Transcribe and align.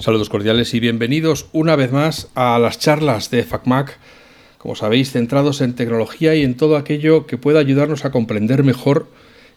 Saludos 0.00 0.28
cordiales 0.28 0.74
y 0.74 0.80
bienvenidos 0.80 1.48
una 1.52 1.74
vez 1.74 1.90
más 1.90 2.28
a 2.36 2.56
las 2.60 2.78
charlas 2.78 3.32
de 3.32 3.42
FacMac, 3.42 3.98
como 4.56 4.76
sabéis, 4.76 5.10
centrados 5.10 5.60
en 5.60 5.74
tecnología 5.74 6.36
y 6.36 6.44
en 6.44 6.56
todo 6.56 6.76
aquello 6.76 7.26
que 7.26 7.36
pueda 7.36 7.58
ayudarnos 7.58 8.04
a 8.04 8.12
comprender 8.12 8.62
mejor 8.62 9.08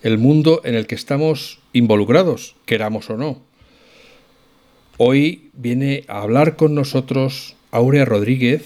el 0.01 0.17
mundo 0.17 0.61
en 0.63 0.73
el 0.73 0.87
que 0.87 0.95
estamos 0.95 1.59
involucrados, 1.73 2.55
queramos 2.65 3.11
o 3.11 3.17
no. 3.17 3.39
Hoy 4.97 5.51
viene 5.53 6.05
a 6.07 6.21
hablar 6.21 6.55
con 6.55 6.73
nosotros 6.73 7.55
Aurea 7.69 8.05
Rodríguez, 8.05 8.65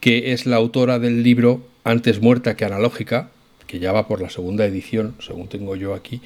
que 0.00 0.32
es 0.32 0.46
la 0.46 0.56
autora 0.56 0.98
del 0.98 1.22
libro 1.22 1.62
Antes 1.84 2.20
muerta 2.20 2.56
que 2.56 2.64
analógica, 2.64 3.30
que 3.68 3.78
ya 3.78 3.92
va 3.92 4.08
por 4.08 4.20
la 4.20 4.30
segunda 4.30 4.66
edición, 4.66 5.14
según 5.20 5.46
tengo 5.46 5.76
yo 5.76 5.94
aquí, 5.94 6.20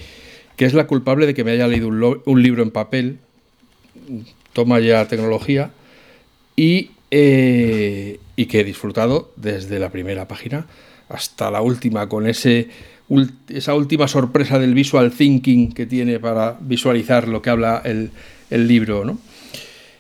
que 0.57 0.65
es 0.65 0.73
la 0.73 0.87
culpable 0.87 1.27
de 1.27 1.35
que 1.35 1.45
me 1.45 1.51
haya 1.51 1.69
leído 1.69 1.89
un, 1.89 2.43
libro 2.43 2.63
en 2.63 2.71
papel, 2.71 3.19
toma 4.57 4.81
ya 4.81 5.07
tecnología, 5.07 5.71
y, 6.57 6.93
eh, 7.11 8.19
y 8.37 8.47
que 8.47 8.61
he 8.61 8.65
disfrutado 8.65 9.31
desde 9.37 9.79
la 9.79 9.91
primera 9.91 10.27
página 10.29 10.67
hasta 11.11 11.51
la 11.51 11.61
última, 11.61 12.09
con 12.09 12.27
ese, 12.27 12.71
esa 13.51 13.75
última 13.75 14.09
sorpresa 14.09 14.59
del 14.59 14.73
visual 14.73 15.13
thinking 15.13 15.75
que 15.75 15.85
tiene 15.85 16.19
para 16.21 16.57
visualizar 16.59 17.29
lo 17.29 17.43
que 17.43 17.51
habla 17.51 17.83
el, 17.85 18.11
libro. 18.67 19.05
¿no? 19.05 19.19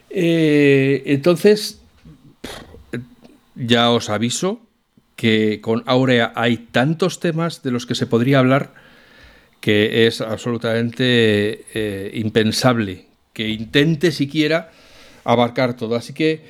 Eh, 0.09 1.03
entonces, 1.05 1.83
ya 3.57 3.91
os 3.91 4.09
aviso 4.09 4.63
que 5.17 5.61
con 5.61 5.83
Aurea 5.85 6.33
hay 6.35 6.57
tantos 6.57 7.21
temas 7.21 7.63
de 7.63 7.73
los 7.73 7.85
que 7.85 7.95
se 7.95 8.07
podría 8.07 8.39
hablar 8.39 8.73
que 9.61 10.07
es 10.07 10.23
absolutamente 10.23 11.67
eh, 11.75 12.11
impensable 12.15 13.07
que 13.37 13.51
intente 13.51 14.13
siquiera 14.13 14.71
abarcar 15.23 15.75
todo. 15.75 15.95
Así 15.95 16.15
que 16.15 16.43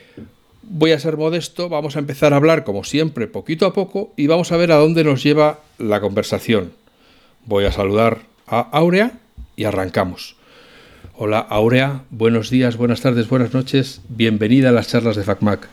voy 0.63 0.93
a 0.93 1.01
ser 1.01 1.17
modesto, 1.17 1.69
vamos 1.69 1.97
a 1.97 1.99
empezar 1.99 2.33
a 2.33 2.37
hablar 2.37 2.63
como 2.63 2.85
siempre, 2.85 3.27
poquito 3.27 3.67
a 3.67 3.73
poco, 3.73 4.13
y 4.17 4.29
vamos 4.29 4.53
a 4.53 4.57
ver 4.57 4.71
a 4.71 4.77
dónde 4.77 5.03
nos 5.03 5.21
lleva 5.21 5.59
la 5.79 6.01
conversación. 6.01 6.73
Voy 7.45 7.65
a 7.65 7.73
saludar 7.73 8.21
a 8.47 8.61
Aurea 8.61 9.19
y 9.57 9.65
arrancamos. 9.65 10.37
Hola 11.17 11.41
Aurea, 11.41 12.03
buenos 12.11 12.51
días, 12.51 12.77
buenas 12.77 13.01
tardes, 13.01 13.29
buenas 13.29 13.53
noches, 13.53 14.01
bienvenida 14.09 14.69
a 14.69 14.73
las 14.73 14.87
charlas 14.87 15.17
de 15.17 15.25
FacMac. 15.25 15.67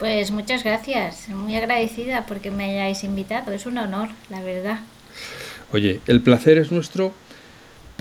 Pues 0.00 0.32
muchas 0.32 0.64
gracias, 0.64 1.28
muy 1.28 1.54
agradecida 1.54 2.26
porque 2.26 2.50
me 2.50 2.64
hayáis 2.64 3.04
invitado, 3.04 3.52
es 3.52 3.66
un 3.66 3.78
honor, 3.78 4.08
la 4.30 4.42
verdad. 4.42 4.80
Oye, 5.72 6.00
el 6.08 6.22
placer 6.22 6.58
es 6.58 6.72
nuestro 6.72 7.14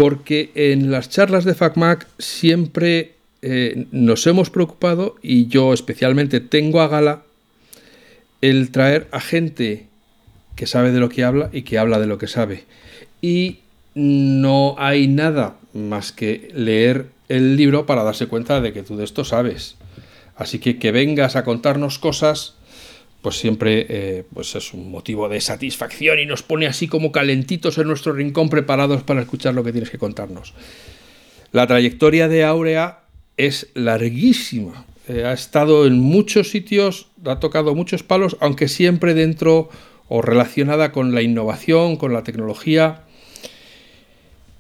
porque 0.02 0.50
en 0.56 0.90
las 0.90 1.12
charlas 1.12 1.46
de 1.46 1.54
FacMac 1.54 2.08
siempre 2.18 3.12
eh, 3.44 3.86
nos 3.92 4.26
hemos 4.26 4.50
preocupado, 4.50 5.14
y 5.22 5.46
yo 5.46 5.74
especialmente 5.74 6.40
tengo 6.40 6.82
a 6.82 6.88
gala, 6.88 7.22
el 8.42 8.72
traer 8.72 9.08
a 9.12 9.20
gente 9.20 9.86
que 10.56 10.66
sabe 10.66 10.92
de 10.92 11.00
lo 11.00 11.10
que 11.10 11.24
habla 11.24 11.52
y 11.54 11.62
que 11.62 11.78
habla 11.78 12.00
de 12.00 12.08
lo 12.08 12.18
que 12.18 12.26
sabe. 12.26 12.64
Y 13.22 13.60
no 13.94 14.74
hay 14.80 15.08
nada 15.08 15.58
más 15.72 16.12
que 16.12 16.50
leer 16.56 17.06
el 17.30 17.56
libro 17.56 17.86
para 17.86 18.02
darse 18.04 18.26
cuenta 18.26 18.60
de 18.60 18.74
que 18.74 18.82
tú 18.82 18.98
de 18.98 19.04
esto 19.04 19.24
sabes. 19.24 19.76
Así 20.36 20.58
que 20.58 20.80
que 20.80 20.92
vengas 20.92 21.36
a 21.36 21.44
contarnos 21.44 22.00
cosas 22.00 22.56
pues 23.22 23.38
siempre 23.38 23.86
eh, 23.88 24.24
pues 24.34 24.56
es 24.56 24.74
un 24.74 24.90
motivo 24.90 25.30
de 25.30 25.40
satisfacción 25.42 26.20
y 26.20 26.26
nos 26.26 26.44
pone 26.44 26.68
así 26.68 26.88
como 26.88 27.12
calentitos 27.12 27.78
en 27.78 27.88
nuestro 27.88 28.14
rincón 28.14 28.50
preparados 28.50 29.04
para 29.04 29.22
escuchar 29.22 29.54
lo 29.54 29.64
que 29.64 29.72
tienes 29.72 29.90
que 29.90 29.98
contarnos. 29.98 30.54
La 31.52 31.68
trayectoria 31.68 32.28
de 32.28 32.44
Aurea 32.44 33.02
es 33.38 33.70
larguísima. 33.74 34.86
Eh, 35.08 35.26
ha 35.26 35.34
estado 35.34 35.86
en 35.86 36.00
muchos 36.00 36.50
sitios, 36.50 37.08
ha 37.26 37.40
tocado 37.40 37.76
muchos 37.76 38.04
palos, 38.04 38.38
aunque 38.40 38.68
siempre 38.68 39.14
dentro 39.14 39.70
o 40.08 40.22
relacionada 40.22 40.92
con 40.92 41.14
la 41.14 41.22
innovación, 41.22 41.98
con 41.98 42.14
la 42.14 42.24
tecnología. 42.24 43.04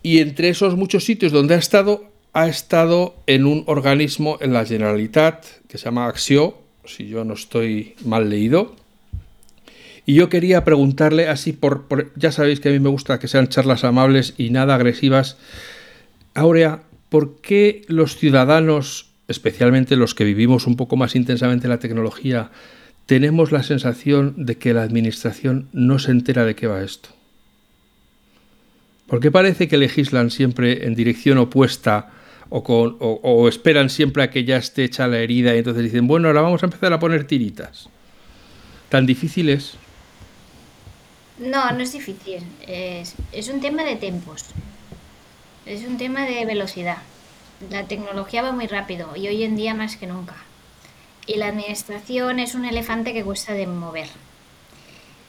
Y 0.03 0.19
entre 0.19 0.49
esos 0.49 0.75
muchos 0.75 1.03
sitios 1.05 1.31
donde 1.31 1.55
ha 1.55 1.57
estado, 1.57 2.05
ha 2.33 2.47
estado 2.47 3.15
en 3.27 3.45
un 3.45 3.63
organismo 3.67 4.37
en 4.41 4.53
la 4.53 4.65
Generalitat 4.65 5.45
que 5.67 5.77
se 5.77 5.85
llama 5.85 6.07
Axio, 6.07 6.60
si 6.85 7.07
yo 7.07 7.23
no 7.23 7.33
estoy 7.33 7.95
mal 8.05 8.29
leído. 8.29 8.75
Y 10.05 10.15
yo 10.15 10.29
quería 10.29 10.63
preguntarle 10.63 11.27
así 11.27 11.53
por, 11.53 12.11
ya 12.15 12.31
sabéis 12.31 12.59
que 12.59 12.69
a 12.69 12.71
mí 12.71 12.79
me 12.79 12.89
gusta 12.89 13.19
que 13.19 13.27
sean 13.27 13.47
charlas 13.47 13.83
amables 13.83 14.33
y 14.37 14.49
nada 14.49 14.75
agresivas. 14.75 15.37
Aurea, 16.33 16.83
¿por 17.09 17.39
qué 17.41 17.83
los 17.87 18.17
ciudadanos, 18.17 19.11
especialmente 19.27 19.95
los 19.95 20.15
que 20.15 20.23
vivimos 20.23 20.65
un 20.65 20.75
poco 20.75 20.95
más 20.95 21.15
intensamente 21.15 21.67
la 21.67 21.79
tecnología, 21.79 22.51
tenemos 23.05 23.51
la 23.51 23.63
sensación 23.63 24.33
de 24.37 24.57
que 24.57 24.73
la 24.73 24.83
administración 24.83 25.67
no 25.71 25.99
se 25.99 26.11
entera 26.11 26.45
de 26.45 26.55
qué 26.55 26.67
va 26.67 26.83
esto? 26.83 27.09
¿Por 29.07 29.19
qué 29.19 29.29
parece 29.29 29.67
que 29.67 29.77
legislan 29.77 30.31
siempre 30.31 30.85
en 30.85 30.95
dirección 30.95 31.37
opuesta 31.37 32.11
o, 32.53 33.47
esperan 33.47 33.89
siempre 33.89 34.23
a 34.23 34.29
que 34.29 34.43
ya 34.43 34.57
esté 34.57 34.83
hecha 34.83 35.07
la 35.07 35.19
herida 35.19 35.55
y 35.55 35.59
entonces 35.59 35.83
dicen, 35.83 36.07
bueno, 36.07 36.27
ahora 36.27 36.41
vamos 36.41 36.61
a 36.63 36.65
empezar 36.65 36.91
a 36.91 36.99
poner 36.99 37.25
tiritas. 37.25 37.87
¿Tan 38.89 39.05
difícil 39.05 39.49
es? 39.49 39.75
No, 41.39 41.71
no 41.71 41.79
es 41.79 41.93
difícil. 41.93 42.43
Es, 42.67 43.15
es 43.31 43.47
un 43.47 43.61
tema 43.61 43.83
de 43.83 43.95
tempos. 43.95 44.47
Es 45.65 45.85
un 45.87 45.97
tema 45.97 46.25
de 46.25 46.45
velocidad. 46.45 46.97
La 47.69 47.87
tecnología 47.87 48.41
va 48.41 48.51
muy 48.51 48.67
rápido 48.67 49.15
y 49.15 49.27
hoy 49.27 49.43
en 49.43 49.55
día 49.55 49.73
más 49.73 49.95
que 49.95 50.07
nunca. 50.07 50.35
Y 51.25 51.35
la 51.35 51.47
administración 51.47 52.39
es 52.39 52.53
un 52.53 52.65
elefante 52.65 53.13
que 53.13 53.23
cuesta 53.23 53.53
de 53.53 53.67
mover. 53.67 54.07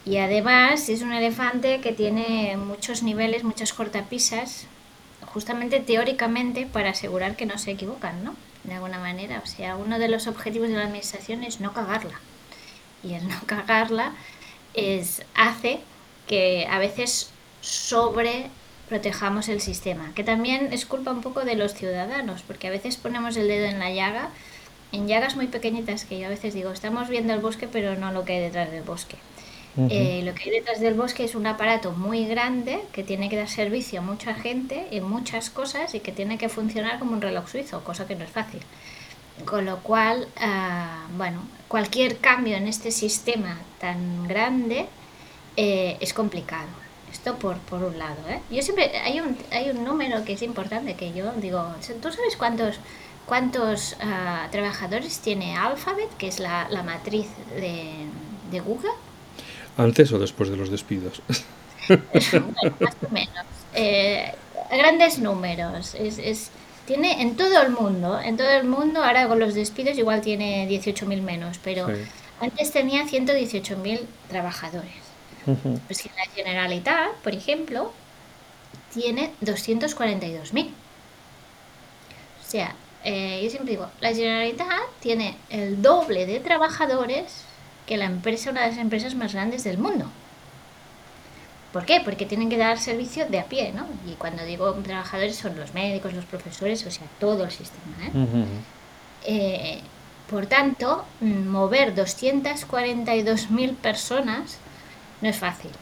Y 0.05 0.16
además 0.16 0.88
es 0.88 1.03
un 1.03 1.12
elefante 1.12 1.81
que 1.81 1.93
tiene 1.93 2.56
muchos 2.56 3.05
niveles, 3.05 3.44
muchas 3.44 3.72
cortapisas, 3.72 4.66
justamente 5.32 5.81
teóricamente 5.81 6.66
para 6.66 6.91
asegurar 6.91 7.37
que 7.37 7.47
no 7.47 7.59
se 7.59 7.70
equivocan, 7.70 8.25
¿no? 8.25 8.34
De 8.65 8.75
alguna 8.75 8.98
manera. 8.98 9.41
O 9.44 9.47
sea, 9.47 9.76
uno 9.76 9.98
de 9.98 10.09
los 10.09 10.26
objetivos 10.26 10.69
de 10.69 10.76
la 10.76 10.84
administración 10.84 11.43
es 11.44 11.60
no 11.60 11.72
cagarla. 11.72 12.20
Y 13.03 13.15
el 13.15 13.26
no 13.28 13.41
cagarla 13.47 14.12
es, 14.75 15.22
hace 15.34 15.81
que 16.26 16.66
a 16.70 16.78
veces 16.78 17.31
sobre 17.60 18.50
protejamos 18.88 19.48
el 19.48 19.60
sistema, 19.60 20.12
que 20.15 20.25
también 20.25 20.72
es 20.72 20.84
culpa 20.84 21.12
un 21.12 21.22
poco 21.22 21.44
de 21.44 21.54
los 21.54 21.72
ciudadanos, 21.72 22.43
porque 22.43 22.69
a 22.69 22.70
veces 22.70 22.97
ponemos 22.97 23.37
el 23.37 23.49
dedo 23.49 23.66
en 23.66 23.78
la 23.78 23.91
llaga, 23.91 24.28
en 24.93 25.09
llagas 25.09 25.37
muy 25.37 25.47
pequeñitas 25.47 26.04
que 26.04 26.19
yo 26.19 26.26
a 26.26 26.31
veces 26.31 26.53
digo, 26.53 26.70
estamos 26.70 27.09
viendo 27.09 27.32
el 27.32 27.41
bosque 27.41 27.66
pero 27.66 27.97
no 27.97 28.12
lo 28.12 28.25
que 28.25 28.34
hay 28.34 28.41
detrás 28.41 28.70
del 28.70 28.82
bosque. 28.82 29.16
Eh, 29.77 30.21
lo 30.22 30.34
que 30.34 30.44
hay 30.44 30.50
detrás 30.50 30.81
del 30.81 30.94
bosque 30.94 31.25
es 31.25 31.34
un 31.34 31.47
aparato 31.47 31.93
muy 31.93 32.27
grande 32.27 32.81
que 32.93 33.03
tiene 33.03 33.31
que 33.31 33.37
dar 33.37 33.49
servicio 33.49 34.00
a 34.00 34.03
mucha 34.03 34.34
gente 34.34 34.87
en 34.91 35.05
muchas 35.05 35.49
cosas 35.49 35.94
y 35.94 36.00
que 36.00 36.12
tiene 36.12 36.37
que 36.37 36.50
funcionar 36.50 36.99
como 36.99 37.12
un 37.12 37.22
reloj 37.22 37.49
suizo, 37.49 37.82
cosa 37.82 38.06
que 38.06 38.15
no 38.15 38.25
es 38.25 38.31
fácil. 38.31 38.61
Con 39.47 39.65
lo 39.65 39.78
cual, 39.78 40.28
ah, 40.38 41.06
bueno, 41.16 41.43
cualquier 41.69 42.19
cambio 42.19 42.56
en 42.56 42.69
este 42.69 42.91
sistema 42.91 43.59
tan 43.81 44.28
grande 44.28 44.87
eh, 45.56 45.97
es 46.00 46.12
complicado. 46.12 46.69
Esto 47.11 47.37
por, 47.37 47.56
por 47.59 47.82
un 47.82 47.99
lado. 47.99 48.28
¿eh? 48.28 48.41
Yo 48.50 48.62
siempre, 48.62 48.91
hay 48.99 49.21
un, 49.21 49.37
hay 49.50 49.71
un 49.71 49.84
número 49.84 50.25
que 50.25 50.34
es 50.34 50.43
importante 50.43 50.94
que 50.97 51.12
yo 51.12 51.32
digo, 51.32 51.65
¿tú 52.03 52.12
sabes 52.12 52.37
cuántos, 52.37 52.77
cuántos 53.27 53.97
ah, 54.00 54.49
trabajadores 54.50 55.21
tiene 55.21 55.56
Alphabet, 55.56 56.15
que 56.19 56.28
es 56.28 56.41
la, 56.41 56.69
la 56.71 56.82
matriz 56.82 57.28
de, 57.56 57.91
de 58.50 58.61
Google? 58.61 58.93
¿Antes 59.77 60.12
o 60.12 60.19
después 60.19 60.50
de 60.50 60.56
los 60.56 60.71
despidos? 60.71 61.22
más 61.88 62.35
o 62.35 63.11
menos. 63.11 63.46
Eh, 63.75 64.35
grandes 64.70 65.19
números. 65.19 65.94
Es, 65.94 66.50
tiene 66.87 67.23
en 67.23 67.37
todo 67.37 67.62
el 67.62 67.70
mundo, 67.70 68.20
en 68.20 68.37
todo 68.37 68.50
el 68.50 68.64
mundo, 68.64 69.02
ahora 69.02 69.29
con 69.29 69.38
los 69.38 69.55
despidos 69.55 69.96
igual 69.99 70.20
tiene 70.20 70.69
18.000 70.69 71.23
menos, 71.23 71.58
pero 71.62 71.87
antes 72.41 72.73
tenía 72.73 73.05
118.000 73.05 74.00
trabajadores. 74.29 74.93
Pues 75.87 76.02
que 76.02 76.11
la 76.17 76.25
Generalitat, 76.35 77.12
por 77.23 77.35
ejemplo, 77.35 77.93
tiene 78.93 79.32
242.000. 79.43 80.67
O 80.67 80.70
sea, 82.46 82.75
eh, 83.05 83.41
yo 83.43 83.50
siempre 83.50 83.70
digo, 83.70 83.88
la 84.00 84.14
Generalitat 84.14 84.88
tiene 85.00 85.37
el 85.50 85.81
doble 85.81 86.26
de 86.26 86.41
trabajadores 86.41 87.44
que 87.93 87.99
la 87.99 88.06
empresa, 88.06 88.50
una 88.50 88.62
de 88.62 88.69
las 88.69 88.79
empresas 88.79 89.15
más 89.15 89.35
grandes 89.35 89.65
del 89.65 89.77
mundo. 89.77 90.06
¿Por 91.75 91.85
qué? 91.85 92.00
Porque 92.03 92.25
tienen 92.25 92.49
que 92.49 92.56
dar 92.56 92.79
servicio 92.79 93.27
de 93.27 93.39
a 93.39 93.44
pie, 93.44 93.71
¿no? 93.75 93.85
Y 94.11 94.15
cuando 94.15 94.47
digo 94.47 94.73
trabajadores 94.77 95.37
son 95.37 95.59
los 95.59 95.75
médicos, 95.75 96.15
los 96.15 96.25
profesores, 96.25 96.87
o 96.87 96.91
sea, 96.91 97.06
todo 97.21 97.44
el 97.44 97.50
sistema. 97.50 97.94
¿eh? 98.06 98.47
Eh, 99.27 99.81
por 100.31 100.47
tanto, 100.47 101.05
mover 101.21 101.94
242.000 101.94 103.77
personas 103.77 104.56
no 105.21 105.29
es 105.29 105.37
fácil, 105.37 105.73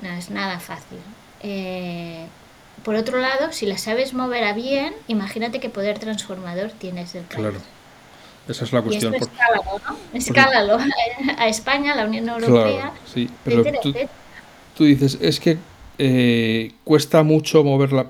no 0.00 0.08
es 0.08 0.30
nada 0.30 0.58
fácil. 0.58 1.00
Eh, 1.42 2.24
por 2.82 2.94
otro 2.94 3.18
lado, 3.18 3.52
si 3.52 3.66
la 3.66 3.76
sabes 3.76 4.14
mover 4.14 4.44
a 4.44 4.54
bien, 4.54 4.94
imagínate 5.06 5.60
qué 5.60 5.68
poder 5.68 5.98
transformador 5.98 6.70
tienes 6.70 7.12
del 7.12 7.24
Claro. 7.24 7.60
Esa 8.48 8.64
es 8.64 8.72
la 8.72 8.82
cuestión. 8.82 9.12
Y 9.12 9.16
esto 9.16 9.30
escálalo, 9.30 9.80
¿no? 9.88 10.18
Escálalo 10.18 10.78
a 11.38 11.48
España, 11.48 11.92
a 11.92 11.96
la 11.96 12.06
Unión 12.06 12.28
Europea. 12.28 12.80
Claro, 12.80 12.94
sí, 13.12 13.28
pero 13.44 13.62
tú, 13.80 13.94
tú, 14.76 14.84
dices, 14.84 15.18
es 15.20 15.38
que 15.38 15.58
eh, 15.98 16.72
cuesta 16.84 17.22
mucho 17.22 17.62
moverla. 17.62 18.06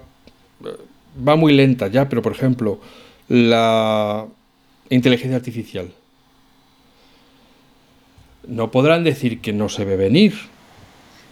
Va 1.29 1.37
muy 1.37 1.53
lenta 1.53 1.89
ya, 1.89 2.09
pero 2.09 2.23
por 2.23 2.33
ejemplo, 2.33 2.81
la 3.29 4.27
inteligencia 4.89 5.37
artificial. 5.37 5.93
No 8.47 8.71
podrán 8.71 9.05
decir 9.05 9.41
que 9.41 9.53
no 9.53 9.69
se 9.69 9.85
ve 9.85 9.97
venir. 9.97 10.35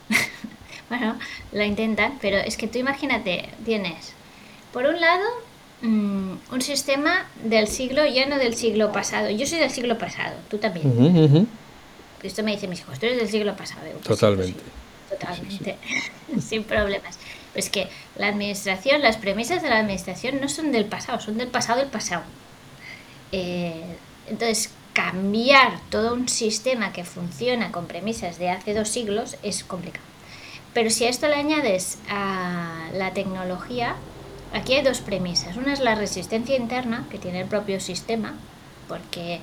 bueno, 0.89 1.17
lo 1.53 1.65
intentan, 1.65 2.19
pero 2.21 2.37
es 2.37 2.57
que 2.57 2.69
tú 2.69 2.79
imagínate, 2.79 3.49
tienes, 3.65 4.13
por 4.73 4.87
un 4.87 5.01
lado, 5.01 5.25
mm, 5.83 6.33
un 6.53 6.63
sistema 6.63 7.27
del 7.45 7.69
siglo, 7.69 8.07
ya 8.07 8.27
no 8.27 8.39
del 8.39 8.55
siglo 8.55 8.93
pasado. 8.93 9.31
Yo 9.31 9.47
soy 9.47 9.59
del 9.59 9.71
siglo 9.71 9.99
pasado, 9.99 10.37
tú 10.49 10.59
también. 10.59 11.49
Esto 12.23 12.43
me 12.43 12.53
dice 12.53 12.69
mis 12.69 12.81
hijos, 12.81 12.99
tú 12.99 13.07
eres 13.07 13.19
del 13.19 13.29
siglo 13.29 13.57
pasado. 13.57 13.83
Pues 13.83 14.07
pues 14.07 14.19
totalmente. 14.21 14.63
totalmente, 15.09 15.77
sin 16.41 16.65
problemas. 16.65 17.19
Pues 17.53 17.71
que 17.71 17.89
la 18.17 18.29
administración, 18.29 19.03
las 19.03 19.17
premisas 19.17 19.63
de 19.63 19.71
la 19.71 19.79
administración 19.79 20.41
no 20.41 20.49
son 20.49 20.71
del 20.73 20.85
pasado, 20.85 21.21
son 21.21 21.39
del 21.39 21.49
pasado 21.49 21.81
del 21.81 21.89
pasado. 21.89 22.23
Eh, 23.33 23.83
entonces, 24.29 24.71
cambiar 24.93 25.81
todo 25.89 26.15
un 26.15 26.29
sistema 26.29 26.93
que 26.93 27.05
funciona 27.05 27.73
con 27.73 27.87
premisas 27.87 28.39
de 28.39 28.51
hace 28.51 28.75
dos 28.75 28.89
siglos 28.89 29.37
es 29.43 29.65
complicado. 29.65 30.05
Pero 30.73 30.91
si 30.91 31.05
a 31.05 31.09
esto 31.09 31.27
le 31.27 31.35
añades 31.35 31.99
a 32.09 32.89
la 32.95 33.13
tecnología, 33.13 33.97
aquí 34.53 34.75
hay 34.75 34.83
dos 34.83 35.01
premisas. 35.01 35.57
Una 35.57 35.73
es 35.73 35.81
la 35.81 35.95
resistencia 35.95 36.57
interna 36.57 37.07
que 37.11 37.19
tiene 37.19 37.41
el 37.43 37.47
propio 37.49 37.81
sistema, 37.81 38.35
porque 38.89 39.41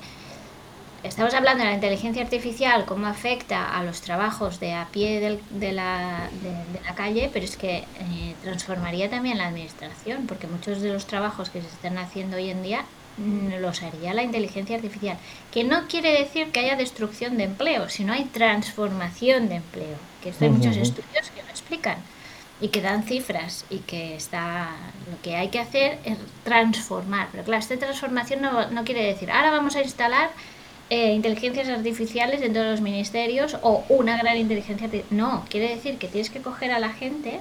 estamos 1.02 1.34
hablando 1.34 1.64
de 1.64 1.70
la 1.70 1.74
inteligencia 1.74 2.22
artificial, 2.22 2.84
cómo 2.84 3.06
afecta 3.06 3.76
a 3.76 3.82
los 3.84 4.00
trabajos 4.00 4.60
de 4.60 4.74
a 4.74 4.86
pie 4.86 5.20
de, 5.20 5.72
la, 5.72 6.28
de, 6.42 6.80
la, 6.84 6.94
calle, 6.94 7.30
pero 7.32 7.44
es 7.44 7.56
que 7.56 7.78
eh, 7.78 8.34
transformaría 8.42 9.08
también 9.08 9.38
la 9.38 9.48
administración, 9.48 10.26
porque 10.26 10.46
muchos 10.46 10.80
de 10.80 10.92
los 10.92 11.06
trabajos 11.06 11.50
que 11.50 11.60
se 11.60 11.68
están 11.68 11.98
haciendo 11.98 12.36
hoy 12.36 12.50
en 12.50 12.62
día 12.62 12.84
mm, 13.16 13.60
los 13.60 13.82
haría 13.82 14.12
la 14.14 14.22
inteligencia 14.22 14.76
artificial, 14.76 15.16
que 15.52 15.64
no 15.64 15.86
quiere 15.88 16.12
decir 16.12 16.50
que 16.50 16.60
haya 16.60 16.76
destrucción 16.76 17.36
de 17.36 17.44
empleo, 17.44 17.88
sino 17.88 18.12
hay 18.12 18.24
transformación 18.24 19.48
de 19.48 19.56
empleo 19.56 19.96
que 20.22 20.32
hay 20.40 20.50
muchos 20.50 20.76
estudios 20.76 21.30
que 21.34 21.42
lo 21.42 21.48
explican 21.48 21.98
y 22.60 22.68
que 22.68 22.80
dan 22.80 23.04
cifras 23.04 23.64
y 23.70 23.78
que 23.78 24.16
está 24.16 24.70
lo 25.10 25.20
que 25.22 25.36
hay 25.36 25.48
que 25.48 25.60
hacer 25.60 25.98
es 26.04 26.18
transformar. 26.44 27.28
Pero 27.30 27.44
claro, 27.44 27.60
esta 27.60 27.76
transformación 27.76 28.42
no, 28.42 28.70
no 28.70 28.84
quiere 28.84 29.04
decir 29.04 29.30
ahora 29.30 29.50
vamos 29.50 29.76
a 29.76 29.82
instalar 29.82 30.30
eh, 30.90 31.12
inteligencias 31.12 31.68
artificiales 31.68 32.40
en 32.40 32.54
todos 32.54 32.66
los 32.66 32.80
ministerios 32.80 33.58
o 33.62 33.84
una 33.90 34.16
gran 34.16 34.38
inteligencia 34.38 34.88
No, 35.10 35.44
quiere 35.50 35.68
decir 35.68 35.98
que 35.98 36.08
tienes 36.08 36.30
que 36.30 36.40
coger 36.40 36.72
a 36.72 36.78
la 36.78 36.90
gente 36.90 37.40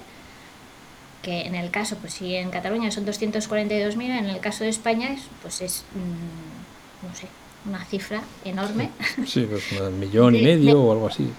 que 1.22 1.42
en 1.42 1.56
el 1.56 1.72
caso, 1.72 1.98
pues 1.98 2.14
si 2.14 2.36
en 2.36 2.52
Cataluña 2.52 2.92
son 2.92 3.06
242.000, 3.06 4.02
en 4.20 4.26
el 4.28 4.40
caso 4.40 4.64
de 4.64 4.70
España 4.70 5.16
pues 5.42 5.62
es, 5.62 5.84
mm, 5.94 7.08
no 7.08 7.16
sé, 7.16 7.28
una 7.66 7.84
cifra 7.86 8.22
enorme. 8.46 8.92
Sí, 9.26 9.48
pues 9.50 9.72
un 9.74 10.00
millón 10.00 10.36
y 10.36 10.42
medio 10.42 10.82
o 10.82 10.92
algo 10.92 11.08
así. 11.08 11.32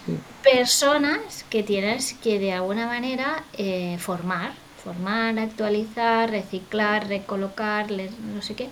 Personas 0.42 1.44
que 1.48 1.62
tienes 1.62 2.14
que 2.14 2.38
de 2.38 2.52
alguna 2.52 2.86
manera 2.86 3.44
eh, 3.54 3.96
formar, 3.98 4.52
formar, 4.82 5.38
actualizar, 5.38 6.30
reciclar, 6.30 7.08
recolocar, 7.08 7.90
no 7.90 8.42
sé 8.42 8.54
qué, 8.54 8.68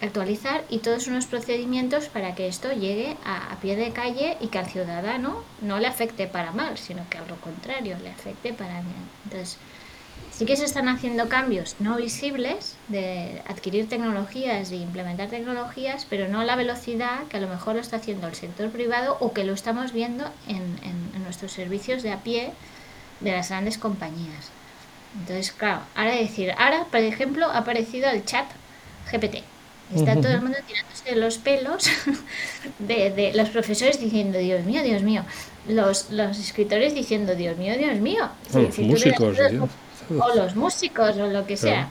actualizar 0.00 0.64
y 0.68 0.78
todos 0.78 1.08
unos 1.08 1.26
procedimientos 1.26 2.06
para 2.06 2.34
que 2.34 2.46
esto 2.46 2.72
llegue 2.72 3.16
a, 3.24 3.52
a, 3.52 3.60
pie 3.60 3.76
de 3.76 3.90
calle 3.90 4.36
y 4.40 4.48
que 4.48 4.58
al 4.58 4.66
ciudadano 4.66 5.42
no 5.60 5.78
le 5.78 5.86
afecte 5.86 6.26
para 6.26 6.52
mal, 6.52 6.78
sino 6.78 7.02
que 7.10 7.18
al 7.18 7.28
lo 7.28 7.36
contrario, 7.36 7.96
le 8.02 8.10
afecte 8.10 8.52
para 8.52 8.80
bien. 8.80 9.08
Entonces, 9.24 9.58
Sí 10.38 10.46
que 10.46 10.56
se 10.56 10.66
están 10.66 10.88
haciendo 10.88 11.28
cambios 11.28 11.74
no 11.80 11.96
visibles 11.96 12.76
de 12.86 13.42
adquirir 13.48 13.88
tecnologías 13.88 14.70
e 14.70 14.76
implementar 14.76 15.28
tecnologías, 15.28 16.06
pero 16.08 16.28
no 16.28 16.38
a 16.38 16.44
la 16.44 16.54
velocidad 16.54 17.24
que 17.28 17.38
a 17.38 17.40
lo 17.40 17.48
mejor 17.48 17.74
lo 17.74 17.80
está 17.80 17.96
haciendo 17.96 18.28
el 18.28 18.36
sector 18.36 18.70
privado 18.70 19.16
o 19.18 19.32
que 19.32 19.42
lo 19.42 19.52
estamos 19.52 19.92
viendo 19.92 20.24
en, 20.46 20.62
en, 20.84 21.24
nuestros 21.24 21.50
servicios 21.50 22.04
de 22.04 22.12
a 22.12 22.22
pie 22.22 22.52
de 23.18 23.32
las 23.32 23.48
grandes 23.48 23.78
compañías. 23.78 24.50
Entonces, 25.18 25.50
claro, 25.50 25.80
ahora 25.96 26.14
decir, 26.14 26.52
ahora, 26.56 26.84
por 26.84 27.00
ejemplo, 27.00 27.46
ha 27.46 27.58
aparecido 27.58 28.08
el 28.08 28.24
chat 28.24 28.46
GPT. 29.10 29.42
Está 29.94 30.14
todo 30.14 30.28
el 30.28 30.40
mundo 30.40 30.58
tirándose 30.66 31.16
los 31.16 31.38
pelos 31.38 31.90
de, 32.78 33.10
de, 33.10 33.32
los 33.34 33.48
profesores 33.48 33.98
diciendo, 33.98 34.38
Dios 34.38 34.64
mío, 34.64 34.84
Dios 34.84 35.02
mío. 35.02 35.24
Los, 35.66 36.10
los 36.10 36.38
escritores 36.38 36.94
diciendo, 36.94 37.34
Dios 37.34 37.56
mío, 37.56 37.76
Dios 37.76 37.98
mío. 37.98 38.28
Los 38.54 38.78
músicos, 38.78 39.36
o 40.20 40.34
los 40.34 40.56
músicos 40.56 41.16
o 41.16 41.26
lo 41.26 41.46
que 41.46 41.56
sea. 41.56 41.88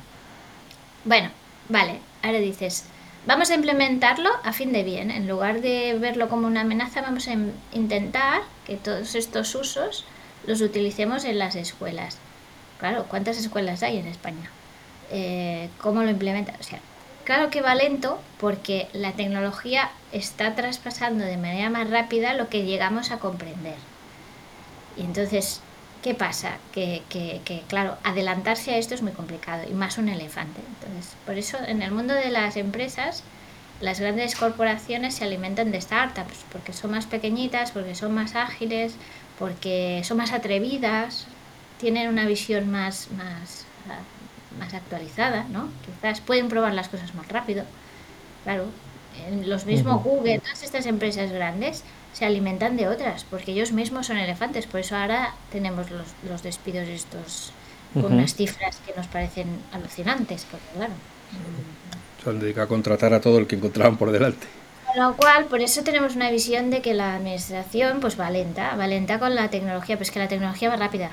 Bueno, 1.05 1.29
vale, 1.69 1.99
ahora 2.21 2.39
dices, 2.39 2.85
vamos 3.25 3.49
a 3.49 3.55
implementarlo 3.55 4.29
a 4.43 4.53
fin 4.53 4.73
de 4.73 4.83
bien. 4.83 5.11
En 5.11 5.27
lugar 5.27 5.61
de 5.61 5.97
verlo 5.99 6.29
como 6.29 6.47
una 6.47 6.61
amenaza, 6.61 7.01
vamos 7.01 7.27
a 7.27 7.35
intentar 7.73 8.41
que 8.65 8.75
todos 8.75 9.15
estos 9.15 9.53
usos 9.55 10.05
los 10.45 10.61
utilicemos 10.61 11.25
en 11.25 11.39
las 11.39 11.55
escuelas. 11.55 12.17
Claro, 12.79 13.05
¿cuántas 13.07 13.37
escuelas 13.37 13.83
hay 13.83 13.97
en 13.97 14.07
España? 14.07 14.49
Eh, 15.11 15.69
¿Cómo 15.79 16.03
lo 16.03 16.09
implementan? 16.09 16.55
O 16.59 16.63
sea, 16.63 16.79
claro 17.23 17.49
que 17.49 17.61
va 17.61 17.75
lento 17.75 18.19
porque 18.39 18.87
la 18.93 19.13
tecnología 19.13 19.91
está 20.11 20.55
traspasando 20.55 21.25
de 21.25 21.37
manera 21.37 21.69
más 21.69 21.89
rápida 21.89 22.33
lo 22.33 22.49
que 22.49 22.65
llegamos 22.65 23.11
a 23.11 23.19
comprender. 23.19 23.77
Y 24.95 25.01
entonces 25.01 25.61
¿Qué 26.01 26.13
pasa? 26.13 26.57
Que, 26.71 27.01
que, 27.09 27.41
que, 27.43 27.63
claro, 27.67 27.97
adelantarse 28.03 28.71
a 28.71 28.77
esto 28.77 28.93
es 28.93 29.01
muy 29.01 29.11
complicado 29.11 29.63
y 29.69 29.73
más 29.73 29.97
un 29.97 30.09
elefante. 30.09 30.61
Entonces, 30.61 31.15
por 31.25 31.37
eso 31.37 31.57
en 31.65 31.81
el 31.81 31.91
mundo 31.91 32.13
de 32.13 32.29
las 32.29 32.55
empresas, 32.55 33.23
las 33.81 33.99
grandes 33.99 34.35
corporaciones 34.35 35.15
se 35.15 35.23
alimentan 35.23 35.71
de 35.71 35.81
startups, 35.81 36.45
porque 36.51 36.73
son 36.73 36.91
más 36.91 37.05
pequeñitas, 37.05 37.71
porque 37.71 37.95
son 37.95 38.13
más 38.13 38.35
ágiles, 38.35 38.95
porque 39.39 40.01
son 40.03 40.17
más 40.17 40.31
atrevidas, 40.31 41.27
tienen 41.79 42.09
una 42.09 42.25
visión 42.25 42.71
más, 42.71 43.09
más, 43.11 43.65
más 44.59 44.73
actualizada, 44.73 45.45
¿no? 45.49 45.69
Quizás 45.85 46.21
pueden 46.21 46.47
probar 46.47 46.73
las 46.73 46.89
cosas 46.89 47.13
más 47.15 47.27
rápido. 47.27 47.63
Claro, 48.43 48.65
en 49.27 49.49
los 49.49 49.65
mismos 49.65 50.03
Google, 50.03 50.39
todas 50.39 50.63
estas 50.63 50.85
empresas 50.85 51.31
grandes 51.31 51.83
se 52.13 52.25
alimentan 52.25 52.77
de 52.77 52.87
otras, 52.87 53.23
porque 53.23 53.51
ellos 53.51 53.71
mismos 53.71 54.07
son 54.07 54.17
elefantes. 54.17 54.65
Por 54.65 54.79
eso 54.79 54.95
ahora 54.95 55.35
tenemos 55.51 55.91
los, 55.91 56.07
los 56.27 56.43
despidos 56.43 56.87
estos 56.87 57.51
con 57.93 58.13
unas 58.13 58.35
cifras 58.35 58.77
que 58.85 58.93
nos 58.95 59.07
parecen 59.07 59.47
alucinantes, 59.71 60.45
porque 60.49 60.65
claro. 60.75 60.93
Se 62.23 62.29
han 62.29 62.39
dedicado 62.39 62.65
a 62.65 62.67
contratar 62.67 63.13
a 63.13 63.21
todo 63.21 63.39
el 63.39 63.47
que 63.47 63.55
encontraban 63.55 63.97
por 63.97 64.11
delante. 64.11 64.47
Con 64.85 65.03
lo 65.03 65.15
cual, 65.15 65.45
por 65.45 65.61
eso 65.61 65.83
tenemos 65.83 66.15
una 66.15 66.31
visión 66.31 66.69
de 66.69 66.81
que 66.81 66.93
la 66.93 67.15
administración 67.15 67.99
pues 67.99 68.19
va 68.19 68.29
lenta, 68.29 68.75
va 68.75 68.87
lenta 68.87 69.19
con 69.19 69.35
la 69.35 69.49
tecnología, 69.49 69.97
pues 69.97 70.11
que 70.11 70.19
la 70.19 70.27
tecnología 70.27 70.69
va 70.69 70.75
rápida. 70.75 71.11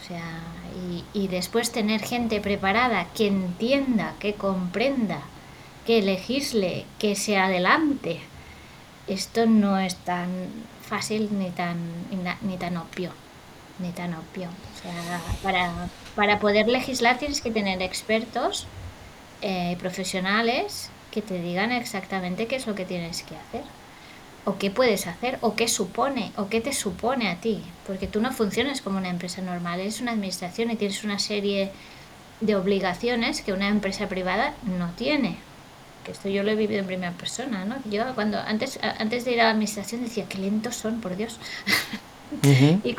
O 0.00 0.06
sea, 0.06 0.40
y, 0.74 1.04
y 1.12 1.28
después 1.28 1.72
tener 1.72 2.02
gente 2.02 2.40
preparada 2.40 3.06
que 3.14 3.26
entienda, 3.26 4.14
que 4.18 4.34
comprenda, 4.34 5.20
que 5.86 6.02
legisle, 6.02 6.84
que 6.98 7.14
se 7.14 7.36
adelante 7.36 8.20
esto 9.06 9.46
no 9.46 9.78
es 9.78 9.96
tan 9.96 10.28
fácil 10.86 11.28
ni 11.38 11.50
tan, 11.50 11.76
ni 12.42 12.56
tan 12.56 12.76
obvio. 12.76 13.10
Ni 13.78 13.90
tan 13.90 14.14
obvio. 14.14 14.48
O 14.48 14.82
sea, 14.82 15.20
para, 15.42 15.70
para 16.14 16.38
poder 16.38 16.68
legislar 16.68 17.18
tienes 17.18 17.40
que 17.40 17.50
tener 17.50 17.82
expertos 17.82 18.66
eh, 19.42 19.76
profesionales 19.78 20.90
que 21.10 21.22
te 21.22 21.40
digan 21.40 21.72
exactamente 21.72 22.46
qué 22.46 22.56
es 22.56 22.66
lo 22.66 22.74
que 22.74 22.84
tienes 22.84 23.22
que 23.22 23.36
hacer 23.36 23.62
o 24.46 24.58
qué 24.58 24.70
puedes 24.70 25.06
hacer 25.06 25.38
o 25.42 25.54
qué 25.56 25.68
supone 25.68 26.32
o 26.36 26.48
qué 26.48 26.60
te 26.60 26.72
supone 26.72 27.28
a 27.28 27.36
ti 27.36 27.62
porque 27.86 28.06
tú 28.06 28.20
no 28.20 28.32
funcionas 28.32 28.80
como 28.80 28.98
una 28.98 29.10
empresa 29.10 29.42
normal 29.42 29.80
es 29.80 30.00
una 30.00 30.12
administración 30.12 30.70
y 30.70 30.76
tienes 30.76 31.04
una 31.04 31.18
serie 31.18 31.70
de 32.40 32.54
obligaciones 32.54 33.42
que 33.42 33.52
una 33.52 33.68
empresa 33.68 34.08
privada 34.08 34.54
no 34.78 34.90
tiene 34.90 35.36
que 36.06 36.12
esto 36.12 36.28
yo 36.28 36.42
lo 36.44 36.52
he 36.52 36.54
vivido 36.54 36.78
en 36.80 36.86
primera 36.86 37.12
persona, 37.12 37.64
¿no? 37.64 37.74
Yo 37.90 38.14
cuando 38.14 38.38
antes, 38.38 38.78
antes 38.80 39.24
de 39.24 39.32
ir 39.32 39.40
a 39.40 39.44
la 39.44 39.50
administración 39.50 40.02
decía, 40.04 40.24
qué 40.28 40.38
lentos 40.38 40.76
son, 40.76 41.00
por 41.00 41.16
Dios. 41.16 41.38
y 42.84 42.94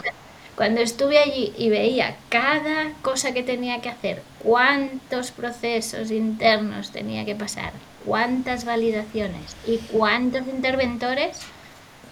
cuando 0.56 0.82
estuve 0.82 1.18
allí 1.20 1.54
y 1.58 1.70
veía 1.70 2.16
cada 2.30 2.92
cosa 3.02 3.34
que 3.34 3.44
tenía 3.44 3.80
que 3.82 3.90
hacer, 3.90 4.22
cuántos 4.40 5.32
procesos 5.32 6.12
internos 6.12 6.92
tenía 6.92 7.24
que 7.26 7.36
pasar, 7.36 7.72
cuántas 8.06 8.66
validaciones 8.66 9.56
y 9.66 9.78
cuántos 9.92 10.42
interventores, 10.48 11.40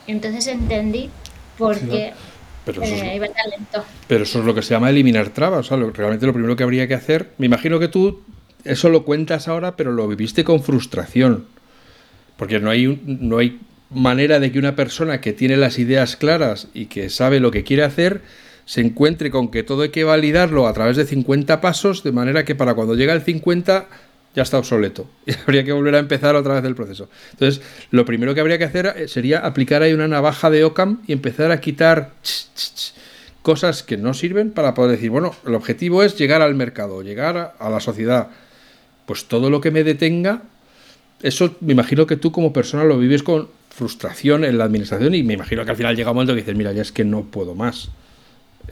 entonces 0.08 0.48
entendí 0.48 1.10
por 1.58 1.78
qué 1.80 2.14
Pero 2.66 2.82
eso, 2.84 2.96
Eh, 2.96 3.10
es, 3.10 3.16
iba 3.18 3.28
tan 3.28 3.50
lento. 3.50 3.86
pero 4.08 4.24
eso 4.24 4.40
es 4.40 4.46
lo 4.46 4.56
que 4.56 4.62
se 4.62 4.74
llama 4.74 4.90
eliminar 4.90 5.30
trabas. 5.30 5.60
O 5.60 5.64
sea, 5.70 5.78
lo- 5.78 5.92
realmente 5.92 6.26
lo 6.26 6.34
primero 6.34 6.56
que 6.56 6.64
habría 6.64 6.88
que 6.88 6.94
hacer, 6.96 7.32
me 7.38 7.46
imagino 7.48 7.80
que 7.80 7.88
tú 7.88 8.22
eso 8.66 8.90
lo 8.90 9.06
cuentas 9.06 9.48
ahora, 9.48 9.76
pero 9.76 9.92
lo 9.92 10.08
viviste 10.08 10.44
con 10.44 10.62
frustración. 10.62 11.46
Porque 12.38 12.60
no 12.60 12.70
hay, 12.70 13.02
no 13.06 13.38
hay 13.38 13.60
manera 13.90 14.40
de 14.40 14.52
que 14.52 14.60
una 14.60 14.76
persona 14.76 15.22
que 15.22 15.34
tiene 15.34 15.58
las 15.58 15.80
ideas 15.80 16.18
claras 16.18 16.68
y 16.74 16.88
que 16.88 17.10
sabe 17.10 17.40
lo 17.40 17.52
que 17.52 17.64
quiere 17.64 17.84
hacer 17.84 18.22
se 18.66 18.82
encuentre 18.82 19.30
con 19.30 19.50
que 19.50 19.64
todo 19.64 19.84
hay 19.84 19.90
que 19.90 20.04
validarlo 20.04 20.68
a 20.68 20.74
través 20.74 20.98
de 20.98 21.06
50 21.06 21.62
pasos, 21.62 22.04
de 22.04 22.12
manera 22.12 22.44
que 22.44 22.56
para 22.56 22.74
cuando 22.74 22.96
llega 22.96 23.14
el 23.14 23.22
50 23.22 23.88
ya 24.36 24.42
está 24.42 24.58
obsoleto. 24.58 25.08
Y 25.26 25.34
habría 25.34 25.64
que 25.64 25.72
volver 25.72 25.96
a 25.96 26.00
empezar 26.00 26.36
otra 26.36 26.56
vez 26.56 26.66
el 26.66 26.76
proceso. 26.76 27.10
Entonces, 27.32 27.62
lo 27.92 28.06
primero 28.06 28.34
que 28.34 28.42
habría 28.42 28.58
que 28.58 28.66
hacer 28.66 28.94
eh, 28.98 29.08
sería 29.08 29.40
aplicar 29.40 29.82
ahí 29.82 29.94
una 29.94 30.08
navaja 30.08 30.50
de 30.50 30.64
Ockham 30.64 31.02
y 31.08 31.14
empezar 31.14 31.52
a 31.52 31.62
quitar 31.62 32.12
cosas 33.42 33.84
que 33.84 33.98
no 33.98 34.16
sirven 34.16 34.52
para 34.52 34.74
poder 34.74 34.92
decir, 34.92 35.12
bueno, 35.12 35.36
el 35.46 35.54
objetivo 35.54 36.04
es 36.04 36.18
llegar 36.18 36.42
al 36.42 36.56
mercado, 36.56 37.04
llegar 37.04 37.54
a 37.58 37.70
la 37.70 37.80
sociedad. 37.80 38.30
Pues 39.06 39.26
todo 39.26 39.50
lo 39.50 39.62
que 39.62 39.72
me 39.72 39.84
detenga, 39.84 40.44
eso 41.22 41.56
me 41.62 41.74
imagino 41.74 42.06
que 42.08 42.18
tú 42.18 42.32
como 42.32 42.54
persona 42.54 42.84
lo 42.84 42.98
vives 42.98 43.24
con 43.24 43.50
frustración 43.70 44.46
en 44.46 44.58
la 44.58 44.64
administración 44.64 45.16
y 45.16 45.24
me 45.24 45.34
imagino 45.34 45.66
que 45.66 45.72
al 45.72 45.78
final 45.78 45.96
llega 45.96 46.12
un 46.12 46.16
momento 46.16 46.34
que 46.34 46.42
dices, 46.42 46.56
mira, 46.56 46.72
ya 46.72 46.82
es 46.82 46.92
que 46.92 47.04
no 47.04 47.24
puedo 47.24 47.56
más. 47.56 47.90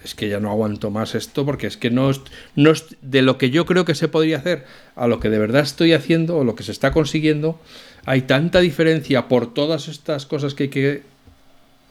Es 0.04 0.16
que 0.16 0.28
ya 0.28 0.40
no 0.40 0.50
aguanto 0.50 0.90
más 0.90 1.14
esto 1.14 1.46
porque 1.46 1.68
es 1.68 1.78
que 1.78 1.92
no 1.92 2.10
es, 2.10 2.22
no 2.56 2.72
es 2.72 2.96
de 3.02 3.22
lo 3.22 3.38
que 3.38 3.50
yo 3.50 3.66
creo 3.66 3.86
que 3.86 3.96
se 3.96 4.08
podría 4.08 4.38
hacer 4.38 4.66
a 4.96 5.08
lo 5.08 5.20
que 5.20 5.30
de 5.30 5.40
verdad 5.40 5.62
estoy 5.62 5.94
haciendo 5.94 6.38
o 6.38 6.44
lo 6.44 6.56
que 6.56 6.64
se 6.64 6.72
está 6.72 6.92
consiguiendo. 6.92 7.60
Hay 8.06 8.24
tanta 8.24 8.60
diferencia 8.60 9.28
por 9.28 9.54
todas 9.54 9.88
estas 9.88 10.26
cosas 10.26 10.56
que 10.56 10.64
hay 10.64 10.70
que, 10.70 11.04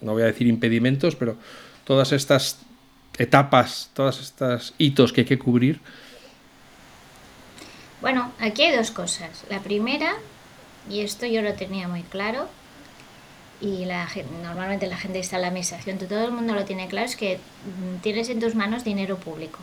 no 0.01 0.13
voy 0.13 0.23
a 0.23 0.27
decir 0.27 0.47
impedimentos, 0.47 1.15
pero 1.15 1.37
todas 1.85 2.13
estas 2.13 2.59
etapas, 3.19 3.91
todas 3.95 4.21
estas 4.21 4.75
hitos 4.79 5.13
que 5.13 5.23
hay 5.23 5.27
que 5.27 5.39
cubrir. 5.39 5.81
Bueno, 8.03 8.33
aquí 8.41 8.63
hay 8.65 8.77
dos 8.77 8.91
cosas. 8.91 9.45
La 9.49 9.61
primera, 9.61 10.17
y 10.91 11.01
esto 11.01 11.25
yo 11.25 11.41
lo 11.41 11.55
tenía 11.55 11.87
muy 11.87 12.03
claro, 12.03 12.49
y 13.61 13.87
normalmente 14.43 14.89
la 14.89 14.97
gente 14.97 15.21
está 15.21 15.37
en 15.37 15.43
la 15.43 15.49
administración, 15.49 15.97
todo 15.99 16.25
el 16.25 16.33
mundo 16.33 16.53
lo 16.53 16.65
tiene 16.65 16.89
claro, 16.89 17.07
es 17.07 17.15
que 17.15 17.37
mm, 17.37 18.01
tienes 18.03 18.29
en 18.29 18.41
tus 18.41 18.57
manos 18.57 18.83
dinero 18.83 19.17
público. 19.17 19.61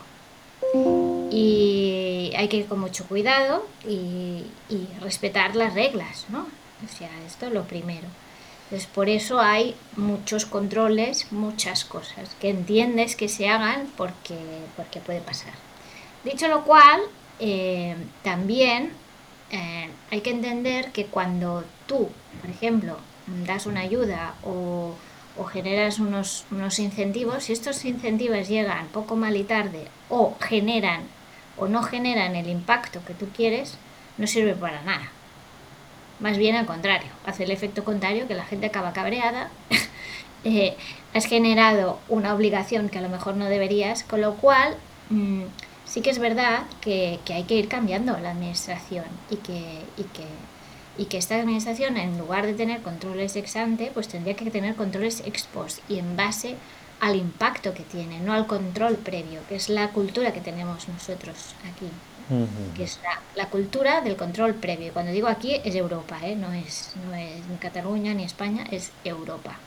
Y 1.31 2.31
hay 2.37 2.47
que 2.47 2.57
ir 2.57 2.67
con 2.67 2.79
mucho 2.79 3.05
cuidado 3.05 3.67
y, 3.85 4.45
y 4.69 4.87
respetar 5.01 5.55
las 5.55 5.73
reglas, 5.73 6.25
¿no? 6.29 6.47
O 6.85 6.97
sea, 6.97 7.09
esto 7.27 7.47
es 7.47 7.53
lo 7.53 7.63
primero. 7.65 8.07
Entonces, 8.65 8.87
por 8.87 9.09
eso 9.09 9.41
hay 9.41 9.75
muchos 9.97 10.45
controles, 10.45 11.31
muchas 11.31 11.83
cosas 11.83 12.35
que 12.39 12.49
entiendes 12.49 13.15
que 13.15 13.27
se 13.27 13.49
hagan 13.49 13.87
porque, 13.97 14.37
porque 14.77 14.99
puede 14.99 15.21
pasar. 15.21 15.53
Dicho 16.23 16.47
lo 16.47 16.63
cual, 16.63 17.01
eh, 17.39 17.95
también 18.23 18.91
eh, 19.51 19.89
hay 20.11 20.21
que 20.21 20.31
entender 20.31 20.91
que 20.91 21.05
cuando 21.05 21.63
tú, 21.87 22.09
por 22.41 22.49
ejemplo, 22.49 22.97
das 23.45 23.65
una 23.65 23.81
ayuda 23.81 24.35
o, 24.43 24.95
generas 25.53 25.99
unos, 25.99 26.45
unos 26.51 26.79
incentivos, 26.79 27.45
si 27.45 27.53
estos 27.53 27.85
incentivos 27.85 28.49
llegan 28.49 28.87
poco 28.87 29.15
mal 29.15 29.37
y 29.37 29.45
tarde 29.45 29.87
o 30.09 30.35
generan 30.41 31.03
o 31.55 31.69
no 31.69 31.81
generan 31.81 32.35
el 32.35 32.49
impacto 32.49 32.99
que 33.05 33.13
tú 33.13 33.29
quieres, 33.29 33.77
no 34.17 34.27
sirve 34.27 34.53
para 34.53 34.81
nada. 34.81 35.09
Más 36.19 36.37
bien 36.37 36.57
al 36.57 36.65
contrario, 36.65 37.09
hace 37.25 37.45
el 37.45 37.51
efecto 37.51 37.85
contrario, 37.85 38.27
que 38.27 38.35
la 38.35 38.43
gente 38.43 38.65
acaba 38.65 38.91
cabreada. 38.91 39.49
eh, 40.43 40.75
has 41.13 41.25
generado 41.25 41.99
una 42.09 42.33
obligación 42.33 42.89
que 42.89 42.99
a 42.99 43.01
lo 43.01 43.09
mejor 43.09 43.35
no 43.35 43.45
deberías, 43.45 44.03
con 44.03 44.19
lo 44.19 44.35
cual 44.35 44.75
mm, 45.09 45.43
sí 45.89 46.01
que 46.01 46.09
es 46.09 46.19
verdad 46.19 46.63
que, 46.81 47.19
que 47.25 47.33
hay 47.33 47.43
que 47.43 47.55
ir 47.55 47.67
cambiando 47.67 48.17
la 48.19 48.31
administración 48.31 49.05
y 49.29 49.37
que, 49.37 49.81
y 49.97 50.03
que, 50.03 50.25
y 50.97 51.05
que 51.05 51.17
esta 51.17 51.35
administración, 51.35 51.97
en 51.97 52.17
lugar 52.17 52.45
de 52.45 52.53
tener 52.53 52.81
controles 52.81 53.35
ex 53.35 53.55
ante, 53.55 53.91
pues 53.91 54.07
tendría 54.07 54.35
que 54.35 54.49
tener 54.51 54.75
controles 54.75 55.23
ex 55.25 55.43
post 55.47 55.79
y 55.89 55.99
en 55.99 56.15
base 56.15 56.55
al 56.99 57.15
impacto 57.15 57.73
que 57.73 57.83
tiene, 57.83 58.19
no 58.19 58.33
al 58.33 58.47
control 58.47 58.95
previo, 58.97 59.41
que 59.47 59.55
es 59.55 59.69
la 59.69 59.89
cultura 59.89 60.33
que 60.33 60.41
tenemos 60.41 60.87
nosotros 60.87 61.55
aquí 61.73 61.89
que 62.75 62.83
es 62.83 62.99
la, 63.03 63.21
la 63.35 63.49
cultura 63.49 64.01
del 64.01 64.15
control 64.15 64.55
previo. 64.55 64.93
Cuando 64.93 65.11
digo 65.11 65.27
aquí 65.27 65.59
es 65.63 65.75
Europa, 65.75 66.19
¿eh? 66.23 66.35
no, 66.35 66.51
es, 66.53 66.91
no 66.95 67.13
es 67.15 67.45
ni 67.47 67.57
Cataluña 67.57 68.13
ni 68.13 68.23
España, 68.23 68.65
es 68.71 68.91
Europa. 69.03 69.57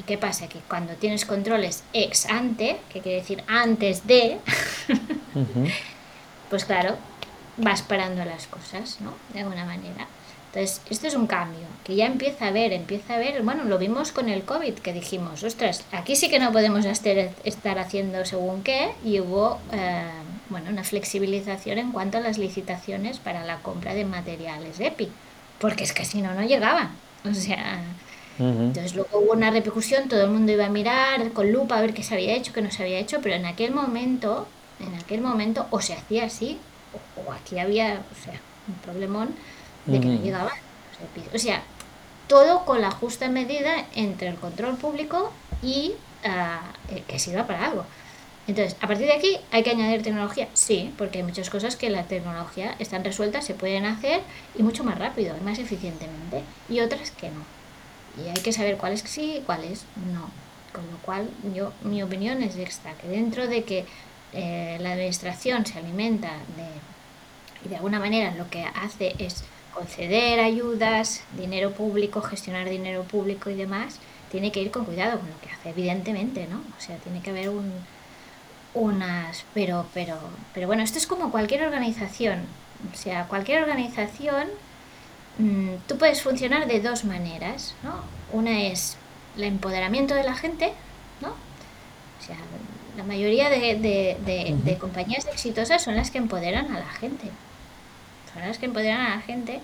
¿Y 0.00 0.02
qué 0.02 0.16
pasa? 0.16 0.48
Que 0.48 0.60
cuando 0.60 0.94
tienes 0.94 1.26
controles 1.26 1.84
ex 1.92 2.24
ante, 2.24 2.78
que 2.90 3.02
quiere 3.02 3.18
decir 3.18 3.44
antes 3.46 4.06
de, 4.06 4.38
pues 6.48 6.64
claro, 6.64 6.96
vas 7.58 7.82
parando 7.82 8.24
las 8.24 8.46
cosas, 8.46 8.98
¿no? 9.02 9.12
De 9.34 9.40
alguna 9.40 9.66
manera. 9.66 10.06
Entonces, 10.46 10.80
esto 10.88 11.06
es 11.06 11.14
un 11.14 11.26
cambio 11.26 11.66
que 11.84 11.96
ya 11.96 12.06
empieza 12.06 12.46
a 12.46 12.50
ver, 12.50 12.72
empieza 12.72 13.16
a 13.16 13.18
ver, 13.18 13.42
bueno, 13.42 13.64
lo 13.64 13.76
vimos 13.76 14.10
con 14.10 14.30
el 14.30 14.42
COVID, 14.42 14.72
que 14.76 14.94
dijimos, 14.94 15.42
ostras, 15.44 15.84
aquí 15.92 16.16
sí 16.16 16.30
que 16.30 16.38
no 16.38 16.50
podemos 16.50 16.86
estar, 16.86 17.30
estar 17.44 17.78
haciendo 17.78 18.24
según 18.24 18.62
qué, 18.62 18.92
y 19.04 19.20
hubo, 19.20 19.58
eh, 19.70 20.02
bueno, 20.48 20.70
una 20.70 20.82
flexibilización 20.82 21.76
en 21.76 21.92
cuanto 21.92 22.16
a 22.16 22.22
las 22.22 22.38
licitaciones 22.38 23.18
para 23.18 23.44
la 23.44 23.58
compra 23.58 23.92
de 23.92 24.06
materiales 24.06 24.80
EPI, 24.80 25.12
porque 25.58 25.84
es 25.84 25.92
que 25.92 26.06
si 26.06 26.22
no, 26.22 26.32
no 26.32 26.42
llegaban. 26.42 26.88
O 27.30 27.34
sea, 27.34 27.82
entonces 28.38 28.94
luego 28.94 29.18
hubo 29.18 29.32
una 29.32 29.50
repercusión, 29.50 30.08
todo 30.08 30.24
el 30.24 30.30
mundo 30.30 30.52
iba 30.52 30.64
a 30.64 30.70
mirar 30.70 31.30
con 31.32 31.52
lupa 31.52 31.76
a 31.76 31.80
ver 31.82 31.92
qué 31.92 32.02
se 32.02 32.14
había 32.14 32.34
hecho, 32.34 32.52
qué 32.52 32.62
no 32.62 32.70
se 32.70 32.82
había 32.82 32.98
hecho, 32.98 33.20
pero 33.22 33.34
en 33.34 33.44
aquel 33.44 33.72
momento, 33.72 34.48
en 34.78 34.94
aquel 34.94 35.20
momento 35.20 35.66
o 35.70 35.80
se 35.80 35.92
hacía 35.92 36.24
así, 36.24 36.58
o, 36.94 37.28
o 37.28 37.32
aquí 37.32 37.58
había, 37.58 38.00
o 38.10 38.24
sea, 38.24 38.40
un 38.66 38.74
problemón 38.76 39.34
de 39.86 40.00
que 40.00 40.06
no 40.06 40.22
llegaban. 40.22 40.52
O 41.34 41.38
sea, 41.38 41.62
todo 42.28 42.64
con 42.64 42.80
la 42.80 42.90
justa 42.90 43.28
medida 43.28 43.86
entre 43.94 44.28
el 44.28 44.36
control 44.36 44.76
público 44.76 45.32
y 45.62 45.94
uh, 46.24 47.00
que 47.06 47.18
sirva 47.18 47.46
para 47.46 47.66
algo. 47.66 47.84
Entonces, 48.46 48.76
a 48.80 48.86
partir 48.86 49.06
de 49.06 49.12
aquí, 49.12 49.36
¿hay 49.50 49.62
que 49.62 49.70
añadir 49.70 50.02
tecnología? 50.02 50.48
Sí, 50.54 50.92
porque 50.96 51.18
hay 51.18 51.24
muchas 51.24 51.50
cosas 51.50 51.76
que 51.76 51.90
la 51.90 52.04
tecnología 52.04 52.74
están 52.78 53.04
resueltas, 53.04 53.44
se 53.44 53.54
pueden 53.54 53.84
hacer 53.84 54.22
y 54.56 54.62
mucho 54.62 54.82
más 54.84 54.98
rápido 54.98 55.36
y 55.36 55.40
más 55.44 55.58
eficientemente, 55.58 56.42
y 56.68 56.80
otras 56.80 57.10
que 57.10 57.28
no. 57.30 57.59
Y 58.18 58.28
hay 58.28 58.42
que 58.42 58.52
saber 58.52 58.76
cuáles 58.76 59.00
sí 59.00 59.36
y 59.38 59.40
cuáles 59.40 59.84
no. 60.12 60.30
Con 60.72 60.88
lo 60.90 60.98
cual, 60.98 61.28
yo 61.54 61.72
mi 61.82 62.02
opinión 62.02 62.42
es 62.42 62.56
esta, 62.56 62.92
que 62.94 63.08
dentro 63.08 63.48
de 63.48 63.64
que 63.64 63.86
eh, 64.32 64.78
la 64.80 64.92
administración 64.92 65.66
se 65.66 65.78
alimenta 65.78 66.28
de, 66.28 67.66
y 67.66 67.68
de 67.68 67.76
alguna 67.76 67.98
manera 67.98 68.34
lo 68.34 68.48
que 68.48 68.64
hace 68.64 69.14
es 69.18 69.44
conceder 69.74 70.40
ayudas, 70.40 71.22
dinero 71.36 71.72
público, 71.72 72.20
gestionar 72.20 72.68
dinero 72.68 73.02
público 73.04 73.50
y 73.50 73.54
demás, 73.54 73.98
tiene 74.30 74.52
que 74.52 74.60
ir 74.60 74.70
con 74.70 74.84
cuidado 74.84 75.18
con 75.18 75.28
lo 75.28 75.40
que 75.40 75.50
hace, 75.50 75.70
evidentemente, 75.70 76.46
¿no? 76.46 76.58
O 76.58 76.80
sea, 76.80 76.96
tiene 76.98 77.20
que 77.20 77.30
haber 77.30 77.48
un, 77.48 77.72
unas, 78.74 79.44
pero, 79.54 79.86
pero, 79.92 80.18
pero 80.54 80.66
bueno, 80.66 80.82
esto 80.82 80.98
es 80.98 81.06
como 81.06 81.30
cualquier 81.30 81.64
organización, 81.64 82.40
o 82.92 82.96
sea, 82.96 83.26
cualquier 83.26 83.62
organización, 83.62 84.48
mmm, 85.38 85.74
tú 85.86 85.98
puedes 85.98 86.22
funcionar 86.22 86.66
de 86.66 86.80
dos 86.80 87.04
maneras, 87.04 87.74
¿no? 87.82 87.94
Una 88.32 88.62
es 88.62 88.96
el 89.36 89.44
empoderamiento 89.44 90.14
de 90.14 90.24
la 90.24 90.34
gente, 90.34 90.72
¿no? 91.20 91.28
O 91.28 92.22
sea, 92.22 92.36
la 92.96 93.04
mayoría 93.04 93.48
de, 93.48 93.76
de, 93.76 94.16
de, 94.24 94.56
de 94.62 94.78
compañías 94.78 95.26
exitosas 95.26 95.82
son 95.82 95.96
las 95.96 96.10
que 96.10 96.18
empoderan 96.18 96.74
a 96.74 96.80
la 96.80 96.90
gente, 96.90 97.26
son 98.32 98.42
las 98.42 98.58
que 98.58 98.66
empoderan 98.66 99.00
a 99.00 99.16
la 99.16 99.20
gente 99.22 99.60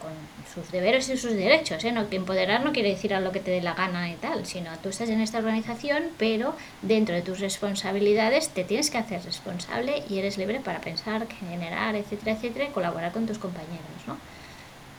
con 0.00 0.12
sus 0.52 0.70
deberes 0.70 1.08
y 1.08 1.16
sus 1.16 1.32
derechos, 1.32 1.82
¿eh? 1.82 1.90
No, 1.90 2.10
que 2.10 2.16
empoderar 2.16 2.62
no 2.62 2.72
quiere 2.72 2.90
decir 2.90 3.14
a 3.14 3.20
lo 3.20 3.32
que 3.32 3.40
te 3.40 3.50
dé 3.50 3.62
la 3.62 3.72
gana 3.72 4.10
y 4.10 4.16
tal, 4.16 4.44
sino 4.44 4.70
tú 4.82 4.90
estás 4.90 5.08
en 5.08 5.22
esta 5.22 5.38
organización, 5.38 6.04
pero 6.18 6.54
dentro 6.82 7.14
de 7.14 7.22
tus 7.22 7.40
responsabilidades 7.40 8.50
te 8.50 8.64
tienes 8.64 8.90
que 8.90 8.98
hacer 8.98 9.24
responsable 9.24 10.02
y 10.10 10.18
eres 10.18 10.36
libre 10.36 10.60
para 10.60 10.82
pensar, 10.82 11.26
generar, 11.40 11.96
etcétera, 11.96 12.32
etcétera, 12.32 12.66
y 12.66 12.68
colaborar 12.68 13.12
con 13.12 13.26
tus 13.26 13.38
compañeros, 13.38 13.80
¿no? 14.06 14.18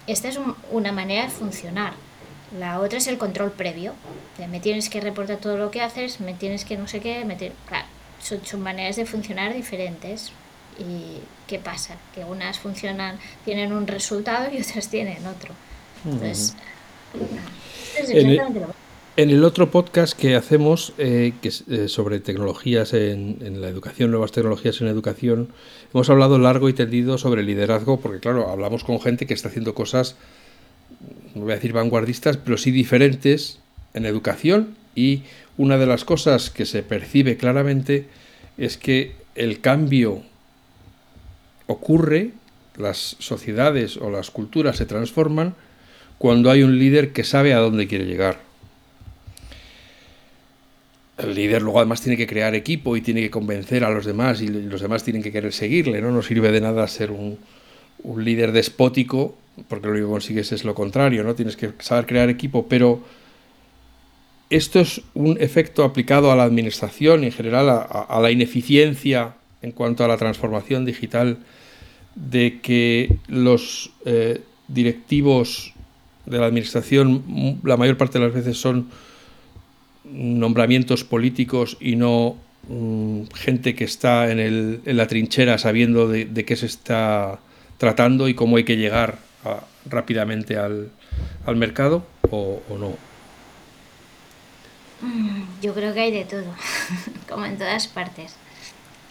Esta 0.08 0.28
es 0.30 0.38
un, 0.38 0.56
una 0.72 0.92
manera 0.92 1.24
de 1.24 1.30
funcionar. 1.30 1.94
La 2.60 2.80
otra 2.80 3.00
es 3.00 3.08
el 3.08 3.18
control 3.18 3.52
previo. 3.52 3.94
De 4.38 4.48
me 4.48 4.60
tienes 4.60 4.90
que 4.90 5.02
reportar 5.02 5.38
todo 5.38 5.58
lo 5.58 5.72
que 5.72 5.82
haces, 5.82 6.20
me 6.20 6.34
tienes 6.34 6.66
que 6.66 6.78
no 6.78 6.88
sé 6.88 7.00
qué, 7.00 7.26
me 7.26 7.36
claro, 7.36 7.88
son, 8.22 8.46
son 8.46 8.62
maneras 8.62 8.96
de 8.96 9.06
funcionar 9.06 9.54
diferentes. 9.54 10.32
¿Y 10.78 11.20
qué 11.48 11.58
pasa? 11.58 11.96
Que 12.14 12.24
unas 12.24 12.60
funcionan, 12.60 13.18
tienen 13.46 13.74
un 13.74 13.88
resultado 13.88 14.54
y 14.54 14.62
otras 14.62 14.90
tienen 14.90 15.26
otro. 15.26 15.54
Entonces, 16.04 16.56
es 17.98 18.10
en, 18.10 18.30
el, 18.30 18.42
en, 19.18 19.30
el, 19.30 19.44
otro 19.44 19.72
podcast 19.72 20.18
que 20.18 20.36
hacemos 20.36 20.94
eh, 20.98 21.34
que 21.42 21.50
es, 21.50 21.64
eh, 21.70 21.88
sobre 21.88 22.20
tecnologías 22.20 22.94
en, 22.94 23.40
en, 23.42 23.62
la 23.62 23.70
educación, 23.70 24.12
nuevas 24.12 24.32
tecnologías 24.32 24.82
en 24.82 24.88
educación, 24.88 25.50
hemos 25.94 26.10
hablado 26.10 26.38
largo 26.38 26.70
y 26.70 26.74
tendido 26.74 27.18
sobre 27.18 27.44
liderazgo, 27.44 28.00
porque 28.00 28.20
claro, 28.20 28.50
hablamos 28.50 28.84
con 28.84 29.00
gente 29.00 29.26
que 29.26 29.34
está 29.34 29.50
haciendo 29.50 29.74
cosas, 29.74 30.16
no 31.34 31.44
voy 31.44 31.52
a 31.52 31.56
decir 31.56 31.74
vanguardistas, 31.74 32.38
pero 32.38 32.58
sí 32.58 32.72
diferentes 32.72 33.60
en 33.94 34.06
educación 34.06 34.76
y 34.96 35.24
una 35.58 35.78
de 35.78 35.86
las 35.86 36.06
cosas 36.06 36.50
que 36.50 36.66
se 36.66 36.84
percibe 36.84 37.38
claramente 37.38 38.08
es 38.58 38.78
que 38.78 39.16
el 39.36 39.62
cambio 39.62 40.22
ocurre, 41.68 42.32
las 42.78 43.16
sociedades 43.20 43.98
o 43.98 44.10
las 44.10 44.32
culturas 44.32 44.78
se 44.78 44.86
transforman 44.86 45.56
cuando 46.18 46.52
hay 46.52 46.64
un 46.64 46.78
líder 46.78 47.14
que 47.14 47.24
sabe 47.24 47.54
a 47.54 47.60
dónde 47.60 47.88
quiere 47.88 48.06
llegar. 48.06 48.45
El 51.18 51.34
líder 51.34 51.62
luego 51.62 51.80
además 51.80 52.02
tiene 52.02 52.18
que 52.18 52.28
crear 52.28 52.56
equipo 52.56 52.98
y 52.98 53.02
tiene 53.02 53.22
que 53.22 53.30
convencer 53.30 53.84
a 53.84 53.90
los 53.90 54.06
demás 54.06 54.42
y 54.42 54.48
los 54.48 54.82
demás 54.82 55.04
tienen 55.04 55.24
que 55.24 55.32
querer 55.32 55.54
seguirle, 55.54 56.02
¿no? 56.02 56.12
No 56.12 56.22
sirve 56.22 56.52
de 56.52 56.62
nada 56.62 56.88
ser 56.88 57.12
un, 57.12 57.38
un 58.04 58.24
líder 58.24 58.52
despótico 58.52 59.36
porque 59.68 59.88
lo 59.88 59.94
único 59.94 60.08
que 60.08 60.14
consigues 60.14 60.52
es 60.52 60.64
lo 60.64 60.76
contrario, 60.76 61.24
¿no? 61.24 61.36
Tienes 61.36 61.56
que 61.56 61.72
saber 61.80 62.06
crear 62.06 62.30
equipo, 62.30 62.68
pero 62.68 63.04
esto 64.50 64.80
es 64.80 65.02
un 65.14 65.38
efecto 65.40 65.84
aplicado 65.84 66.32
a 66.32 66.36
la 66.36 66.44
administración 66.44 67.24
en 67.24 67.32
general 67.32 67.70
a, 67.70 68.20
la 68.22 68.32
ineficiencia 68.32 69.36
en 69.62 69.72
cuanto 69.72 70.04
a 70.04 70.08
la 70.08 70.18
transformación 70.18 70.86
digital 70.86 71.38
de 72.16 72.60
que 72.62 73.18
los 73.28 73.92
eh, 74.06 74.42
directivos 74.68 75.74
de 76.26 76.38
la 76.38 76.46
administración 76.46 77.60
la 77.64 77.78
mayor 77.78 77.98
parte 77.98 78.20
de 78.20 78.26
las 78.26 78.34
veces 78.34 78.58
son 78.58 78.88
nombramientos 80.12 81.04
políticos 81.04 81.78
y 81.80 81.96
no 81.96 82.36
mm, 82.70 83.24
gente 83.34 83.76
que 83.76 83.84
está 83.84 84.32
en, 84.32 84.40
el, 84.40 84.82
en, 84.86 84.98
la 84.98 85.08
trinchera 85.08 85.58
sabiendo 85.58 86.08
de, 86.08 86.46
qué 86.46 86.56
se 86.56 86.68
está 86.68 87.40
tratando 87.78 88.28
y 88.28 88.34
cómo 88.34 88.58
hay 88.58 88.64
que 88.64 88.78
llegar 88.78 89.20
rápidamente 89.86 90.58
al, 90.58 90.92
mercado 91.56 92.06
o, 92.32 92.62
no. 92.70 92.98
Mm, 95.02 95.44
yo 95.62 95.74
creo 95.74 95.94
que 95.94 96.00
hay 96.02 96.12
de 96.12 96.26
todo, 96.26 96.56
como 97.30 97.46
en 97.46 97.58
todas 97.58 97.88
partes. 97.88 98.36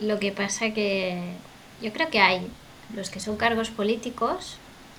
Lo 0.00 0.18
que 0.18 0.32
pasa 0.32 0.70
que 0.70 1.34
yo 1.80 1.92
creo 1.92 2.10
que 2.10 2.18
hay 2.18 2.46
los 2.94 3.10
que 3.10 3.20
son 3.20 3.36
cargos 3.36 3.70
políticos, 3.70 4.56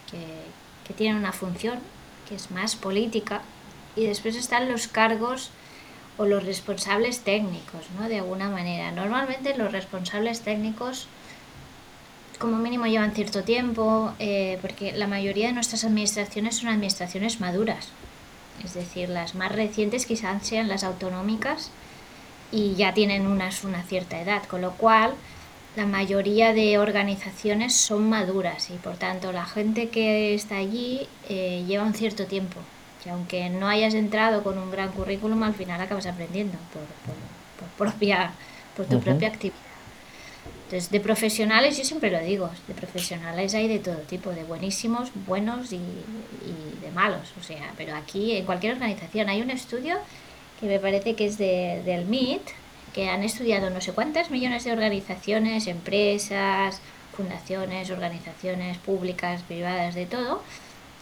que, 0.10 0.94
tienen 0.94 1.18
una 1.18 1.32
función, 1.32 1.80
que 2.30 2.36
es 2.36 2.52
más 2.52 2.76
política, 2.76 3.42
y 3.96 4.06
después 4.06 4.36
están 4.36 4.72
los 4.72 4.88
cargos 4.88 5.50
o 6.18 6.26
los 6.26 6.46
responsables 6.46 7.20
técnicos, 7.20 7.86
¿no? 8.00 8.08
De 8.08 8.20
alguna 8.20 8.50
manera. 8.50 8.92
Normalmente 8.92 9.58
los 9.58 9.72
responsables 9.72 10.42
técnicos 10.42 11.08
como 12.40 12.58
mínimo 12.58 12.86
llevan 12.86 13.14
cierto 13.14 13.44
tiempo, 13.44 14.14
eh, 14.20 14.58
porque 14.62 14.92
la 14.92 15.08
mayoría 15.08 15.48
de 15.48 15.54
nuestras 15.54 15.84
administraciones 15.84 16.58
son 16.58 16.70
administraciones 16.70 17.40
maduras. 17.40 17.90
Es 18.64 18.74
decir, 18.74 19.10
las 19.10 19.36
más 19.36 19.52
recientes 19.52 20.06
quizás 20.06 20.46
sean 20.46 20.68
las 20.68 20.84
autonómicas 20.84 21.72
y 22.52 22.76
ya 22.76 22.94
tienen 22.94 23.28
unas, 23.28 23.64
una 23.64 23.84
cierta 23.84 24.20
edad, 24.20 24.44
con 24.44 24.62
lo 24.62 24.72
cual 24.72 25.14
la 25.76 25.86
mayoría 25.86 26.54
de 26.54 26.78
organizaciones 26.78 27.76
son 27.76 28.10
maduras 28.10 28.70
y 28.70 28.74
por 28.74 28.96
tanto 28.96 29.32
la 29.34 29.46
gente 29.46 29.90
que 29.90 30.34
está 30.34 30.58
allí 30.58 31.08
eh, 31.28 31.66
lleva 31.68 31.84
un 31.84 31.94
cierto 31.94 32.26
tiempo. 32.26 32.60
Que 33.06 33.12
aunque 33.12 33.50
no 33.50 33.70
hayas 33.70 33.94
entrado 33.94 34.44
con 34.44 34.58
un 34.58 34.70
gran 34.72 34.92
currículum, 34.92 35.44
al 35.44 35.54
final 35.54 35.80
acabas 35.80 36.08
aprendiendo 36.08 36.58
por, 36.74 36.84
por, 37.60 37.88
propia, 37.88 38.32
por 38.76 38.86
tu 38.88 39.00
propia 39.00 39.30
actividad. 39.30 39.66
Entonces, 40.66 40.90
de 40.90 41.00
profesionales, 41.00 41.78
yo 41.78 41.86
siempre 41.86 42.10
lo 42.10 42.20
digo, 42.20 42.50
de 42.68 42.74
profesionales 42.74 43.54
hay 43.54 43.68
de 43.68 43.78
todo 43.78 43.98
tipo, 43.98 44.32
de 44.32 44.44
buenísimos, 44.44 45.12
buenos 45.28 45.72
y, 45.72 45.78
de 46.82 46.92
malos. 46.92 47.34
O 47.40 47.44
sea, 47.44 47.72
pero 47.78 47.96
aquí 47.96 48.36
en 48.36 48.46
cualquier 48.46 48.74
organización 48.74 49.30
hay 49.30 49.42
un 49.42 49.52
estudio 49.52 49.98
que 50.60 50.66
me 50.66 50.80
parece 50.80 51.16
que 51.16 51.28
es 51.28 51.38
de, 51.38 51.84
del 51.86 52.06
MIT, 52.06 52.42
que 52.94 53.10
han 53.10 53.24
estudiado 53.24 53.70
no 53.70 53.80
sé 53.80 53.94
cuántas 53.94 54.32
millones 54.32 54.64
de 54.64 54.72
organizaciones, 54.72 55.68
empresas, 55.68 56.82
fundaciones, 57.16 57.92
organizaciones 57.92 58.78
públicas, 58.78 59.42
privadas, 59.44 59.94
de 59.96 60.06
todo, 60.06 60.42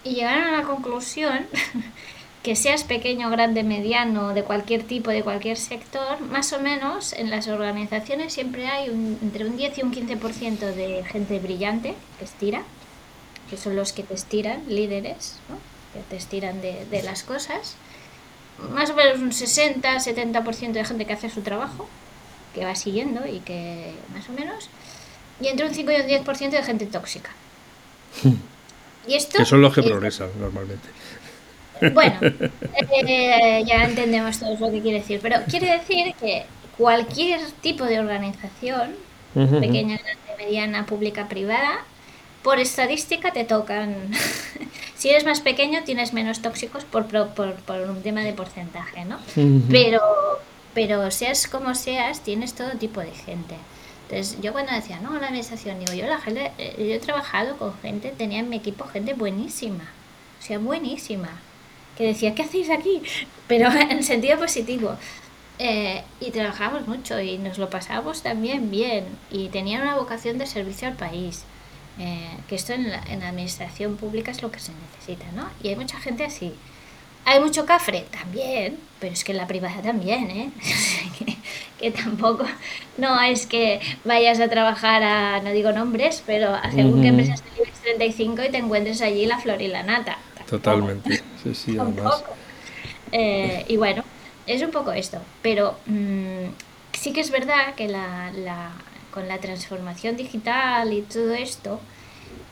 y 0.03 0.15
llegaron 0.15 0.45
a 0.45 0.57
la 0.59 0.63
conclusión 0.63 1.47
que 2.43 2.55
seas 2.57 2.83
pequeño, 2.83 3.29
grande, 3.29 3.63
mediano, 3.63 4.33
de 4.33 4.43
cualquier 4.43 4.83
tipo, 4.83 5.11
de 5.11 5.23
cualquier 5.23 5.57
sector, 5.57 6.19
más 6.19 6.51
o 6.51 6.59
menos 6.59 7.13
en 7.13 7.29
las 7.29 7.47
organizaciones 7.47 8.33
siempre 8.33 8.67
hay 8.67 8.87
entre 8.87 9.45
un 9.45 9.55
10 9.55 9.77
y 9.77 9.81
un 9.83 9.93
15% 9.93 10.59
de 10.59 11.05
gente 11.05 11.39
brillante 11.39 11.95
que 12.19 12.25
estira, 12.25 12.63
que 13.49 13.55
son 13.55 13.77
los 13.77 13.93
que 13.93 14.03
te 14.03 14.13
estiran, 14.13 14.61
líderes, 14.67 15.39
¿no? 15.47 15.55
que 15.93 16.05
te 16.09 16.17
estiran 16.17 16.61
de, 16.61 16.85
de 16.85 17.01
las 17.03 17.23
cosas. 17.23 17.75
Más 18.73 18.89
o 18.89 18.95
menos 18.95 19.19
un 19.19 19.31
60-70% 19.31 20.73
de 20.73 20.85
gente 20.85 21.05
que 21.05 21.13
hace 21.13 21.29
su 21.29 21.41
trabajo, 21.41 21.87
que 22.53 22.65
va 22.65 22.75
siguiendo 22.75 23.25
y 23.25 23.39
que 23.39 23.93
más 24.13 24.27
o 24.29 24.33
menos. 24.33 24.69
Y 25.39 25.47
entre 25.47 25.65
un 25.65 25.73
5 25.73 25.91
y 25.91 25.95
un 25.95 26.25
10% 26.25 26.49
de 26.49 26.63
gente 26.63 26.85
tóxica. 26.87 27.31
Y 29.07 29.15
esto, 29.15 29.37
que 29.37 29.45
son 29.45 29.61
los 29.61 29.73
que 29.73 29.83
progresan 29.83 30.29
normalmente. 30.39 30.87
Bueno, 31.93 32.19
eh, 33.07 33.63
ya 33.65 33.83
entendemos 33.83 34.39
todos 34.39 34.59
lo 34.59 34.71
que 34.71 34.81
quiere 34.81 34.99
decir, 34.99 35.19
pero 35.21 35.37
quiere 35.49 35.71
decir 35.71 36.13
que 36.19 36.45
cualquier 36.77 37.41
tipo 37.61 37.85
de 37.85 37.99
organización, 37.99 38.91
pequeña, 39.33 39.97
grande, 39.97 40.45
mediana, 40.45 40.85
pública, 40.85 41.27
privada, 41.27 41.83
por 42.43 42.59
estadística 42.59 43.31
te 43.31 43.43
tocan. 43.43 44.11
si 44.95 45.09
eres 45.09 45.25
más 45.25 45.41
pequeño, 45.41 45.83
tienes 45.83 46.13
menos 46.13 46.41
tóxicos 46.41 46.85
por, 46.85 47.07
por, 47.07 47.55
por 47.55 47.79
un 47.81 48.01
tema 48.01 48.21
de 48.21 48.33
porcentaje, 48.33 49.05
¿no? 49.05 49.19
Pero, 49.69 50.01
pero 50.73 51.09
seas 51.11 51.47
como 51.47 51.75
seas, 51.75 52.21
tienes 52.21 52.53
todo 52.53 52.71
tipo 52.71 53.01
de 53.01 53.11
gente. 53.11 53.55
Entonces, 54.13 54.39
yo 54.41 54.51
cuando 54.51 54.71
decía, 54.73 54.99
no, 54.99 55.19
la 55.19 55.27
administración, 55.27 55.79
digo, 55.79 55.93
yo 55.93 56.05
la 56.05 56.19
gente, 56.19 56.51
eh, 56.59 56.75
yo 56.77 56.93
he 56.93 56.99
trabajado 56.99 57.57
con 57.57 57.75
gente, 57.79 58.13
tenía 58.15 58.39
en 58.39 58.49
mi 58.49 58.57
equipo 58.57 58.85
gente 58.85 59.13
buenísima, 59.13 59.85
o 60.39 60.41
sea, 60.41 60.59
buenísima 60.59 61.29
que 61.97 62.05
decía, 62.05 62.35
¿qué 62.35 62.43
hacéis 62.43 62.69
aquí? 62.69 63.01
Pero 63.47 63.71
en 63.89 64.03
sentido 64.03 64.37
positivo. 64.37 64.95
Eh, 65.59 66.03
y 66.19 66.31
trabajamos 66.31 66.87
mucho 66.87 67.19
y 67.19 67.37
nos 67.37 67.57
lo 67.57 67.69
pasábamos 67.69 68.21
también 68.23 68.69
bien 68.71 69.05
y 69.31 69.49
tenían 69.49 69.83
una 69.83 69.95
vocación 69.95 70.37
de 70.37 70.45
servicio 70.45 70.87
al 70.87 70.95
país. 70.95 71.43
Eh, 71.99 72.37
que 72.47 72.55
esto 72.55 72.73
en 72.73 72.89
la, 72.89 73.03
en 73.07 73.19
la 73.19 73.29
administración 73.29 73.97
pública 73.97 74.31
es 74.31 74.41
lo 74.41 74.51
que 74.51 74.59
se 74.59 74.71
necesita, 74.73 75.25
¿no? 75.35 75.47
Y 75.61 75.69
hay 75.69 75.75
mucha 75.75 75.99
gente 75.99 76.25
así. 76.25 76.53
¿Hay 77.25 77.39
mucho 77.39 77.65
cafre? 77.65 78.05
También, 78.11 78.77
pero 78.99 79.13
es 79.13 79.23
que 79.23 79.31
en 79.31 79.37
la 79.37 79.47
privada 79.47 79.81
también, 79.81 80.29
¿eh? 80.29 80.51
que, 81.79 81.91
tampoco, 81.91 82.45
no 82.97 83.21
es 83.21 83.45
que 83.45 83.79
vayas 84.03 84.39
a 84.39 84.49
trabajar 84.49 85.03
a, 85.03 85.41
no 85.41 85.51
digo 85.51 85.71
nombres, 85.71 86.23
pero 86.25 86.53
a 86.53 86.71
según 86.71 87.01
que 87.01 87.09
empresas 87.09 87.43
de 87.43 87.65
35 87.95 88.43
y 88.43 88.49
te 88.49 88.57
encuentres 88.57 89.01
allí 89.01 89.25
la 89.25 89.39
flor 89.39 89.61
y 89.61 89.67
la 89.67 89.83
nata. 89.83 90.17
Totalmente, 90.49 91.21
sí, 91.43 91.55
sí, 91.55 91.77
además. 91.77 92.23
Eh, 93.11 93.65
y 93.67 93.77
bueno, 93.77 94.03
es 94.47 94.61
un 94.61 94.71
poco 94.71 94.91
esto, 94.91 95.19
pero 95.41 95.77
mm, 95.85 96.47
sí 96.93 97.13
que 97.13 97.21
es 97.21 97.31
verdad 97.31 97.75
que 97.75 97.87
la, 97.87 98.31
la, 98.33 98.71
con 99.11 99.27
la 99.27 99.37
transformación 99.39 100.17
digital 100.17 100.91
y 100.91 101.01
todo 101.01 101.33
esto, 101.33 101.79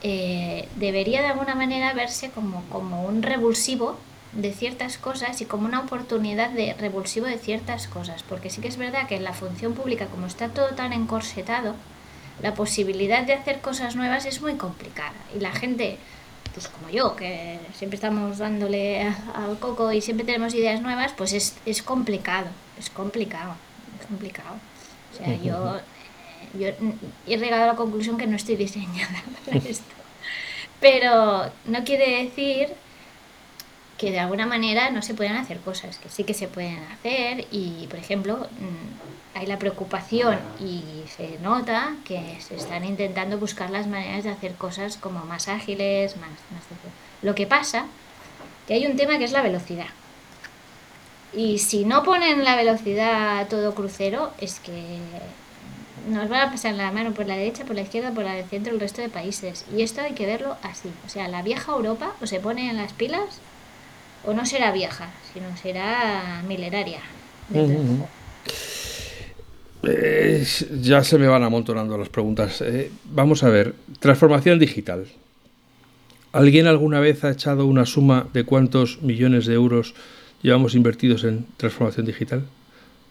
eh, 0.04 0.68
debería 0.76 1.22
de 1.22 1.28
alguna 1.28 1.56
manera 1.56 1.94
verse 1.94 2.32
como, 2.32 2.64
como 2.70 3.04
un 3.04 3.22
revulsivo 3.22 3.98
de 4.34 4.54
ciertas 4.54 4.98
cosas 4.98 5.42
y 5.42 5.46
como 5.46 5.66
una 5.66 5.82
oportunidad 5.82 6.50
de 6.52 6.74
revulsivo 6.74 7.26
de 7.26 7.38
ciertas 7.38 7.88
cosas, 7.88 8.24
porque 8.24 8.50
sí 8.50 8.62
que 8.62 8.68
es 8.70 8.78
verdad 8.78 9.08
que 9.08 9.16
en 9.16 9.24
la 9.24 9.34
función 9.34 9.74
pública, 9.74 10.06
como 10.06 10.28
está 10.28 10.50
todo 10.50 10.70
tan 10.70 10.94
encorsetado, 10.94 11.76
la 12.42 12.54
posibilidad 12.54 13.24
de 13.24 13.34
hacer 13.34 13.60
cosas 13.60 13.96
nuevas 13.96 14.26
es 14.26 14.42
muy 14.42 14.56
complicada 14.56 15.14
y 15.36 15.40
la 15.40 15.52
gente 15.52 15.98
pues 16.54 16.68
como 16.68 16.90
yo, 16.90 17.16
que 17.16 17.60
siempre 17.74 17.96
estamos 17.96 18.38
dándole 18.38 19.02
al 19.34 19.58
coco 19.60 19.92
y 19.92 20.02
siempre 20.02 20.26
tenemos 20.26 20.54
ideas 20.54 20.82
nuevas, 20.82 21.14
pues 21.16 21.34
es, 21.34 21.56
es 21.66 21.82
complicado, 21.82 22.48
es 22.78 22.90
complicado, 22.90 23.56
es 24.00 24.06
complicado. 24.06 24.56
O 25.14 25.18
sea, 25.18 25.36
yo, 25.38 25.80
yo 26.60 26.68
he 27.28 27.38
llegado 27.38 27.64
a 27.64 27.68
la 27.68 27.76
conclusión 27.76 28.18
que 28.18 28.28
no 28.28 28.36
estoy 28.36 28.56
diseñada 28.56 29.24
para 29.46 29.58
esto. 29.58 29.96
Pero 30.80 31.52
no 31.66 31.84
quiere 31.84 32.24
decir 32.24 32.70
que 34.02 34.10
de 34.10 34.20
alguna 34.20 34.48
manera 34.48 34.90
no 34.90 35.04
se 35.04 35.14
pueden 35.14 35.36
hacer 35.36 35.60
cosas, 35.60 36.00
que 36.00 36.10
sí 36.10 36.24
que 36.24 36.34
se 36.34 36.48
pueden 36.48 36.80
hacer 36.92 37.46
y, 37.52 37.86
por 37.88 38.00
ejemplo, 38.00 38.38
mm, 38.38 39.38
hay 39.38 39.46
la 39.46 39.60
preocupación 39.60 40.40
y 40.60 41.04
se 41.16 41.38
nota 41.38 41.94
que 42.04 42.38
se 42.40 42.56
están 42.56 42.84
intentando 42.84 43.38
buscar 43.38 43.70
las 43.70 43.86
maneras 43.86 44.24
de 44.24 44.32
hacer 44.32 44.56
cosas 44.56 44.98
como 44.98 45.24
más 45.26 45.48
ágiles, 45.48 46.18
más... 46.18 46.30
más 46.30 46.64
Lo 47.22 47.36
que 47.36 47.46
pasa 47.46 47.86
que 48.66 48.74
hay 48.74 48.88
un 48.88 48.98
tema 48.98 49.20
que 49.20 49.26
es 49.26 49.34
la 49.34 49.44
velocidad. 49.44 49.92
Y 51.32 51.60
si 51.60 51.86
no 51.86 52.02
ponen 52.02 52.44
la 52.44 52.56
velocidad 52.56 53.48
todo 53.50 53.76
crucero, 53.76 54.32
es 54.40 54.60
que 54.60 54.98
nos 56.08 56.28
van 56.28 56.42
a 56.42 56.52
pasar 56.52 56.74
la 56.74 56.92
mano 56.92 57.12
por 57.12 57.28
la 57.28 57.36
derecha, 57.36 57.66
por 57.66 57.76
la 57.76 57.84
izquierda, 57.84 58.10
por 58.10 58.24
la 58.24 58.34
del 58.34 58.46
centro, 58.46 58.74
el 58.74 58.80
resto 58.80 59.04
de 59.04 59.10
países. 59.10 59.64
Y 59.78 59.84
esto 59.84 60.02
hay 60.02 60.14
que 60.14 60.26
verlo 60.26 60.58
así. 60.64 60.90
O 61.06 61.10
sea, 61.10 61.28
la 61.28 61.44
vieja 61.44 61.72
Europa 61.72 62.14
o 62.20 62.26
se 62.26 62.40
pone 62.40 62.68
en 62.68 62.78
las 62.78 62.94
pilas 62.94 63.40
o 64.26 64.34
no 64.34 64.46
será 64.46 64.72
vieja, 64.72 65.10
sino 65.34 65.56
será 65.58 66.44
milenaria. 66.48 67.02
ya 70.82 71.04
se 71.04 71.18
me 71.18 71.28
van 71.28 71.44
amontonando 71.44 71.98
las 71.98 72.10
preguntas. 72.10 72.62
Eh, 72.62 72.92
vamos 73.06 73.44
a 73.44 73.50
ver, 73.50 73.74
transformación 74.00 74.60
digital. 74.60 75.08
¿Alguien 76.34 76.68
alguna 76.68 77.00
vez 77.00 77.24
ha 77.24 77.32
echado 77.32 77.66
una 77.66 77.86
suma 77.86 78.28
de 78.34 78.46
cuántos 78.46 79.02
millones 79.02 79.46
de 79.46 79.56
euros 79.56 79.94
llevamos 80.42 80.76
invertidos 80.76 81.24
en 81.24 81.46
transformación 81.58 82.06
digital? 82.06 82.44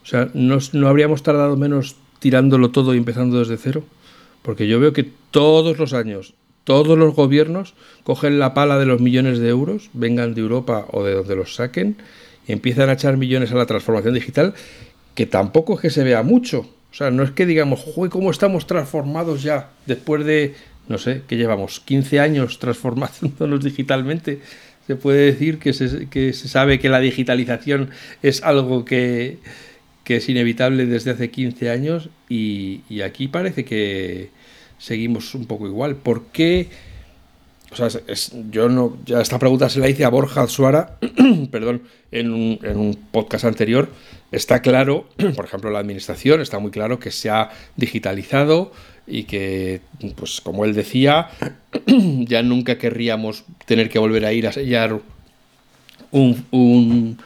O 0.02 0.06
sea, 0.06 0.30
¿no, 0.32 0.58
no 0.72 0.88
habríamos 0.88 1.22
tardado 1.22 1.56
menos 1.56 1.96
tirándolo 2.18 2.70
todo 2.70 2.94
y 2.94 2.98
empezando 2.98 3.38
desde 3.38 3.58
cero? 3.58 3.84
Porque 4.42 4.66
yo 4.66 4.80
veo 4.80 4.94
que 4.94 5.10
todos 5.30 5.78
los 5.78 5.92
años, 5.92 6.32
todos 6.64 6.98
los 6.98 7.14
gobiernos 7.14 7.74
cogen 8.04 8.38
la 8.38 8.54
pala 8.54 8.78
de 8.78 8.86
los 8.86 9.00
millones 9.00 9.38
de 9.38 9.48
euros, 9.48 9.90
vengan 9.92 10.34
de 10.34 10.40
Europa 10.40 10.86
o 10.90 11.04
de 11.04 11.14
donde 11.14 11.36
los 11.36 11.54
saquen, 11.54 11.96
y 12.46 12.52
empiezan 12.52 12.88
a 12.88 12.94
echar 12.94 13.16
millones 13.16 13.52
a 13.52 13.56
la 13.56 13.66
transformación 13.66 14.14
digital, 14.14 14.54
que 15.14 15.26
tampoco 15.26 15.74
es 15.74 15.80
que 15.80 15.90
se 15.90 16.04
vea 16.04 16.22
mucho. 16.22 16.60
O 16.60 16.94
sea, 16.94 17.10
no 17.10 17.22
es 17.22 17.30
que 17.30 17.46
digamos, 17.46 17.80
joder, 17.80 18.10
¿cómo 18.10 18.30
estamos 18.30 18.66
transformados 18.66 19.42
ya 19.42 19.70
después 19.86 20.24
de, 20.24 20.54
no 20.88 20.98
sé, 20.98 21.22
que 21.28 21.36
llevamos 21.36 21.80
15 21.80 22.20
años 22.20 22.58
transformándonos 22.58 23.64
digitalmente? 23.64 24.40
Se 24.86 24.96
puede 24.96 25.26
decir 25.26 25.58
que 25.58 25.72
se, 25.72 26.08
que 26.08 26.32
se 26.32 26.48
sabe 26.48 26.80
que 26.80 26.88
la 26.88 26.98
digitalización 26.98 27.90
es 28.22 28.42
algo 28.42 28.84
que, 28.84 29.38
que 30.10 30.16
es 30.16 30.28
inevitable 30.28 30.86
desde 30.86 31.12
hace 31.12 31.30
15 31.30 31.70
años 31.70 32.08
y, 32.28 32.80
aquí 33.02 33.28
parece 33.28 33.64
que 33.64 34.30
seguimos 34.80 35.34
un 35.34 35.46
poco 35.46 35.68
igual. 35.68 35.94
¿Por 35.94 36.24
qué? 36.26 36.68
O 37.70 37.76
sea, 37.76 37.88
yo 38.50 38.68
no, 38.68 38.98
ya 39.06 39.20
esta 39.20 39.38
pregunta 39.38 39.68
se 39.68 39.78
la 39.78 39.88
hice 39.88 40.04
a 40.04 40.08
Borja 40.08 40.48
Suara, 40.48 40.96
perdón, 41.52 41.82
en 42.10 42.32
un, 42.32 42.58
en 42.64 42.76
un 42.76 42.94
podcast 43.12 43.44
anterior. 43.44 43.88
Está 44.32 44.60
claro, 44.60 45.08
por 45.36 45.44
ejemplo, 45.44 45.70
la 45.70 45.78
administración, 45.78 46.40
está 46.40 46.58
muy 46.58 46.72
claro 46.72 46.98
que 46.98 47.12
se 47.12 47.30
ha 47.30 47.50
digitalizado 47.76 48.72
y 49.06 49.24
que, 49.24 49.82
pues 50.16 50.40
como 50.40 50.64
él 50.64 50.74
decía, 50.74 51.28
ya 51.86 52.42
nunca 52.42 52.78
querríamos 52.78 53.44
tener 53.66 53.88
que 53.88 54.00
volver 54.00 54.24
a 54.24 54.32
ir 54.32 54.48
a 54.48 54.52
sellar 54.52 54.98
un, 56.10 56.44
un 56.50 57.18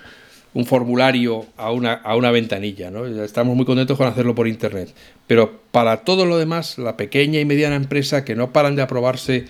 formulario 0.62 1.46
a 1.56 1.72
una, 1.72 1.94
a 1.94 2.16
una 2.16 2.30
ventanilla. 2.30 2.90
¿no? 2.90 3.06
Estamos 3.06 3.56
muy 3.56 3.66
contentos 3.66 3.98
con 3.98 4.06
hacerlo 4.06 4.34
por 4.34 4.46
Internet. 4.46 4.94
Pero 5.26 5.60
para 5.72 5.98
todo 5.98 6.24
lo 6.24 6.38
demás, 6.38 6.78
la 6.78 6.96
pequeña 6.96 7.40
y 7.40 7.44
mediana 7.44 7.74
empresa 7.74 8.24
que 8.24 8.36
no 8.36 8.52
paran 8.52 8.76
de 8.76 8.82
aprobarse 8.82 9.46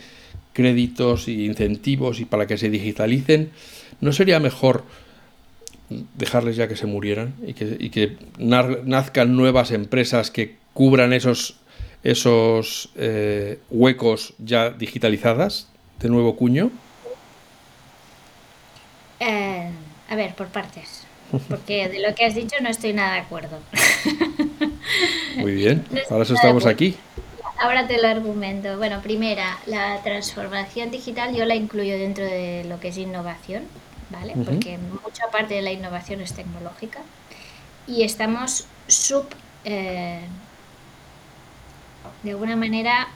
créditos 0.55 1.29
y 1.29 1.45
incentivos 1.45 2.21
y 2.21 2.25
para 2.25 2.47
que 2.47 2.57
se 2.57 2.71
digitalicen, 2.71 3.51
¿no 4.01 4.13
sería 4.13 4.41
mejor 4.41 4.85
dejarles 6.17 6.57
ya 6.57 6.69
que 6.69 6.77
se 6.77 6.87
murieran 6.87 7.35
y 7.47 7.53
que, 7.53 7.77
y 7.79 7.91
que 7.91 8.17
nazcan 8.39 9.37
nuevas 9.37 9.71
empresas 9.73 10.31
que 10.31 10.57
cubran 10.73 11.13
esos, 11.13 11.57
esos 12.03 12.91
eh, 12.97 13.59
huecos 13.71 14.35
ya 14.39 14.71
digitalizadas 14.71 15.69
de 16.01 16.09
nuevo 16.09 16.37
cuño? 16.37 16.71
Eh, 19.21 19.71
a 20.15 20.17
ver, 20.17 20.35
por 20.35 20.49
partes. 20.49 21.05
Porque 21.49 21.89
de 21.89 22.01
lo 22.01 22.15
que 22.15 22.25
has 22.25 22.35
dicho 22.35 22.57
no 22.63 22.69
estoy 22.69 22.93
nada 22.93 23.15
de 23.15 23.21
acuerdo. 23.21 23.59
Muy 25.37 25.53
bien, 25.53 25.85
ahora 26.11 26.25
estamos 26.25 26.67
aquí. 26.67 26.97
Ahora 27.59 27.87
te 27.87 28.01
lo 28.01 28.09
argumento. 28.09 28.77
Bueno, 28.79 29.01
primera, 29.03 29.59
la 29.67 30.01
transformación 30.03 30.91
digital 30.91 31.35
yo 31.35 31.45
la 31.45 31.55
incluyo 31.55 31.97
dentro 31.99 32.25
de 32.25 32.65
lo 32.65 32.81
que 32.81 32.89
es 32.89 32.99
innovación, 32.99 33.65
¿vale? 34.11 34.35
Porque 34.45 34.79
mucha 34.79 35.29
parte 35.31 35.55
de 35.55 35.63
la 35.63 35.73
innovación 35.73 36.21
es 36.21 36.33
tecnológica 36.33 37.01
y 37.87 38.03
estamos 38.03 38.67
sub... 38.87 39.27
Eh, 39.65 40.21
de 42.23 42.31
alguna 42.31 42.57
manera, 42.57 43.09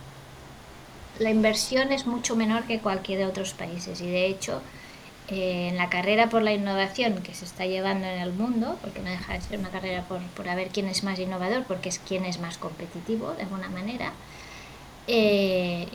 la 1.18 1.30
inversión 1.30 1.92
es 1.92 2.06
mucho 2.06 2.36
menor 2.36 2.64
que 2.64 2.78
cualquier 2.78 3.18
de 3.18 3.26
otros 3.26 3.54
países 3.54 4.00
y 4.00 4.06
de 4.06 4.26
hecho 4.26 4.62
en 5.28 5.76
la 5.76 5.90
carrera 5.90 6.28
por 6.28 6.42
la 6.42 6.52
innovación 6.52 7.22
que 7.22 7.34
se 7.34 7.44
está 7.44 7.66
llevando 7.66 8.06
en 8.06 8.20
el 8.20 8.32
mundo, 8.32 8.78
porque 8.80 9.00
no 9.00 9.10
deja 9.10 9.34
de 9.34 9.40
ser 9.40 9.58
una 9.58 9.70
carrera 9.70 10.02
por, 10.02 10.20
por 10.22 10.46
ver 10.46 10.68
quién 10.68 10.88
es 10.88 11.04
más 11.04 11.18
innovador, 11.18 11.64
porque 11.64 11.90
es 11.90 11.98
quién 11.98 12.24
es 12.24 12.40
más 12.40 12.56
competitivo 12.56 13.32
de 13.34 13.42
alguna 13.42 13.68
manera, 13.68 14.12
eh, 15.06 15.86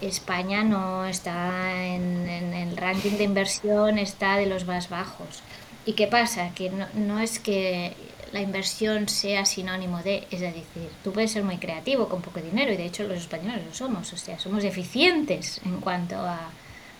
España 0.00 0.62
no 0.62 1.06
está 1.06 1.84
en, 1.84 2.28
el 2.28 2.76
ranking 2.76 3.12
de 3.12 3.24
inversión, 3.24 3.98
está 3.98 4.36
de 4.36 4.46
los 4.46 4.66
más 4.66 4.88
bajos. 4.88 5.42
¿Y 5.86 5.92
qué 5.92 6.06
pasa? 6.06 6.50
Que 6.54 6.70
no, 6.70 6.86
no 6.94 7.20
es 7.20 7.38
que 7.38 7.94
la 8.32 8.40
inversión 8.40 9.08
sea 9.08 9.46
sinónimo 9.46 10.02
de, 10.02 10.26
es 10.30 10.40
decir, 10.40 10.64
tú 11.02 11.12
puedes 11.12 11.30
ser 11.30 11.44
muy 11.44 11.58
creativo 11.58 12.08
con 12.08 12.22
poco 12.22 12.40
dinero 12.40 12.72
y 12.72 12.76
de 12.76 12.86
hecho 12.86 13.04
los 13.04 13.18
españoles 13.18 13.64
lo 13.64 13.72
somos, 13.72 14.12
o 14.12 14.16
sea, 14.16 14.38
somos 14.38 14.64
eficientes 14.64 15.60
en 15.64 15.80
cuanto 15.80 16.16
a 16.16 16.50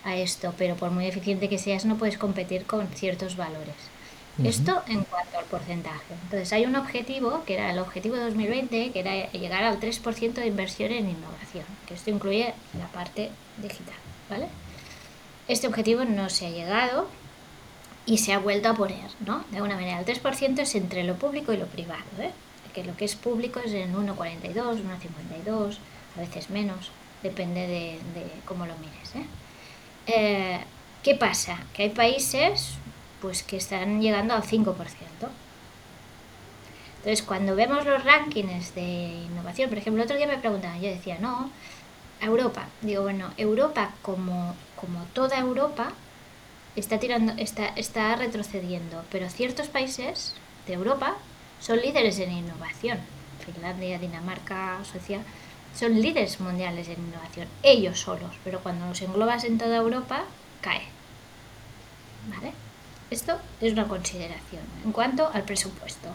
a 0.07 0.15
esto, 0.15 0.53
pero 0.57 0.75
por 0.75 0.91
muy 0.91 1.05
eficiente 1.05 1.49
que 1.49 1.57
seas 1.57 1.85
no 1.85 1.97
puedes 1.97 2.17
competir 2.17 2.65
con 2.65 2.87
ciertos 2.87 3.35
valores. 3.35 3.75
Esto 4.43 4.83
en 4.87 5.03
cuanto 5.03 5.39
al 5.39 5.45
porcentaje. 5.45 6.13
Entonces 6.25 6.53
hay 6.53 6.65
un 6.65 6.75
objetivo, 6.75 7.43
que 7.45 7.55
era 7.55 7.71
el 7.71 7.79
objetivo 7.79 8.15
de 8.15 8.25
2020, 8.25 8.91
que 8.91 8.99
era 8.99 9.31
llegar 9.31 9.63
al 9.63 9.79
3% 9.79 10.33
de 10.33 10.45
inversión 10.45 10.91
en 10.91 11.09
innovación, 11.09 11.65
que 11.87 11.95
esto 11.95 12.11
incluye 12.11 12.53
la 12.77 12.87
parte 12.87 13.31
digital, 13.57 13.95
¿vale? 14.29 14.47
Este 15.47 15.65
objetivo 15.65 16.05
no 16.05 16.29
se 16.29 16.45
ha 16.45 16.49
llegado 16.51 17.07
y 18.05 18.19
se 18.19 18.31
ha 18.31 18.37
vuelto 18.37 18.69
a 18.69 18.75
poner, 18.75 19.09
¿no? 19.25 19.43
De 19.49 19.57
alguna 19.57 19.75
manera, 19.75 19.99
el 19.99 20.05
3% 20.05 20.59
es 20.59 20.75
entre 20.75 21.03
lo 21.03 21.15
público 21.15 21.51
y 21.51 21.57
lo 21.57 21.65
privado, 21.65 22.03
¿eh? 22.19 22.31
Que 22.75 22.83
lo 22.83 22.95
que 22.95 23.05
es 23.05 23.15
público 23.15 23.59
es 23.59 23.73
en 23.73 23.95
1,42, 23.95 24.53
1,52, 24.53 25.77
a 26.15 26.19
veces 26.19 26.51
menos, 26.51 26.91
depende 27.23 27.61
de, 27.61 27.99
de 28.13 28.31
cómo 28.45 28.67
lo 28.67 28.77
mires, 28.77 29.15
¿eh? 29.15 29.25
Eh, 30.07 30.59
¿Qué 31.03 31.15
pasa? 31.15 31.59
Que 31.73 31.83
hay 31.83 31.89
países 31.89 32.73
pues 33.21 33.43
que 33.43 33.57
están 33.57 34.01
llegando 34.01 34.33
al 34.33 34.43
5%. 34.43 34.75
Entonces, 36.97 37.23
cuando 37.23 37.55
vemos 37.55 37.85
los 37.85 38.03
rankings 38.03 38.75
de 38.75 39.23
innovación, 39.25 39.69
por 39.69 39.77
ejemplo, 39.77 40.01
el 40.01 40.05
otro 40.05 40.17
día 40.17 40.27
me 40.27 40.37
preguntaban, 40.37 40.81
yo 40.81 40.89
decía, 40.89 41.17
no, 41.19 41.49
Europa. 42.21 42.67
Digo, 42.81 43.03
bueno, 43.03 43.31
Europa 43.37 43.91
como, 44.01 44.55
como 44.75 45.03
toda 45.13 45.37
Europa 45.39 45.93
está 46.75 46.99
tirando, 46.99 47.33
está, 47.37 47.67
está 47.75 48.15
retrocediendo, 48.15 49.03
pero 49.11 49.29
ciertos 49.29 49.67
países 49.67 50.35
de 50.67 50.73
Europa 50.73 51.15
son 51.59 51.79
líderes 51.79 52.19
en 52.19 52.31
innovación. 52.31 52.99
Finlandia, 53.45 53.99
Dinamarca, 53.99 54.79
Suecia, 54.83 55.21
son 55.77 56.01
líderes 56.01 56.39
mundiales 56.39 56.87
en 56.87 56.95
innovación, 56.95 57.47
ellos 57.61 57.99
solos, 57.99 58.31
pero 58.43 58.61
cuando 58.61 58.87
los 58.87 59.01
englobas 59.01 59.43
en 59.43 59.59
toda 59.59 59.77
Europa, 59.77 60.23
cae. 60.59 60.81
¿Vale? 62.35 62.51
Esto 63.11 63.37
es 63.61 63.73
una 63.73 63.87
consideración. 63.87 64.63
En 64.83 64.91
cuanto 64.91 65.29
al 65.31 65.43
presupuesto, 65.43 66.09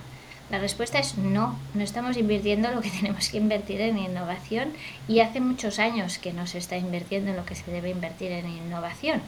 la 0.50 0.58
respuesta 0.58 0.98
es 0.98 1.16
no, 1.16 1.58
no 1.74 1.82
estamos 1.82 2.16
invirtiendo 2.16 2.72
lo 2.72 2.80
que 2.80 2.90
tenemos 3.00 3.28
que 3.28 3.36
invertir 3.36 3.80
en 3.80 3.98
innovación 3.98 4.72
y 5.06 5.20
hace 5.20 5.40
muchos 5.40 5.78
años 5.78 6.18
que 6.18 6.32
no 6.32 6.46
se 6.48 6.58
está 6.58 6.76
invirtiendo 6.76 7.30
en 7.30 7.36
lo 7.36 7.46
que 7.46 7.54
se 7.54 7.70
debe 7.70 7.90
invertir 7.90 8.32
en 8.32 8.48
innovación. 8.48 9.22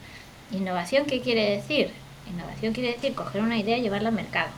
¿Innovación 0.50 1.06
qué 1.06 1.20
quiere 1.20 1.48
decir? 1.48 1.92
Innovación 2.28 2.74
quiere 2.74 2.94
decir 2.94 3.14
coger 3.14 3.40
una 3.40 3.56
idea 3.56 3.78
y 3.78 3.82
llevarla 3.82 4.08
al 4.08 4.14
mercado. 4.14 4.50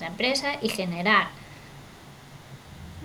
La 0.00 0.06
empresa 0.06 0.58
y 0.60 0.68
generar 0.68 1.28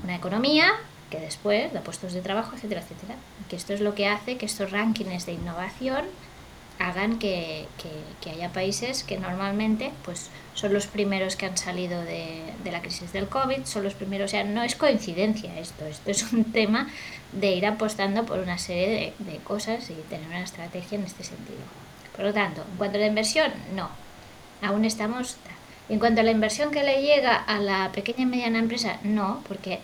una 0.04 0.16
economía 0.16 0.74
que 1.10 1.20
después 1.20 1.72
da 1.74 1.82
puestos 1.82 2.14
de 2.14 2.22
trabajo, 2.22 2.56
etcétera, 2.56 2.82
etcétera. 2.82 3.16
Que 3.50 3.56
esto 3.56 3.74
es 3.74 3.82
lo 3.82 3.94
que 3.94 4.08
hace 4.08 4.38
que 4.38 4.46
estos 4.46 4.72
rankings 4.72 5.26
de 5.26 5.34
innovación 5.34 6.06
hagan 6.80 7.20
que, 7.20 7.68
haya 8.26 8.52
países 8.52 9.04
que 9.04 9.20
normalmente 9.20 9.92
pues 10.04 10.30
son 10.54 10.74
los 10.74 10.88
primeros 10.88 11.36
que 11.36 11.46
han 11.46 11.58
salido 11.58 12.02
de, 12.02 12.42
la 12.66 12.82
crisis 12.82 13.14
del 13.14 13.28
COVID, 13.28 13.66
son 13.66 13.84
los 13.84 13.94
primeros, 13.94 14.32
o 14.32 14.32
sea, 14.32 14.44
no 14.44 14.64
es 14.64 14.76
coincidencia 14.76 15.58
esto, 15.60 15.86
esto 15.86 16.12
es 16.12 16.34
un 16.34 16.46
tema 16.46 16.90
de 17.32 17.52
ir 17.52 17.66
apostando 17.66 18.26
por 18.26 18.40
una 18.40 18.58
serie 18.58 19.14
de, 19.20 19.32
de 19.32 19.38
cosas 19.40 19.90
y 19.90 19.94
tener 20.10 20.28
una 20.28 20.44
estrategia 20.44 20.98
en 20.98 21.06
este 21.06 21.24
sentido. 21.24 21.62
Por 22.16 22.26
lo 22.26 22.34
tanto, 22.34 22.62
en 22.70 22.78
cuanto 22.78 22.98
a 22.98 23.02
la 23.02 23.08
inversión, 23.08 23.52
no, 23.76 23.90
aún 24.62 24.86
estamos 24.86 25.38
en 25.90 26.00
cuanto 26.00 26.22
a 26.22 26.24
la 26.24 26.32
inversión 26.32 26.72
que 26.72 26.84
le 26.84 27.02
llega 27.02 27.36
a 27.36 27.60
la 27.60 27.92
pequeña 27.92 28.22
y 28.22 28.26
mediana 28.26 28.60
empresa, 28.60 29.00
no, 29.04 29.44
porque 29.48 29.80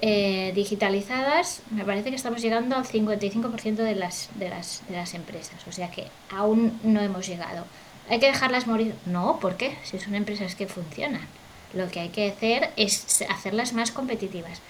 eh, 0.00 0.52
digitalizadas 0.54 1.62
me 1.70 1.84
parece 1.84 2.10
que 2.10 2.16
estamos 2.16 2.42
llegando 2.42 2.76
al 2.76 2.84
55% 2.84 3.76
de 3.76 3.94
las, 3.94 4.30
de, 4.34 4.48
las, 4.48 4.82
de 4.88 4.96
las 4.96 5.14
empresas, 5.14 5.66
o 5.66 5.72
sea 5.72 5.90
que 5.90 6.06
aún 6.30 6.78
no 6.82 7.00
hemos 7.00 7.26
llegado. 7.26 7.64
¿Hay 8.08 8.18
que 8.18 8.26
dejarlas 8.26 8.66
morir? 8.66 8.94
No, 9.06 9.38
¿por 9.40 9.56
qué? 9.56 9.76
Si 9.84 9.98
son 9.98 10.14
empresas 10.14 10.54
que 10.54 10.66
funcionan. 10.66 11.26
Lo 11.72 11.88
que 11.88 12.00
hay 12.00 12.08
que 12.10 12.30
hacer 12.30 12.70
es 12.76 13.24
hacerlas 13.30 13.72
más 13.72 13.92
competitivas 13.92 14.60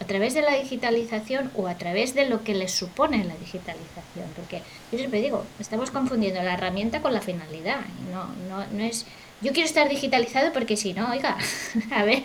a 0.00 0.04
través 0.04 0.34
de 0.34 0.42
la 0.42 0.54
digitalización 0.54 1.50
o 1.54 1.66
a 1.66 1.76
través 1.76 2.14
de 2.14 2.28
lo 2.28 2.44
que 2.44 2.54
les 2.54 2.72
supone 2.72 3.24
la 3.24 3.36
digitalización. 3.36 4.26
Porque 4.36 4.62
yo 4.92 4.98
siempre 4.98 5.20
digo, 5.20 5.44
estamos 5.58 5.90
confundiendo 5.90 6.42
la 6.42 6.54
herramienta 6.54 7.00
con 7.00 7.14
la 7.14 7.20
finalidad. 7.20 7.80
No, 8.12 8.26
no, 8.48 8.66
no 8.70 8.84
es 8.84 9.06
yo 9.44 9.52
quiero 9.52 9.68
estar 9.68 9.88
digitalizado 9.88 10.52
porque 10.52 10.76
si 10.76 10.94
no, 10.94 11.10
oiga, 11.10 11.36
a 11.90 12.04
ver, 12.04 12.22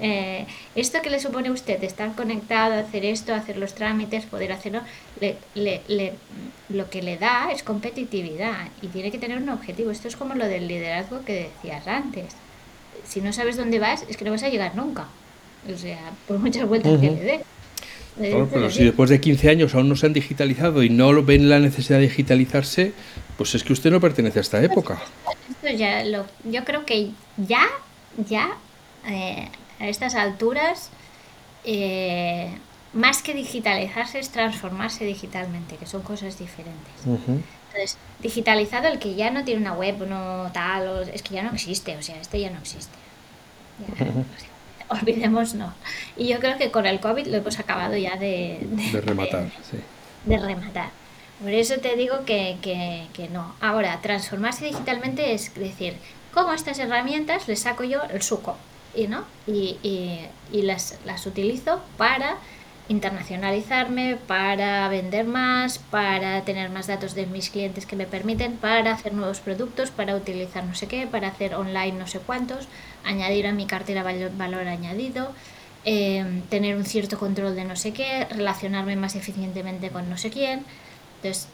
eh, 0.00 0.46
esto 0.74 1.02
que 1.02 1.10
le 1.10 1.20
supone 1.20 1.48
a 1.48 1.52
usted, 1.52 1.82
estar 1.84 2.14
conectado, 2.14 2.74
hacer 2.74 3.04
esto, 3.04 3.34
hacer 3.34 3.58
los 3.58 3.74
trámites, 3.74 4.24
poder 4.24 4.52
hacerlo, 4.52 4.80
le, 5.20 5.36
le, 5.54 6.14
lo 6.70 6.88
que 6.88 7.02
le 7.02 7.18
da 7.18 7.50
es 7.52 7.62
competitividad 7.62 8.68
y 8.80 8.88
tiene 8.88 9.12
que 9.12 9.18
tener 9.18 9.38
un 9.38 9.50
objetivo. 9.50 9.90
Esto 9.90 10.08
es 10.08 10.16
como 10.16 10.34
lo 10.34 10.46
del 10.46 10.66
liderazgo 10.66 11.24
que 11.24 11.50
decías 11.50 11.86
antes. 11.86 12.34
Si 13.04 13.20
no 13.20 13.32
sabes 13.32 13.56
dónde 13.56 13.78
vas, 13.78 14.04
es 14.08 14.16
que 14.16 14.24
no 14.24 14.30
vas 14.30 14.42
a 14.42 14.48
llegar 14.48 14.74
nunca. 14.74 15.08
O 15.72 15.76
sea, 15.76 16.10
por 16.26 16.38
muchas 16.38 16.66
vueltas 16.66 16.98
que 16.98 17.10
le 17.10 17.22
dé 17.22 17.40
pero 18.18 18.70
si 18.70 18.84
después 18.84 19.08
de 19.10 19.20
15 19.20 19.48
años 19.48 19.74
aún 19.74 19.88
no 19.88 19.96
se 19.96 20.06
han 20.06 20.12
digitalizado 20.12 20.82
y 20.82 20.90
no 20.90 21.22
ven 21.22 21.48
la 21.48 21.58
necesidad 21.58 21.98
de 21.98 22.08
digitalizarse, 22.08 22.92
pues 23.36 23.54
es 23.54 23.64
que 23.64 23.72
usted 23.72 23.90
no 23.90 24.00
pertenece 24.00 24.38
a 24.38 24.42
esta 24.42 24.62
época. 24.62 25.00
Ya 25.62 26.04
lo, 26.04 26.26
yo 26.44 26.64
creo 26.64 26.84
que 26.84 27.10
ya, 27.36 27.66
ya, 28.16 28.56
eh, 29.06 29.48
a 29.78 29.88
estas 29.88 30.14
alturas, 30.14 30.90
eh, 31.64 32.56
más 32.92 33.22
que 33.22 33.34
digitalizarse 33.34 34.18
es 34.18 34.30
transformarse 34.30 35.04
digitalmente, 35.04 35.76
que 35.76 35.86
son 35.86 36.02
cosas 36.02 36.38
diferentes. 36.38 36.92
Entonces, 37.06 37.96
digitalizado 38.20 38.88
el 38.88 38.98
que 38.98 39.14
ya 39.14 39.30
no 39.30 39.44
tiene 39.44 39.60
una 39.60 39.72
web, 39.72 40.06
no 40.06 40.50
tal, 40.52 41.08
es 41.08 41.22
que 41.22 41.34
ya 41.34 41.42
no 41.42 41.52
existe, 41.52 41.96
o 41.96 42.02
sea, 42.02 42.20
este 42.20 42.40
ya 42.40 42.50
no 42.50 42.58
existe. 42.58 42.96
olvidemos 44.88 45.54
no. 45.54 45.72
Y 46.16 46.28
yo 46.28 46.38
creo 46.38 46.58
que 46.58 46.70
con 46.70 46.86
el 46.86 47.00
COVID 47.00 47.26
lo 47.26 47.36
hemos 47.38 47.58
acabado 47.58 47.96
ya 47.96 48.16
de, 48.16 48.58
de, 48.62 49.00
rematar. 49.00 49.50
De, 50.24 50.38
rematar. 50.38 50.90
Por 51.42 51.50
eso 51.50 51.78
te 51.78 51.96
digo 51.96 52.24
que, 52.24 52.56
que, 52.62 53.08
que, 53.12 53.28
no. 53.28 53.54
Ahora, 53.60 54.00
transformarse 54.00 54.64
digitalmente 54.64 55.34
es 55.34 55.52
decir, 55.54 55.96
¿cómo 56.32 56.52
estas 56.52 56.78
herramientas 56.78 57.48
les 57.48 57.60
saco 57.60 57.82
yo 57.82 58.00
el 58.04 58.22
suco? 58.22 58.56
Y, 58.94 59.08
¿no? 59.08 59.24
y, 59.46 59.78
y, 60.52 60.62
las, 60.62 60.98
las 61.04 61.26
utilizo 61.26 61.80
para 61.96 62.36
internacionalizarme, 62.88 64.16
para 64.26 64.86
vender 64.88 65.24
más, 65.24 65.78
para 65.78 66.42
tener 66.42 66.70
más 66.70 66.86
datos 66.86 67.14
de 67.14 67.26
mis 67.26 67.50
clientes 67.50 67.86
que 67.86 67.96
me 67.96 68.06
permiten, 68.06 68.56
para 68.56 68.92
hacer 68.92 69.12
nuevos 69.12 69.40
productos, 69.40 69.90
para 69.90 70.14
utilizar 70.14 70.64
no 70.64 70.74
sé 70.74 70.86
qué, 70.86 71.06
para 71.06 71.28
hacer 71.28 71.54
online 71.54 71.92
no 71.92 72.06
sé 72.06 72.20
cuántos, 72.20 72.68
añadir 73.04 73.46
a 73.46 73.52
mi 73.52 73.66
cartera 73.66 74.02
valor, 74.02 74.68
añadido, 74.68 75.32
em, 75.84 76.42
tener 76.42 76.76
un 76.76 76.84
cierto 76.84 77.18
control 77.18 77.56
de 77.56 77.64
no 77.64 77.74
sé 77.76 77.92
qué, 77.92 78.26
relacionarme 78.30 78.94
más 78.94 79.16
eficientemente 79.16 79.90
con 79.90 80.08
no 80.08 80.16
sé 80.18 80.30
quién. 80.30 80.64
Entonces, 81.22 81.48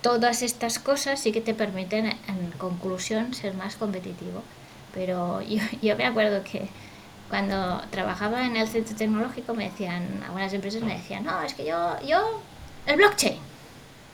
todas 0.00 0.40
estas 0.40 0.78
cosas 0.78 1.20
sí 1.20 1.30
que 1.30 1.42
te 1.42 1.52
permiten, 1.52 2.06
en 2.06 2.50
conclusión, 2.56 3.34
ser 3.34 3.52
más 3.54 3.76
competitivo. 3.76 4.42
Pero 4.94 5.42
yo, 5.42 5.60
yo 5.82 5.96
me 5.96 6.06
acuerdo 6.06 6.42
que 6.42 6.68
cuando 7.28 7.82
trabajaba 7.90 8.46
en 8.46 8.56
el 8.56 8.66
centro 8.66 8.96
tecnológico 8.96 9.54
me 9.54 9.70
decían, 9.70 10.22
algunas 10.24 10.52
empresas 10.52 10.82
me 10.82 10.96
decían, 10.96 11.24
no, 11.24 11.42
es 11.42 11.54
que 11.54 11.64
yo, 11.66 11.96
yo, 12.04 12.40
el 12.86 12.96
blockchain. 12.96 13.38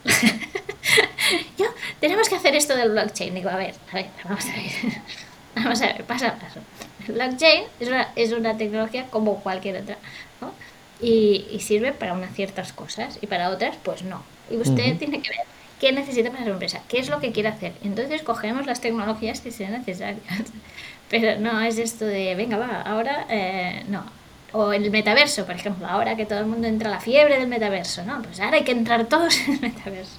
yo, 1.58 1.66
tenemos 2.00 2.28
que 2.28 2.36
hacer 2.36 2.54
esto 2.56 2.76
del 2.76 2.90
blockchain. 2.90 3.34
Digo, 3.34 3.48
a 3.48 3.56
ver, 3.56 3.74
a 3.92 3.94
ver, 3.94 4.10
vamos 4.24 4.44
a 4.44 4.52
ver. 4.52 5.02
vamos 5.54 5.82
a 5.82 5.86
ver, 5.86 6.04
paso 6.04 6.26
a 6.26 6.32
paso. 6.32 6.60
El 7.06 7.14
blockchain 7.14 7.64
es 7.78 7.88
una, 7.88 8.08
es 8.16 8.32
una 8.32 8.56
tecnología 8.58 9.06
como 9.06 9.40
cualquier 9.40 9.82
otra, 9.82 9.98
¿no? 10.40 10.52
Y, 11.00 11.46
y, 11.50 11.60
sirve 11.60 11.92
para 11.92 12.14
unas 12.14 12.34
ciertas 12.34 12.72
cosas 12.72 13.18
y 13.20 13.26
para 13.26 13.50
otras, 13.50 13.76
pues 13.82 14.02
no. 14.02 14.22
Y 14.50 14.56
usted 14.56 14.96
tiene 14.98 15.20
que 15.20 15.30
ver 15.30 15.46
qué 15.80 15.92
necesita 15.92 16.30
para 16.30 16.44
su 16.44 16.50
empresa, 16.50 16.80
qué 16.88 16.98
es 16.98 17.08
lo 17.08 17.20
que 17.20 17.32
quiere 17.32 17.48
hacer. 17.48 17.72
Entonces 17.82 18.22
cogemos 18.22 18.66
las 18.66 18.80
tecnologías 18.80 19.40
que 19.40 19.50
sean 19.50 19.72
necesarias. 19.72 20.22
Pero 21.10 21.38
no 21.40 21.60
es 21.60 21.78
esto 21.78 22.04
de, 22.04 22.34
venga, 22.34 22.56
va, 22.56 22.82
ahora 22.82 23.26
eh, 23.28 23.84
no. 23.88 24.04
O 24.52 24.72
el 24.72 24.90
metaverso, 24.90 25.44
por 25.44 25.54
ejemplo, 25.54 25.86
ahora 25.86 26.16
que 26.16 26.24
todo 26.24 26.38
el 26.38 26.46
mundo 26.46 26.66
entra 26.66 26.88
a 26.88 26.92
la 26.92 27.00
fiebre 27.00 27.38
del 27.38 27.48
metaverso, 27.48 28.04
¿no? 28.04 28.22
Pues 28.22 28.40
ahora 28.40 28.56
hay 28.56 28.64
que 28.64 28.72
entrar 28.72 29.06
todos 29.06 29.36
en 29.46 29.54
el 29.54 29.60
metaverso. 29.60 30.18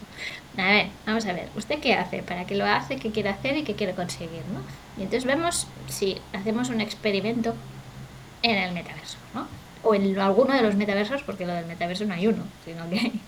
A 0.58 0.66
ver, 0.66 0.88
vamos 1.06 1.26
a 1.26 1.34
ver, 1.34 1.50
¿usted 1.56 1.80
qué 1.80 1.94
hace? 1.94 2.24
¿Para 2.24 2.46
qué 2.46 2.56
lo 2.56 2.66
hace? 2.66 2.98
¿Qué 2.98 3.12
quiere 3.12 3.30
hacer 3.30 3.58
y 3.58 3.64
qué 3.64 3.76
quiere 3.76 3.94
conseguir? 3.94 4.42
¿no? 4.54 4.62
Y 4.98 5.04
entonces 5.04 5.26
vemos 5.26 5.68
si 5.88 6.18
hacemos 6.34 6.70
un 6.70 6.82
experimento 6.82 7.56
en 8.42 8.58
el 8.58 8.74
metaverso, 8.74 9.18
¿no? 9.34 9.48
O 9.84 9.94
en 9.94 10.20
alguno 10.20 10.54
de 10.54 10.62
los 10.64 10.76
metaversos, 10.76 11.22
porque 11.24 11.46
lo 11.46 11.54
del 11.54 11.66
metaverso 11.66 12.06
no 12.06 12.14
hay 12.14 12.28
uno, 12.28 12.44
sino 12.66 12.90
que 12.90 13.00
hay 13.00 13.22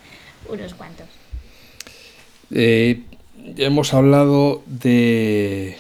unos 0.48 0.74
cuantos. 0.74 1.08
Eh, 2.52 3.02
hemos 3.58 3.94
hablado 3.94 4.64
de 4.66 5.78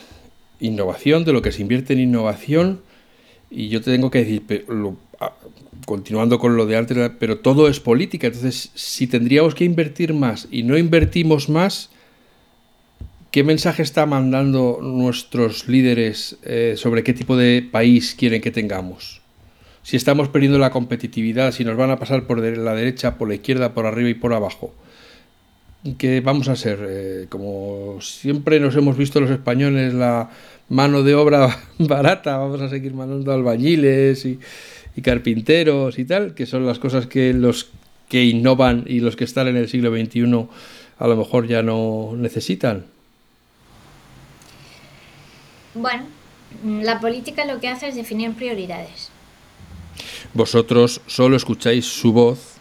innovación, 0.59 1.25
de 1.25 1.33
lo 1.33 1.41
que 1.41 1.51
se 1.51 1.61
invierte 1.61 1.93
en 1.93 1.99
innovación, 1.99 2.81
y 3.49 3.69
yo 3.69 3.81
te 3.81 3.91
tengo 3.91 4.11
que 4.11 4.19
decir, 4.19 4.65
continuando 5.85 6.39
con 6.39 6.55
lo 6.55 6.65
de 6.65 6.77
antes, 6.77 7.11
pero 7.19 7.39
todo 7.39 7.67
es 7.67 7.79
política, 7.79 8.27
entonces 8.27 8.71
si 8.75 9.07
tendríamos 9.07 9.55
que 9.55 9.65
invertir 9.65 10.13
más 10.13 10.47
y 10.51 10.63
no 10.63 10.77
invertimos 10.77 11.49
más, 11.49 11.89
¿qué 13.31 13.43
mensaje 13.43 13.81
está 13.81 14.05
mandando 14.05 14.79
nuestros 14.81 15.67
líderes 15.67 16.37
eh, 16.43 16.75
sobre 16.77 17.03
qué 17.03 17.13
tipo 17.13 17.35
de 17.35 17.67
país 17.71 18.15
quieren 18.15 18.41
que 18.41 18.51
tengamos? 18.51 19.21
Si 19.83 19.95
estamos 19.95 20.29
perdiendo 20.29 20.59
la 20.59 20.71
competitividad, 20.71 21.51
si 21.51 21.63
nos 21.63 21.77
van 21.77 21.89
a 21.89 21.97
pasar 21.97 22.27
por 22.27 22.39
la 22.39 22.75
derecha, 22.75 23.17
por 23.17 23.27
la 23.27 23.35
izquierda, 23.35 23.73
por 23.73 23.85
arriba 23.85 24.09
y 24.09 24.13
por 24.13 24.33
abajo 24.33 24.73
que 25.97 26.19
vamos 26.21 26.49
a 26.49 26.55
ser, 26.55 26.79
eh, 26.87 27.25
como 27.29 27.99
siempre 28.01 28.59
nos 28.59 28.75
hemos 28.75 28.97
visto 28.97 29.21
los 29.21 29.29
españoles, 29.29 29.93
la 29.93 30.29
mano 30.67 31.03
de 31.03 31.15
obra 31.15 31.57
barata, 31.79 32.37
vamos 32.37 32.61
a 32.61 32.69
seguir 32.69 32.93
mandando 32.93 33.31
albañiles 33.31 34.25
y, 34.25 34.39
carpinteros 35.01 35.97
y 35.97 36.03
tal, 36.03 36.33
que 36.33 36.45
son 36.45 36.65
las 36.65 36.77
cosas 36.77 37.07
que 37.07 37.33
los 37.33 37.69
que 38.09 38.25
innovan 38.25 38.83
y 38.85 38.99
los 38.99 39.15
que 39.15 39.23
están 39.23 39.47
en 39.47 39.55
el 39.55 39.69
siglo 39.69 39.91
XXI 39.91 40.47
a 40.97 41.07
lo 41.07 41.15
mejor 41.15 41.47
ya 41.47 41.63
no 41.63 42.11
necesitan. 42.17 42.83
Bueno, 45.73 46.03
la 46.65 46.99
política 46.99 47.45
lo 47.45 47.61
que 47.61 47.69
hace 47.69 47.87
es 47.87 47.95
definir 47.95 48.33
prioridades. 48.33 49.09
Vosotros 50.33 51.01
solo 51.07 51.35
escucháis 51.35 51.85
su 51.85 52.13
voz 52.13 52.59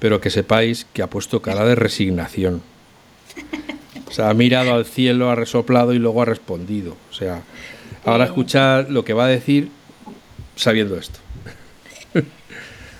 pero 0.00 0.20
que 0.20 0.30
sepáis 0.30 0.86
que 0.92 1.02
ha 1.02 1.10
puesto 1.10 1.40
cara 1.40 1.64
de 1.64 1.76
resignación. 1.76 2.62
O 4.08 4.12
sea, 4.12 4.30
ha 4.30 4.34
mirado 4.34 4.74
al 4.74 4.86
cielo, 4.86 5.30
ha 5.30 5.36
resoplado 5.36 5.92
y 5.92 6.00
luego 6.00 6.22
ha 6.22 6.24
respondido. 6.24 6.96
O 7.10 7.14
sea, 7.14 7.42
ahora 8.04 8.24
escucha 8.24 8.82
lo 8.82 9.04
que 9.04 9.12
va 9.12 9.26
a 9.26 9.28
decir 9.28 9.70
sabiendo 10.56 10.96
esto. 10.96 11.20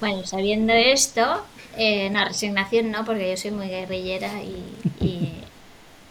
Bueno, 0.00 0.24
sabiendo 0.24 0.72
esto, 0.72 1.44
eh, 1.76 2.08
no, 2.08 2.24
resignación 2.24 2.90
no, 2.90 3.04
porque 3.04 3.28
yo 3.28 3.36
soy 3.36 3.50
muy 3.50 3.66
guerrillera 3.66 4.30
y, 4.42 5.44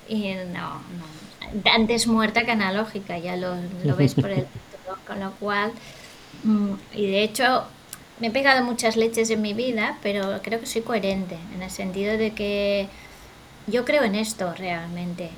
y, 0.07 0.35
no, 0.53 0.75
no, 0.75 1.71
Antes 1.73 2.05
muerta 2.05 2.45
que 2.45 2.51
analógica, 2.51 3.17
ya 3.17 3.35
lo, 3.35 3.55
lo 3.83 3.95
ves 3.95 4.13
por 4.13 4.29
el 4.29 4.45
título, 4.45 4.99
con 5.07 5.19
lo 5.19 5.31
cual, 5.39 5.71
mm, 6.43 6.73
y 6.93 7.07
de 7.07 7.23
hecho, 7.23 7.65
me 8.19 8.27
he 8.27 8.31
pegado 8.31 8.63
muchas 8.63 8.95
leches 8.95 9.29
en 9.29 9.41
mi 9.41 9.53
vida, 9.53 9.97
pero 10.01 10.41
creo 10.41 10.59
que 10.59 10.65
soy 10.65 10.81
coherente, 10.81 11.37
en 11.55 11.61
el 11.61 11.71
sentido 11.71 12.17
de 12.17 12.31
que 12.31 12.87
yo 13.67 13.85
creo 13.85 14.03
en 14.03 14.15
esto 14.15 14.53
realmente. 14.53 15.29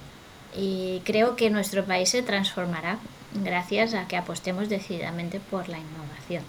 Y 0.56 1.02
creo 1.06 1.36
que 1.36 1.50
nuestro 1.50 1.86
país 1.86 2.10
se 2.10 2.24
transformará 2.24 2.98
gracias 3.34 3.94
a 3.94 4.08
que 4.08 4.17
apostemos 4.17 4.67
decididamente 4.70 5.39
por 5.39 5.70
la 5.70 5.78
innovación. 5.78 6.44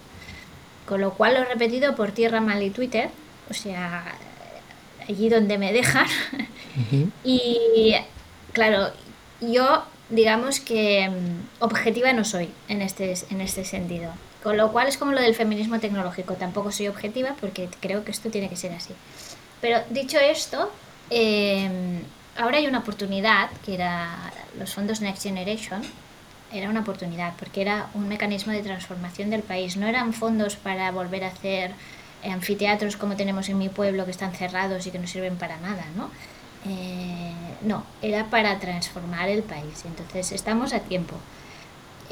Con 0.87 1.01
lo 1.01 1.13
cual 1.15 1.35
lo 1.35 1.41
he 1.41 1.45
repetido 1.45 1.95
por 1.95 2.13
tierra, 2.13 2.41
mal 2.41 2.63
y 2.63 2.71
Twitter, 2.71 3.11
o 3.51 3.55
sea, 3.55 4.05
allí 5.09 5.29
donde 5.29 5.59
me 5.59 5.73
dejan. 5.73 6.07
Y 7.23 7.95
claro, 8.55 8.93
yo 9.43 9.85
digamos 10.09 10.61
que 10.61 11.11
mm, 11.11 11.63
objetiva 11.63 12.15
no 12.15 12.25
soy 12.25 12.49
en 12.69 12.81
este, 12.81 13.15
en 13.29 13.43
este 13.43 13.67
sentido. 13.67 14.11
Con 14.43 14.57
lo 14.57 14.73
cual 14.73 14.89
es 14.89 14.97
como 14.97 15.13
lo 15.13 15.21
del 15.21 15.35
feminismo 15.35 15.79
tecnológico. 15.79 16.35
Tampoco 16.35 16.73
soy 16.73 16.89
objetiva 16.89 17.37
porque 17.41 17.69
creo 17.81 18.05
que 18.05 18.11
esto 18.11 18.31
tiene 18.31 18.49
que 18.49 18.57
ser 18.57 18.73
así. 18.73 18.95
Pero 19.61 19.81
dicho 19.91 20.19
esto, 20.19 20.71
em, 21.11 22.01
ahora 22.37 22.59
hay 22.59 22.67
una 22.67 22.79
oportunidad, 22.79 23.51
que 23.65 23.75
era 23.75 24.33
los 24.59 24.75
fondos 24.75 25.01
Next 25.01 25.23
Generation, 25.23 25.83
era 26.53 26.69
una 26.69 26.81
oportunidad 26.81 27.35
porque 27.39 27.63
era 27.63 27.89
un 27.95 28.09
mecanismo 28.09 28.53
de 28.53 28.63
transformación 28.63 29.31
del 29.31 29.43
país. 29.43 29.77
No 29.77 29.87
eran 29.87 30.13
fondos 30.13 30.57
para 30.57 30.91
volver 30.91 31.25
a 31.25 31.29
hacer 31.29 31.73
anfiteatros 32.25 32.97
como 32.97 33.17
tenemos 33.17 33.49
en 33.49 33.59
mi 33.59 33.69
pueblo 33.69 34.05
que 34.05 34.11
están 34.11 34.33
cerrados 34.33 34.87
y 34.87 34.91
que 34.91 34.99
no 34.99 35.07
sirven 35.07 35.37
para 35.37 35.57
nada, 35.59 35.85
¿no? 35.97 36.11
Eh, 36.69 37.33
no, 37.63 37.85
era 38.03 38.27
para 38.27 38.59
transformar 38.59 39.29
el 39.29 39.43
país. 39.43 39.85
Entonces 39.85 40.33
estamos 40.33 40.73
a 40.73 40.81
tiempo. 40.81 41.17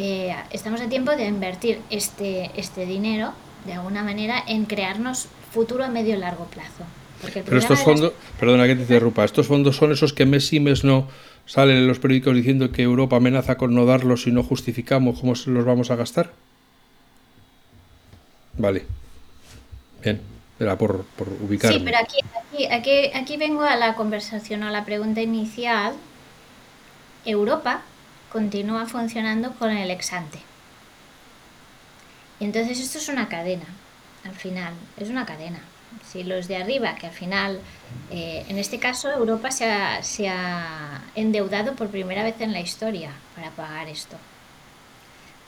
Eh, 0.03 0.35
estamos 0.51 0.81
a 0.81 0.89
tiempo 0.89 1.11
de 1.15 1.27
invertir 1.27 1.79
este, 1.91 2.51
este 2.57 2.87
dinero 2.87 3.35
de 3.67 3.75
alguna 3.75 4.03
manera 4.03 4.43
en 4.49 4.65
crearnos 4.65 5.29
futuro 5.53 5.85
a 5.85 5.89
medio 5.89 6.15
y 6.15 6.19
largo 6.19 6.47
plazo. 6.47 6.85
Pero 7.21 7.59
estos 7.59 7.81
fondos, 7.81 8.15
perdona 8.39 8.67
que 8.67 8.77
te 8.77 8.81
interrumpa, 8.81 9.27
estos 9.27 9.47
fondos 9.47 9.77
son 9.77 9.93
esos 9.93 10.15
que 10.15 10.25
mes 10.25 10.51
y 10.55 10.59
mes 10.59 10.85
no 10.85 11.07
salen 11.45 11.77
en 11.77 11.87
los 11.87 11.99
periódicos 11.99 12.35
diciendo 12.35 12.73
que 12.73 12.81
Europa 12.81 13.17
amenaza 13.17 13.59
con 13.59 13.75
no 13.75 13.85
darlos 13.85 14.23
si 14.23 14.31
no 14.31 14.43
justificamos 14.43 15.21
cómo 15.21 15.35
los 15.45 15.65
vamos 15.67 15.91
a 15.91 15.97
gastar. 15.97 16.31
Vale. 18.57 18.87
Bien, 20.03 20.19
era 20.59 20.79
por, 20.79 21.05
por 21.05 21.29
ubicar. 21.29 21.75
Sí, 21.75 21.83
pero 21.85 21.99
aquí, 21.99 22.17
aquí, 22.55 22.65
aquí, 22.73 23.11
aquí 23.13 23.37
vengo 23.37 23.65
a 23.65 23.77
la 23.77 23.97
conversación, 23.97 24.63
a 24.63 24.71
la 24.71 24.87
pregunta 24.87 25.21
inicial. 25.21 25.93
Europa 27.27 27.83
continúa 28.33 28.87
funcionando 28.87 29.53
con 29.55 29.71
el 29.71 29.91
exante. 29.91 30.39
Y 32.39 32.45
entonces 32.45 32.81
esto 32.81 32.99
es 32.99 33.09
una 33.09 33.29
cadena, 33.29 33.67
al 34.25 34.35
final, 34.35 34.73
es 34.97 35.11
una 35.11 35.27
cadena. 35.27 35.61
Si 36.05 36.23
los 36.23 36.49
de 36.49 36.57
arriba, 36.57 36.95
que 36.95 37.07
al 37.07 37.13
final, 37.13 37.61
eh, 38.11 38.45
en 38.49 38.59
este 38.59 38.79
caso, 38.79 39.11
Europa 39.11 39.51
se 39.51 39.71
ha, 39.71 40.03
se 40.03 40.29
ha 40.29 41.03
endeudado 41.15 41.75
por 41.75 41.89
primera 41.89 42.23
vez 42.23 42.41
en 42.41 42.53
la 42.53 42.61
historia 42.61 43.11
para 43.35 43.51
pagar 43.51 43.89
esto. 43.89 44.17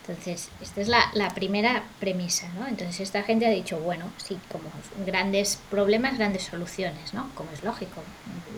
Entonces, 0.06 0.48
esta 0.60 0.80
es 0.80 0.88
la, 0.88 1.10
la, 1.14 1.30
primera 1.30 1.84
premisa, 2.00 2.48
¿no? 2.58 2.66
Entonces, 2.66 2.98
esta 2.98 3.22
gente 3.22 3.46
ha 3.46 3.50
dicho, 3.50 3.78
bueno, 3.78 4.06
sí, 4.16 4.36
como 4.50 4.64
grandes 5.06 5.60
problemas, 5.70 6.18
grandes 6.18 6.42
soluciones, 6.42 7.14
¿no? 7.14 7.30
Como 7.36 7.52
es 7.52 7.62
lógico. 7.62 8.02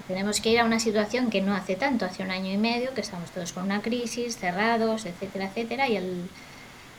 Tenemos 0.09 0.41
que 0.41 0.51
ir 0.51 0.61
a 0.61 0.65
una 0.65 0.81
situación 0.81 1.29
que 1.29 1.43
no 1.43 1.55
hace 1.55 1.77
tanto, 1.77 2.07
hace 2.07 2.23
un 2.23 2.31
año 2.31 2.51
y 2.51 2.57
medio, 2.57 2.95
que 2.95 3.03
estamos 3.03 3.31
todos 3.31 3.53
con 3.53 3.65
una 3.65 3.83
crisis, 3.83 4.39
cerrados, 4.39 5.05
etcétera, 5.05 5.47
etcétera, 5.47 5.87
y 5.87 5.97
el, 5.97 6.31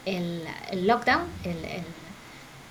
el, 0.05 0.43
el 0.69 0.85
lockdown, 0.85 1.23
el, 1.43 1.65
el, 1.65 1.83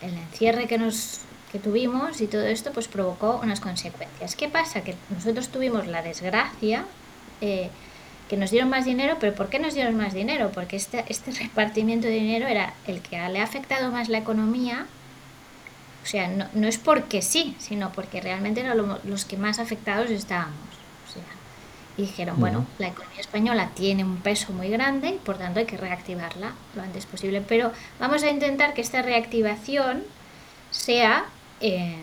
el, 0.02 0.18
encierre 0.18 0.68
que 0.68 0.78
nos 0.78 1.22
que 1.50 1.58
tuvimos 1.58 2.20
y 2.20 2.28
todo 2.28 2.42
esto, 2.42 2.72
pues 2.72 2.87
provocó 2.87 3.40
unas 3.42 3.58
consecuencias. 3.60 4.37
¿Qué 4.37 4.48
pasa? 4.48 4.82
Que 4.82 4.94
nosotros 5.10 5.48
tuvimos 5.48 5.88
la 5.88 6.02
desgracia... 6.02 6.84
Eh, 7.40 7.68
que 8.28 8.37
nos 8.37 8.50
dieron 8.50 8.70
más 8.70 8.84
dinero, 8.84 9.16
pero 9.20 9.34
¿por 9.34 9.48
qué 9.48 9.58
nos 9.58 9.74
dieron 9.74 9.96
más 9.96 10.14
dinero? 10.14 10.50
Porque 10.52 10.76
este, 10.76 11.04
este 11.08 11.30
repartimiento 11.32 12.06
de 12.06 12.14
dinero 12.14 12.46
era 12.46 12.74
el 12.87 13.00
que 13.00 13.16
le 13.28 13.40
ha 13.40 13.44
afectado 13.44 13.90
más 13.90 14.08
la 14.08 14.18
economía. 14.18 14.87
O 16.02 16.06
sea, 16.06 16.28
no, 16.28 16.46
no 16.52 16.66
es 16.66 16.78
porque 16.78 17.22
sí, 17.22 17.56
sino 17.58 17.92
porque 17.92 18.20
realmente 18.20 18.60
eran 18.60 18.98
los 19.04 19.24
que 19.24 19.37
más 19.37 19.58
afectados 19.58 20.10
estábamos. 20.10 20.54
O 21.08 21.12
sea, 21.12 21.22
y 21.96 22.02
dijeron, 22.02 22.40
bueno, 22.40 22.66
la 22.78 22.88
economía 22.88 23.20
española 23.20 23.70
tiene 23.74 24.02
un 24.02 24.16
peso 24.16 24.52
muy 24.52 24.68
grande 24.68 25.10
y 25.10 25.18
por 25.18 25.38
tanto 25.38 25.60
hay 25.60 25.66
que 25.66 25.76
reactivarla 25.76 26.52
lo 26.74 26.82
antes 26.82 27.06
posible. 27.06 27.40
Pero 27.40 27.72
vamos 28.00 28.22
a 28.24 28.30
intentar 28.30 28.74
que 28.74 28.80
esta 28.80 29.00
reactivación 29.00 30.02
sea 30.72 31.26
eh, 31.60 31.96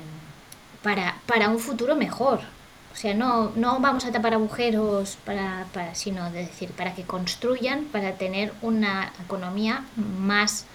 para, 0.81 1.17
para 1.25 1.49
un 1.49 1.59
futuro 1.59 1.95
mejor. 1.95 2.39
O 2.93 2.95
sea, 2.95 3.13
no, 3.13 3.51
no 3.55 3.79
vamos 3.79 4.05
a 4.05 4.11
tapar 4.11 4.33
agujeros, 4.33 5.17
para, 5.25 5.65
para, 5.73 5.95
sino 5.95 6.29
de 6.31 6.39
decir, 6.45 6.71
para 6.71 6.93
que 6.93 7.03
construyan, 7.03 7.85
para 7.85 8.13
tener 8.13 8.53
una 8.61 9.13
economía 9.23 9.85
más 9.95 10.65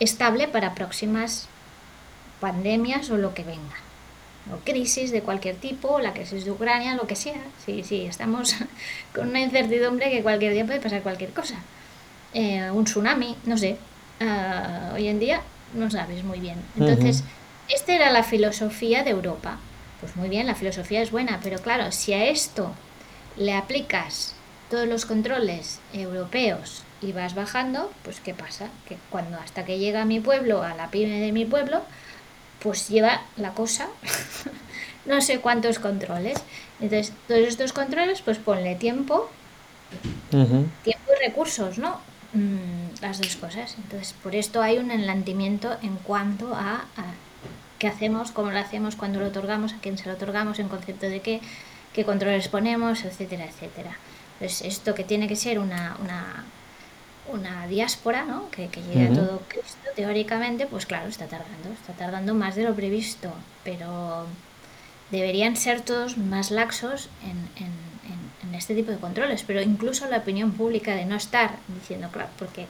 estable 0.00 0.48
para 0.48 0.74
próximas 0.74 1.48
pandemias 2.40 3.10
o 3.10 3.16
lo 3.16 3.34
que 3.34 3.42
venga. 3.42 3.76
O 4.52 4.58
crisis 4.64 5.10
de 5.10 5.20
cualquier 5.20 5.56
tipo, 5.56 6.00
la 6.00 6.12
crisis 6.12 6.44
de 6.44 6.52
Ucrania, 6.52 6.94
lo 6.94 7.06
que 7.06 7.16
sea. 7.16 7.42
Sí, 7.66 7.82
sí, 7.82 8.06
estamos 8.06 8.54
con 9.14 9.28
una 9.28 9.40
incertidumbre 9.40 10.10
que 10.10 10.22
cualquier 10.22 10.52
día 10.52 10.64
puede 10.64 10.80
pasar 10.80 11.02
cualquier 11.02 11.32
cosa. 11.32 11.56
Eh, 12.32 12.70
un 12.70 12.84
tsunami, 12.84 13.36
no 13.44 13.58
sé. 13.58 13.76
Uh, 14.20 14.94
hoy 14.94 15.08
en 15.08 15.18
día 15.18 15.42
no 15.74 15.90
sabes 15.90 16.24
muy 16.24 16.40
bien. 16.40 16.58
Entonces, 16.76 17.20
uh 17.20 17.24
-huh. 17.24 17.74
esta 17.74 17.94
era 17.94 18.10
la 18.10 18.22
filosofía 18.22 19.04
de 19.04 19.10
Europa 19.10 19.58
pues 20.00 20.16
muy 20.16 20.28
bien, 20.28 20.46
la 20.46 20.54
filosofía 20.54 21.02
es 21.02 21.10
buena, 21.10 21.40
pero 21.42 21.58
claro, 21.58 21.92
si 21.92 22.12
a 22.12 22.26
esto 22.26 22.72
le 23.36 23.54
aplicas 23.54 24.34
todos 24.70 24.86
los 24.86 25.06
controles 25.06 25.80
europeos 25.92 26.82
y 27.00 27.12
vas 27.12 27.34
bajando, 27.34 27.90
pues 28.02 28.20
¿qué 28.20 28.34
pasa? 28.34 28.68
Que 28.86 28.96
cuando 29.10 29.38
hasta 29.38 29.64
que 29.64 29.78
llega 29.78 30.02
a 30.02 30.04
mi 30.04 30.20
pueblo, 30.20 30.62
a 30.62 30.74
la 30.74 30.90
pyme 30.90 31.20
de 31.20 31.32
mi 31.32 31.44
pueblo, 31.44 31.82
pues 32.60 32.88
lleva 32.88 33.22
la 33.36 33.52
cosa 33.54 33.88
no 35.08 35.20
sé 35.20 35.40
cuántos 35.40 35.78
controles. 35.78 36.38
Entonces, 36.80 37.12
todos 37.26 37.40
estos 37.40 37.72
controles, 37.72 38.20
pues 38.22 38.38
ponle 38.38 38.76
tiempo, 38.76 39.28
uh 40.32 40.36
-huh. 40.36 40.66
tiempo 40.84 41.10
y 41.16 41.26
recursos, 41.26 41.78
¿no? 41.78 42.00
Mm, 42.34 43.00
las 43.00 43.20
dos 43.20 43.36
cosas. 43.36 43.74
Entonces, 43.78 44.14
por 44.22 44.36
esto 44.36 44.62
hay 44.62 44.78
un 44.78 44.90
enlantimiento 44.90 45.76
en 45.82 45.96
cuanto 45.96 46.54
a, 46.54 46.84
a 46.96 47.04
qué 47.78 47.88
hacemos, 47.88 48.32
cómo 48.32 48.50
lo 48.50 48.58
hacemos, 48.58 48.96
cuándo 48.96 49.20
lo 49.20 49.26
otorgamos, 49.28 49.72
a 49.72 49.78
quién 49.80 49.98
se 49.98 50.08
lo 50.08 50.14
otorgamos, 50.14 50.58
en 50.58 50.68
concepto 50.68 51.06
de 51.06 51.20
qué, 51.20 51.40
qué 51.92 52.04
controles 52.04 52.48
ponemos, 52.48 53.04
etcétera, 53.04 53.44
etcétera. 53.46 53.96
Pues 54.38 54.62
esto 54.62 54.94
que 54.94 55.04
tiene 55.04 55.26
que 55.28 55.36
ser 55.36 55.58
una, 55.58 55.96
una, 56.02 56.44
una 57.32 57.66
diáspora, 57.66 58.24
¿no? 58.24 58.50
que, 58.50 58.68
que 58.68 58.82
llegue 58.82 59.06
uh 59.06 59.08
-huh. 59.08 59.12
a 59.12 59.26
todo 59.26 59.42
Cristo, 59.48 59.88
teóricamente, 59.96 60.66
pues 60.66 60.86
claro, 60.86 61.08
está 61.08 61.26
tardando, 61.26 61.70
está 61.72 61.92
tardando 61.92 62.34
más 62.34 62.54
de 62.54 62.64
lo 62.64 62.74
previsto, 62.74 63.32
pero 63.64 64.26
deberían 65.10 65.56
ser 65.56 65.80
todos 65.80 66.18
más 66.18 66.50
laxos 66.50 67.08
en, 67.22 67.38
en, 67.64 67.72
en, 68.10 68.48
en 68.48 68.54
este 68.54 68.74
tipo 68.74 68.90
de 68.90 68.98
controles, 68.98 69.42
pero 69.46 69.60
incluso 69.62 70.06
la 70.08 70.18
opinión 70.18 70.52
pública 70.52 70.94
de 70.94 71.04
no 71.06 71.16
estar 71.16 71.56
diciendo, 71.68 72.08
claro, 72.12 72.30
porque 72.38 72.66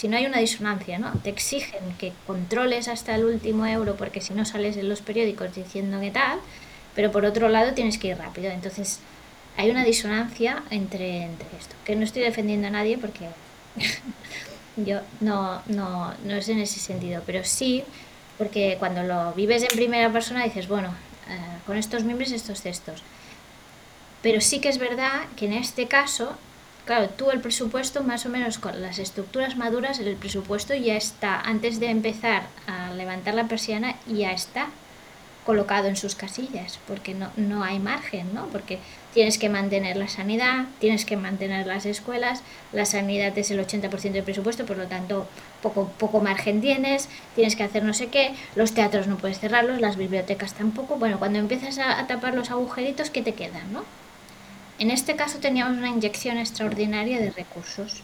si 0.00 0.08
no 0.08 0.16
hay 0.16 0.24
una 0.24 0.38
disonancia, 0.38 0.98
¿no? 0.98 1.12
Te 1.22 1.28
exigen 1.28 1.94
que 1.98 2.14
controles 2.26 2.88
hasta 2.88 3.14
el 3.14 3.26
último 3.26 3.66
euro 3.66 3.96
porque 3.96 4.22
si 4.22 4.32
no 4.32 4.46
sales 4.46 4.78
en 4.78 4.88
los 4.88 5.02
periódicos 5.02 5.54
diciendo 5.54 6.00
que 6.00 6.10
tal, 6.10 6.38
pero 6.94 7.12
por 7.12 7.26
otro 7.26 7.50
lado 7.50 7.74
tienes 7.74 7.98
que 7.98 8.08
ir 8.08 8.16
rápido. 8.16 8.50
Entonces 8.50 9.00
hay 9.58 9.70
una 9.70 9.84
disonancia 9.84 10.62
entre, 10.70 11.24
entre 11.24 11.46
esto, 11.58 11.76
que 11.84 11.96
no 11.96 12.04
estoy 12.04 12.22
defendiendo 12.22 12.68
a 12.68 12.70
nadie 12.70 12.96
porque 12.96 13.26
yo 14.76 15.00
no, 15.20 15.60
no, 15.66 16.14
no 16.24 16.34
es 16.34 16.48
en 16.48 16.60
ese 16.60 16.80
sentido, 16.80 17.22
pero 17.26 17.44
sí 17.44 17.84
porque 18.38 18.76
cuando 18.78 19.02
lo 19.02 19.34
vives 19.34 19.64
en 19.64 19.76
primera 19.76 20.10
persona 20.10 20.44
dices, 20.44 20.66
bueno, 20.66 20.94
eh, 21.28 21.58
con 21.66 21.76
estos 21.76 22.04
miembros 22.04 22.32
estos 22.32 22.62
textos. 22.62 23.02
Pero 24.22 24.40
sí 24.40 24.60
que 24.60 24.70
es 24.70 24.78
verdad 24.78 25.24
que 25.36 25.44
en 25.44 25.52
este 25.52 25.88
caso 25.88 26.38
claro, 26.84 27.08
tú 27.08 27.30
el 27.30 27.40
presupuesto 27.40 28.02
más 28.02 28.26
o 28.26 28.28
menos 28.28 28.58
con 28.58 28.80
las 28.80 28.98
estructuras 28.98 29.56
maduras, 29.56 29.98
el 29.98 30.16
presupuesto 30.16 30.74
ya 30.74 30.96
está, 30.96 31.40
antes 31.40 31.80
de 31.80 31.90
empezar 31.90 32.42
a 32.66 32.92
levantar 32.92 33.34
la 33.34 33.48
persiana, 33.48 33.96
ya 34.06 34.32
está 34.32 34.68
colocado 35.46 35.88
en 35.88 35.96
sus 35.96 36.14
casillas, 36.14 36.78
porque 36.86 37.14
no, 37.14 37.30
no 37.36 37.64
hay 37.64 37.78
margen, 37.78 38.34
¿no? 38.34 38.46
Porque 38.48 38.78
tienes 39.14 39.38
que 39.38 39.48
mantener 39.48 39.96
la 39.96 40.06
sanidad, 40.06 40.66
tienes 40.78 41.04
que 41.04 41.16
mantener 41.16 41.66
las 41.66 41.86
escuelas, 41.86 42.42
la 42.72 42.84
sanidad 42.84 43.36
es 43.36 43.50
el 43.50 43.58
80% 43.58 44.12
del 44.12 44.22
presupuesto, 44.22 44.66
por 44.66 44.76
lo 44.76 44.86
tanto, 44.86 45.26
poco, 45.62 45.90
poco 45.98 46.20
margen 46.20 46.60
tienes, 46.60 47.08
tienes 47.34 47.56
que 47.56 47.64
hacer 47.64 47.82
no 47.82 47.94
sé 47.94 48.08
qué, 48.08 48.34
los 48.54 48.74
teatros 48.74 49.06
no 49.06 49.16
puedes 49.16 49.40
cerrarlos, 49.40 49.80
las 49.80 49.96
bibliotecas 49.96 50.54
tampoco, 50.54 50.96
bueno, 50.96 51.18
cuando 51.18 51.38
empiezas 51.38 51.78
a, 51.78 51.98
a 51.98 52.06
tapar 52.06 52.34
los 52.34 52.50
agujeritos, 52.50 53.10
¿qué 53.10 53.22
te 53.22 53.34
quedan, 53.34 53.72
no? 53.72 53.84
En 54.80 54.90
este 54.90 55.14
caso 55.14 55.38
teníamos 55.40 55.76
una 55.76 55.90
inyección 55.90 56.38
extraordinaria 56.38 57.20
de 57.20 57.30
recursos. 57.30 58.00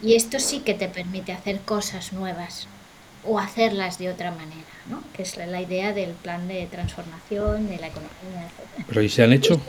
Y 0.00 0.14
esto 0.14 0.38
sí 0.38 0.60
que 0.60 0.74
te 0.74 0.86
permite 0.86 1.32
hacer 1.32 1.60
cosas 1.62 2.12
nuevas 2.12 2.68
o 3.24 3.40
hacerlas 3.40 3.98
de 3.98 4.10
otra 4.10 4.30
manera, 4.30 4.72
¿no? 4.88 5.02
que 5.12 5.22
es 5.22 5.36
la 5.36 5.60
idea 5.60 5.92
del 5.92 6.12
plan 6.12 6.46
de 6.46 6.66
transformación 6.66 7.68
de 7.68 7.78
la 7.78 7.88
economía. 7.88 8.46
Etc. 8.76 8.84
¿Pero 8.88 9.02
y 9.02 9.08
se 9.08 9.24
han 9.24 9.32
hecho? 9.32 9.60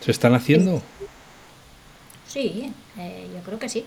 ¿Se 0.00 0.10
están 0.10 0.34
haciendo? 0.34 0.82
Sí, 2.26 2.72
eh, 2.98 3.28
yo 3.34 3.42
creo 3.42 3.58
que 3.58 3.68
sí. 3.68 3.84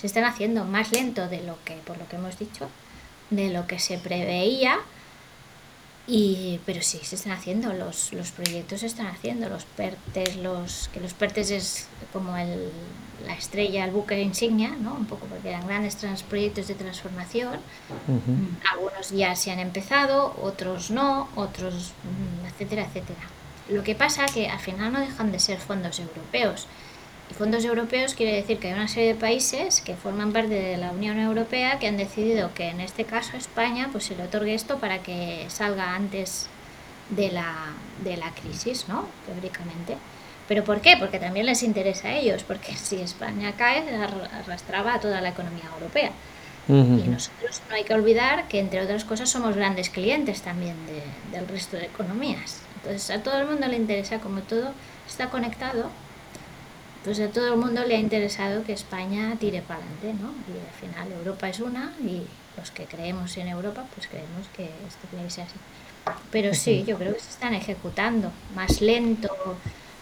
Se 0.00 0.06
están 0.06 0.24
haciendo 0.24 0.64
más 0.64 0.92
lento 0.92 1.28
de 1.28 1.42
lo 1.42 1.58
que, 1.64 1.74
por 1.74 1.98
lo 1.98 2.08
que 2.08 2.16
hemos 2.16 2.38
dicho, 2.38 2.70
de 3.28 3.50
lo 3.50 3.66
que 3.66 3.78
se 3.78 3.98
preveía, 3.98 4.78
y, 6.10 6.58
pero 6.64 6.80
sí, 6.80 6.98
se 7.02 7.16
están 7.16 7.32
haciendo, 7.32 7.74
los, 7.74 8.14
los 8.14 8.30
proyectos 8.30 8.80
se 8.80 8.86
están 8.86 9.08
haciendo, 9.08 9.50
los 9.50 9.64
PERTES, 9.64 10.36
los, 10.36 10.88
que 10.92 11.00
los 11.00 11.12
PERTES 11.12 11.50
es 11.50 11.88
como 12.14 12.34
el, 12.38 12.70
la 13.26 13.34
estrella, 13.34 13.84
el 13.84 13.90
buque 13.90 14.18
insignia, 14.18 14.70
¿no? 14.70 14.94
un 14.94 15.04
poco 15.04 15.26
porque 15.26 15.50
eran 15.50 15.66
grandes 15.66 15.96
trans, 15.96 16.22
proyectos 16.22 16.66
de 16.66 16.74
transformación. 16.74 17.56
Uh 18.08 18.12
-huh. 18.14 18.72
Algunos 18.72 19.10
ya 19.10 19.36
se 19.36 19.50
han 19.50 19.58
empezado, 19.58 20.34
otros 20.42 20.90
no, 20.90 21.28
otros, 21.36 21.92
etcétera, 22.46 22.86
etcétera. 22.86 23.20
Lo 23.68 23.82
que 23.82 23.94
pasa 23.94 24.24
que 24.24 24.48
al 24.48 24.60
final 24.60 24.92
no 24.94 25.00
dejan 25.00 25.30
de 25.30 25.38
ser 25.38 25.58
fondos 25.58 26.00
europeos. 26.00 26.66
Y 27.30 27.34
fondos 27.34 27.64
europeos 27.64 28.14
quiere 28.14 28.36
decir 28.36 28.58
que 28.58 28.68
hay 28.68 28.74
una 28.74 28.88
serie 28.88 29.14
de 29.14 29.20
países 29.20 29.80
que 29.80 29.94
forman 29.94 30.32
parte 30.32 30.54
de 30.54 30.76
la 30.76 30.92
Unión 30.92 31.18
Europea 31.18 31.78
que 31.78 31.86
han 31.86 31.96
decidido 31.96 32.54
que 32.54 32.68
en 32.68 32.80
este 32.80 33.04
caso 33.04 33.32
a 33.34 33.38
España 33.38 33.88
pues 33.92 34.04
se 34.04 34.16
le 34.16 34.24
otorgue 34.24 34.54
esto 34.54 34.78
para 34.78 35.02
que 35.02 35.44
salga 35.48 35.94
antes 35.94 36.48
de 37.10 37.30
la, 37.30 37.54
de 38.02 38.16
la 38.16 38.30
crisis, 38.32 38.86
¿no? 38.88 39.06
Teóricamente. 39.26 39.96
¿Pero 40.46 40.64
por 40.64 40.80
qué? 40.80 40.96
Porque 40.98 41.18
también 41.18 41.46
les 41.46 41.62
interesa 41.62 42.08
a 42.08 42.16
ellos, 42.16 42.42
porque 42.42 42.74
si 42.76 42.96
España 42.96 43.52
cae, 43.56 43.84
arrastraba 43.94 44.94
a 44.94 45.00
toda 45.00 45.20
la 45.20 45.28
economía 45.28 45.64
europea. 45.74 46.10
Uh 46.68 46.74
-huh. 46.74 47.04
Y 47.04 47.08
nosotros 47.08 47.62
no 47.68 47.76
hay 47.76 47.84
que 47.84 47.94
olvidar 47.94 48.46
que, 48.48 48.58
entre 48.58 48.82
otras 48.82 49.04
cosas, 49.04 49.30
somos 49.30 49.56
grandes 49.56 49.88
clientes 49.88 50.42
también 50.42 50.76
de, 50.86 51.02
del 51.36 51.48
resto 51.48 51.76
de 51.76 51.86
economías. 51.86 52.60
Entonces, 52.76 53.10
a 53.10 53.22
todo 53.22 53.38
el 53.40 53.46
mundo 53.46 53.66
le 53.68 53.76
interesa, 53.76 54.18
como 54.18 54.40
todo 54.40 54.72
está 55.06 55.30
conectado, 55.30 55.90
pues 57.04 57.20
a 57.20 57.28
todo 57.28 57.54
el 57.54 57.56
mundo 57.56 57.84
le 57.84 57.96
ha 57.96 57.98
interesado 57.98 58.64
que 58.64 58.72
España 58.72 59.36
tire 59.38 59.62
para 59.62 59.80
adelante, 59.80 60.22
¿no? 60.22 60.32
Y 60.52 60.58
al 60.58 60.92
final 60.92 61.12
Europa 61.12 61.48
es 61.48 61.60
una 61.60 61.92
y 62.00 62.22
los 62.56 62.70
que 62.70 62.84
creemos 62.84 63.36
en 63.36 63.48
Europa, 63.48 63.84
pues 63.94 64.08
creemos 64.08 64.48
que 64.56 64.64
esto 64.64 65.06
tiene 65.10 65.24
que 65.24 65.30
ser 65.30 65.44
así. 65.44 65.54
Pero 66.30 66.54
sí, 66.54 66.84
yo 66.86 66.96
creo 66.96 67.14
que 67.14 67.20
se 67.20 67.30
están 67.30 67.54
ejecutando 67.54 68.32
más 68.54 68.80
lento, 68.80 69.28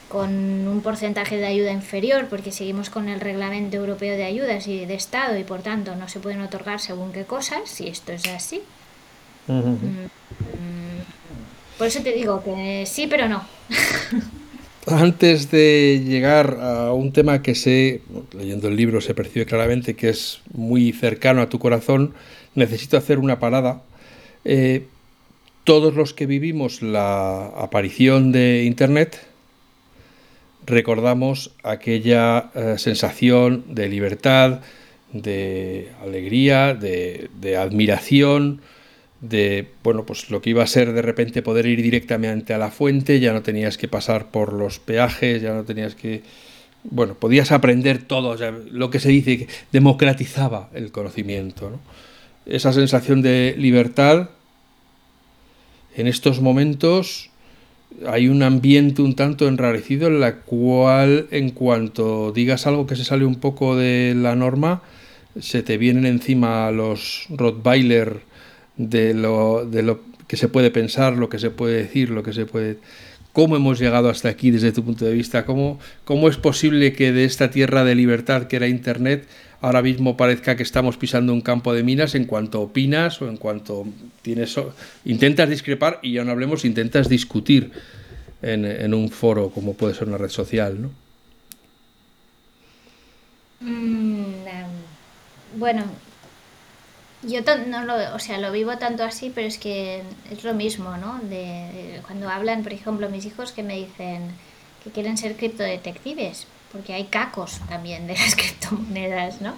con 0.08 0.30
un 0.68 0.80
porcentaje 0.82 1.36
de 1.36 1.46
ayuda 1.46 1.72
inferior, 1.72 2.26
porque 2.28 2.52
seguimos 2.52 2.90
con 2.90 3.08
el 3.08 3.20
reglamento 3.20 3.76
europeo 3.76 4.16
de 4.16 4.24
ayudas 4.24 4.66
y 4.68 4.86
de 4.86 4.94
Estado 4.94 5.36
y 5.36 5.44
por 5.44 5.62
tanto 5.62 5.96
no 5.96 6.08
se 6.08 6.20
pueden 6.20 6.40
otorgar 6.42 6.80
según 6.80 7.12
qué 7.12 7.24
cosas, 7.24 7.68
si 7.68 7.88
esto 7.88 8.12
es 8.12 8.26
así. 8.28 8.62
Mm, 9.48 10.06
por 11.76 11.88
eso 11.88 12.02
te 12.02 12.12
digo 12.12 12.42
que 12.44 12.84
sí, 12.86 13.06
pero 13.06 13.28
no. 13.28 13.44
Antes 14.86 15.50
de 15.50 16.00
llegar 16.06 16.58
a 16.60 16.92
un 16.92 17.12
tema 17.12 17.42
que 17.42 17.56
sé, 17.56 18.02
leyendo 18.32 18.68
el 18.68 18.76
libro 18.76 19.00
se 19.00 19.14
percibe 19.14 19.44
claramente 19.44 19.96
que 19.96 20.10
es 20.10 20.42
muy 20.54 20.92
cercano 20.92 21.42
a 21.42 21.48
tu 21.48 21.58
corazón, 21.58 22.14
necesito 22.54 22.96
hacer 22.96 23.18
una 23.18 23.40
parada. 23.40 23.82
Eh, 24.44 24.86
todos 25.64 25.96
los 25.96 26.14
que 26.14 26.26
vivimos 26.26 26.82
la 26.82 27.46
aparición 27.46 28.30
de 28.30 28.62
Internet 28.62 29.26
recordamos 30.64 31.50
aquella 31.64 32.50
eh, 32.54 32.76
sensación 32.78 33.64
de 33.66 33.88
libertad, 33.88 34.60
de 35.12 35.90
alegría, 36.00 36.74
de, 36.74 37.28
de 37.40 37.56
admiración, 37.56 38.60
de 39.20 39.68
bueno 39.82 40.04
pues 40.04 40.30
lo 40.30 40.42
que 40.42 40.50
iba 40.50 40.62
a 40.62 40.66
ser 40.66 40.92
de 40.92 41.02
repente 41.02 41.42
poder 41.42 41.66
ir 41.66 41.82
directamente 41.82 42.52
a 42.52 42.58
la 42.58 42.70
fuente 42.70 43.18
ya 43.18 43.32
no 43.32 43.42
tenías 43.42 43.78
que 43.78 43.88
pasar 43.88 44.30
por 44.30 44.52
los 44.52 44.78
peajes 44.78 45.40
ya 45.40 45.54
no 45.54 45.64
tenías 45.64 45.94
que 45.94 46.22
bueno 46.84 47.14
podías 47.14 47.50
aprender 47.50 48.02
todo 48.02 48.36
lo 48.70 48.90
que 48.90 49.00
se 49.00 49.08
dice 49.08 49.38
que 49.38 49.48
democratizaba 49.72 50.68
el 50.74 50.92
conocimiento 50.92 51.80
esa 52.44 52.72
sensación 52.72 53.22
de 53.22 53.54
libertad 53.56 54.28
en 55.96 56.06
estos 56.06 56.42
momentos 56.42 57.30
hay 58.06 58.28
un 58.28 58.42
ambiente 58.42 59.00
un 59.00 59.14
tanto 59.14 59.48
enrarecido 59.48 60.08
en 60.08 60.20
la 60.20 60.40
cual 60.40 61.26
en 61.30 61.50
cuanto 61.50 62.32
digas 62.32 62.66
algo 62.66 62.86
que 62.86 62.96
se 62.96 63.04
sale 63.04 63.24
un 63.24 63.36
poco 63.36 63.76
de 63.76 64.12
la 64.14 64.36
norma 64.36 64.82
se 65.40 65.62
te 65.62 65.78
vienen 65.78 66.04
encima 66.04 66.70
los 66.70 67.26
Rottweiler 67.30 68.35
de 68.76 69.14
lo, 69.14 69.64
de 69.64 69.82
lo 69.82 70.00
que 70.26 70.36
se 70.36 70.48
puede 70.48 70.70
pensar, 70.70 71.14
lo 71.14 71.28
que 71.28 71.38
se 71.38 71.50
puede 71.50 71.82
decir, 71.82 72.10
lo 72.10 72.22
que 72.22 72.32
se 72.32 72.46
puede... 72.46 72.78
¿Cómo 73.32 73.56
hemos 73.56 73.78
llegado 73.78 74.08
hasta 74.08 74.30
aquí 74.30 74.50
desde 74.50 74.72
tu 74.72 74.82
punto 74.82 75.04
de 75.04 75.12
vista? 75.12 75.44
¿Cómo, 75.44 75.78
¿Cómo 76.04 76.28
es 76.28 76.38
posible 76.38 76.94
que 76.94 77.12
de 77.12 77.24
esta 77.24 77.50
tierra 77.50 77.84
de 77.84 77.94
libertad 77.94 78.46
que 78.46 78.56
era 78.56 78.66
Internet 78.66 79.28
ahora 79.60 79.82
mismo 79.82 80.16
parezca 80.16 80.56
que 80.56 80.62
estamos 80.62 80.96
pisando 80.96 81.32
un 81.32 81.42
campo 81.42 81.74
de 81.74 81.82
minas 81.82 82.14
en 82.14 82.24
cuanto 82.24 82.62
opinas 82.62 83.20
o 83.20 83.28
en 83.28 83.36
cuanto 83.36 83.86
tienes... 84.22 84.58
Intentas 85.04 85.48
discrepar 85.48 85.98
y 86.02 86.14
ya 86.14 86.24
no 86.24 86.32
hablemos, 86.32 86.64
intentas 86.64 87.08
discutir 87.08 87.72
en, 88.42 88.64
en 88.64 88.94
un 88.94 89.10
foro 89.10 89.50
como 89.50 89.74
puede 89.74 89.94
ser 89.94 90.08
una 90.08 90.18
red 90.18 90.30
social, 90.30 90.80
¿no? 90.80 90.90
Mm, 93.60 94.26
bueno, 95.58 95.84
yo 97.26 97.40
no 97.66 97.84
lo, 97.84 98.14
o 98.14 98.18
sea, 98.18 98.38
lo 98.38 98.52
vivo 98.52 98.78
tanto 98.78 99.04
así, 99.04 99.30
pero 99.34 99.46
es 99.46 99.58
que 99.58 100.02
es 100.30 100.44
lo 100.44 100.54
mismo, 100.54 100.96
¿no? 100.96 101.18
De, 101.22 102.00
cuando 102.06 102.28
hablan, 102.28 102.62
por 102.62 102.72
ejemplo, 102.72 103.08
mis 103.08 103.26
hijos 103.26 103.52
que 103.52 103.62
me 103.62 103.76
dicen 103.76 104.30
que 104.82 104.90
quieren 104.90 105.16
ser 105.18 105.36
criptodetectives, 105.36 106.46
porque 106.72 106.92
hay 106.92 107.04
cacos 107.04 107.60
también 107.68 108.06
de 108.06 108.14
las 108.14 108.34
criptomonedas, 108.36 109.40
¿no? 109.40 109.54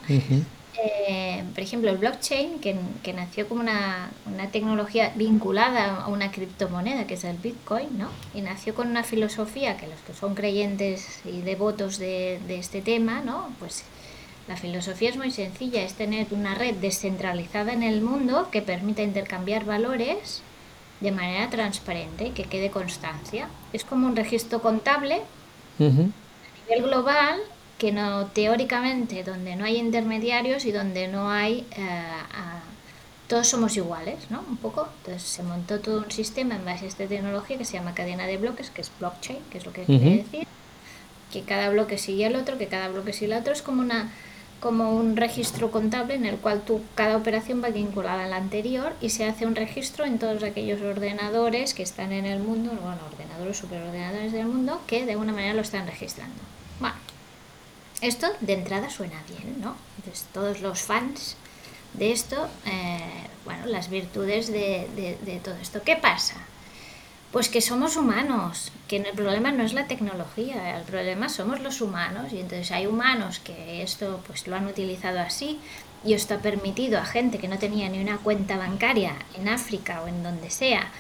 Eh, 0.81 1.43
por 1.55 1.63
ejemplo, 1.63 1.91
el 1.91 1.99
blockchain, 1.99 2.61
que, 2.61 2.77
que 3.03 3.13
nació 3.13 3.49
como 3.49 3.63
una, 3.63 4.11
una, 4.27 4.49
tecnología 4.49 5.13
vinculada 5.17 6.03
a 6.03 6.09
una 6.09 6.31
criptomoneda, 6.31 7.07
que 7.07 7.15
es 7.15 7.25
el 7.25 7.37
Bitcoin, 7.37 7.99
¿no? 7.99 8.09
Y 8.33 8.43
nació 8.43 8.77
con 8.77 8.89
una 8.89 9.03
filosofía 9.03 9.77
que 9.77 9.89
los 9.89 9.99
que 10.01 10.15
son 10.15 10.37
creyentes 10.37 11.21
y 11.25 11.41
devotos 11.41 11.99
de, 11.99 12.41
de 12.47 12.59
este 12.59 12.81
tema, 12.81 13.23
¿no? 13.23 13.53
Pues 13.59 13.83
la 14.49 14.57
filosofía 14.57 15.11
es 15.11 15.17
muy 15.17 15.31
sencilla, 15.31 15.83
es 15.83 15.95
tener 15.95 16.29
una 16.31 16.55
red 16.55 16.75
descentralizada 16.77 17.73
en 17.73 17.83
el 17.83 18.01
mundo 18.01 18.49
que 18.51 18.63
permita 18.63 19.03
intercambiar 19.03 19.65
valores 19.65 20.43
de 21.01 21.13
manera 21.13 21.51
transparente, 21.51 22.33
que 22.33 22.45
quede 22.45 22.71
constancia. 22.71 23.49
Es 23.73 23.85
como 23.85 24.07
un 24.07 24.17
registro 24.17 24.61
contable 24.61 25.21
a 25.79 25.83
nivel 25.83 26.83
global 26.83 27.39
que 27.77 27.93
no 27.93 28.27
teóricamente 28.27 29.23
donde 29.23 29.55
no 29.55 29.65
hay 29.65 29.77
intermediarios 29.77 30.65
y 30.65 30.73
donde 30.73 31.07
no 31.07 31.31
hay 31.31 31.65
eh, 31.77 32.03
todos 33.29 33.47
somos 33.47 33.77
iguales, 33.77 34.31
¿no? 34.31 34.43
Un 34.49 34.57
poco. 34.57 34.89
Entonces 34.99 35.23
se 35.23 35.43
montó 35.43 35.79
todo 35.81 35.99
un 35.99 36.11
sistema 36.11 36.57
en 36.57 36.65
base 36.65 36.87
a 36.87 36.89
esta 36.89 37.07
tecnología 37.07 37.59
que 37.59 37.65
se 37.65 37.75
llama 37.75 37.95
cadena 37.95 38.27
de 38.27 38.39
bloques, 38.39 38.71
que 38.71 38.81
es 38.81 38.91
blockchain, 38.99 39.39
que 39.51 39.59
es 39.59 39.67
lo 39.67 39.73
que 39.73 39.85
quiere 39.85 40.17
decir, 40.17 40.47
que 41.31 41.43
cada 41.43 41.69
bloque 41.69 41.99
sigue 41.99 42.25
al 42.27 42.37
otro, 42.37 42.57
que 42.57 42.67
cada 42.67 42.89
bloque 42.89 43.13
sigue 43.13 43.35
al 43.35 43.43
otro, 43.43 43.53
es 43.53 43.63
como 43.63 43.83
una 43.83 44.11
como 44.61 44.93
un 44.93 45.17
registro 45.17 45.71
contable 45.71 46.15
en 46.15 46.25
el 46.25 46.37
cual 46.39 46.63
tú, 46.63 46.83
cada 46.95 47.17
operación 47.17 47.63
va 47.63 47.69
vinculada 47.69 48.25
a 48.25 48.29
la 48.29 48.37
anterior 48.37 48.93
y 49.01 49.11
se 49.11 49.25
hace 49.25 49.47
un 49.47 49.55
registro 49.55 50.05
en 50.05 50.19
todos 50.19 50.43
aquellos 50.43 50.81
ordenadores 50.81 51.75
que 51.75 51.83
están 51.83 52.13
en 52.13 52.27
el 52.27 52.41
mundo, 52.41 52.71
bueno, 52.71 52.99
ordenadores, 53.11 53.57
superordenadores 53.57 54.33
del 54.33 54.47
mundo, 54.47 54.81
que 54.87 55.07
de 55.07 55.13
alguna 55.13 55.33
manera 55.33 55.55
lo 55.55 55.63
están 55.63 55.87
registrando. 55.87 56.37
Bueno, 56.81 56.97
esto 58.01 58.27
de 58.41 58.55
entrada 58.55 58.91
suena 58.91 59.23
bien, 59.29 59.61
¿no? 59.61 59.77
Entonces, 59.99 60.27
todos 60.33 60.61
los 60.61 60.83
fans 60.83 61.37
de 61.95 62.13
esto, 62.13 62.49
eh, 62.67 62.99
bueno, 63.45 63.67
las 63.67 63.89
virtudes 63.89 64.49
de, 64.49 64.89
de, 64.97 65.19
de 65.25 65.39
todo 65.39 65.55
esto. 65.57 65.83
¿Qué 65.85 65.97
pasa? 65.97 66.37
Pues 67.33 67.51
que 67.51 67.61
somos 67.61 67.97
humanos, 67.97 68.73
que 68.89 68.97
el 68.97 69.13
problema 69.15 69.53
no 69.53 69.63
es 69.63 69.75
la 69.75 69.87
tecnología, 69.87 70.79
el 70.79 70.85
problema 70.85 71.29
somos 71.29 71.61
los 71.61 71.83
humanos 71.83 72.33
y 72.33 72.41
entonces 72.41 72.71
hay 72.73 72.87
humanos 72.87 73.39
que 73.39 73.83
esto 73.83 74.23
pues 74.27 74.47
lo 74.47 74.57
han 74.57 74.67
utilizado 74.67 75.21
así 75.21 75.61
y 76.05 76.15
esto 76.15 76.35
ha 76.35 76.39
permitido 76.39 76.99
a 76.99 77.05
gente 77.05 77.39
que 77.39 77.49
no 77.49 77.59
tenía 77.59 77.91
ni 77.91 78.01
una 78.01 78.17
cuenta 78.17 78.57
bancaria 78.57 79.15
en 79.35 79.49
África 79.49 80.01
o 80.03 80.09
en 80.09 80.23
donde 80.23 80.49
sea 80.49 80.91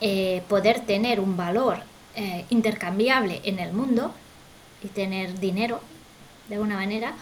eh, 0.00 0.42
poder 0.48 0.80
tener 0.80 1.18
un 1.18 1.36
valor 1.36 1.78
eh, 2.14 2.44
intercambiable 2.50 3.40
en 3.42 3.58
el 3.58 3.72
mundo 3.72 4.14
y 4.84 4.88
tener 4.88 5.40
dinero 5.40 5.80
de 6.48 6.56
alguna 6.56 6.76
manera 6.76 7.14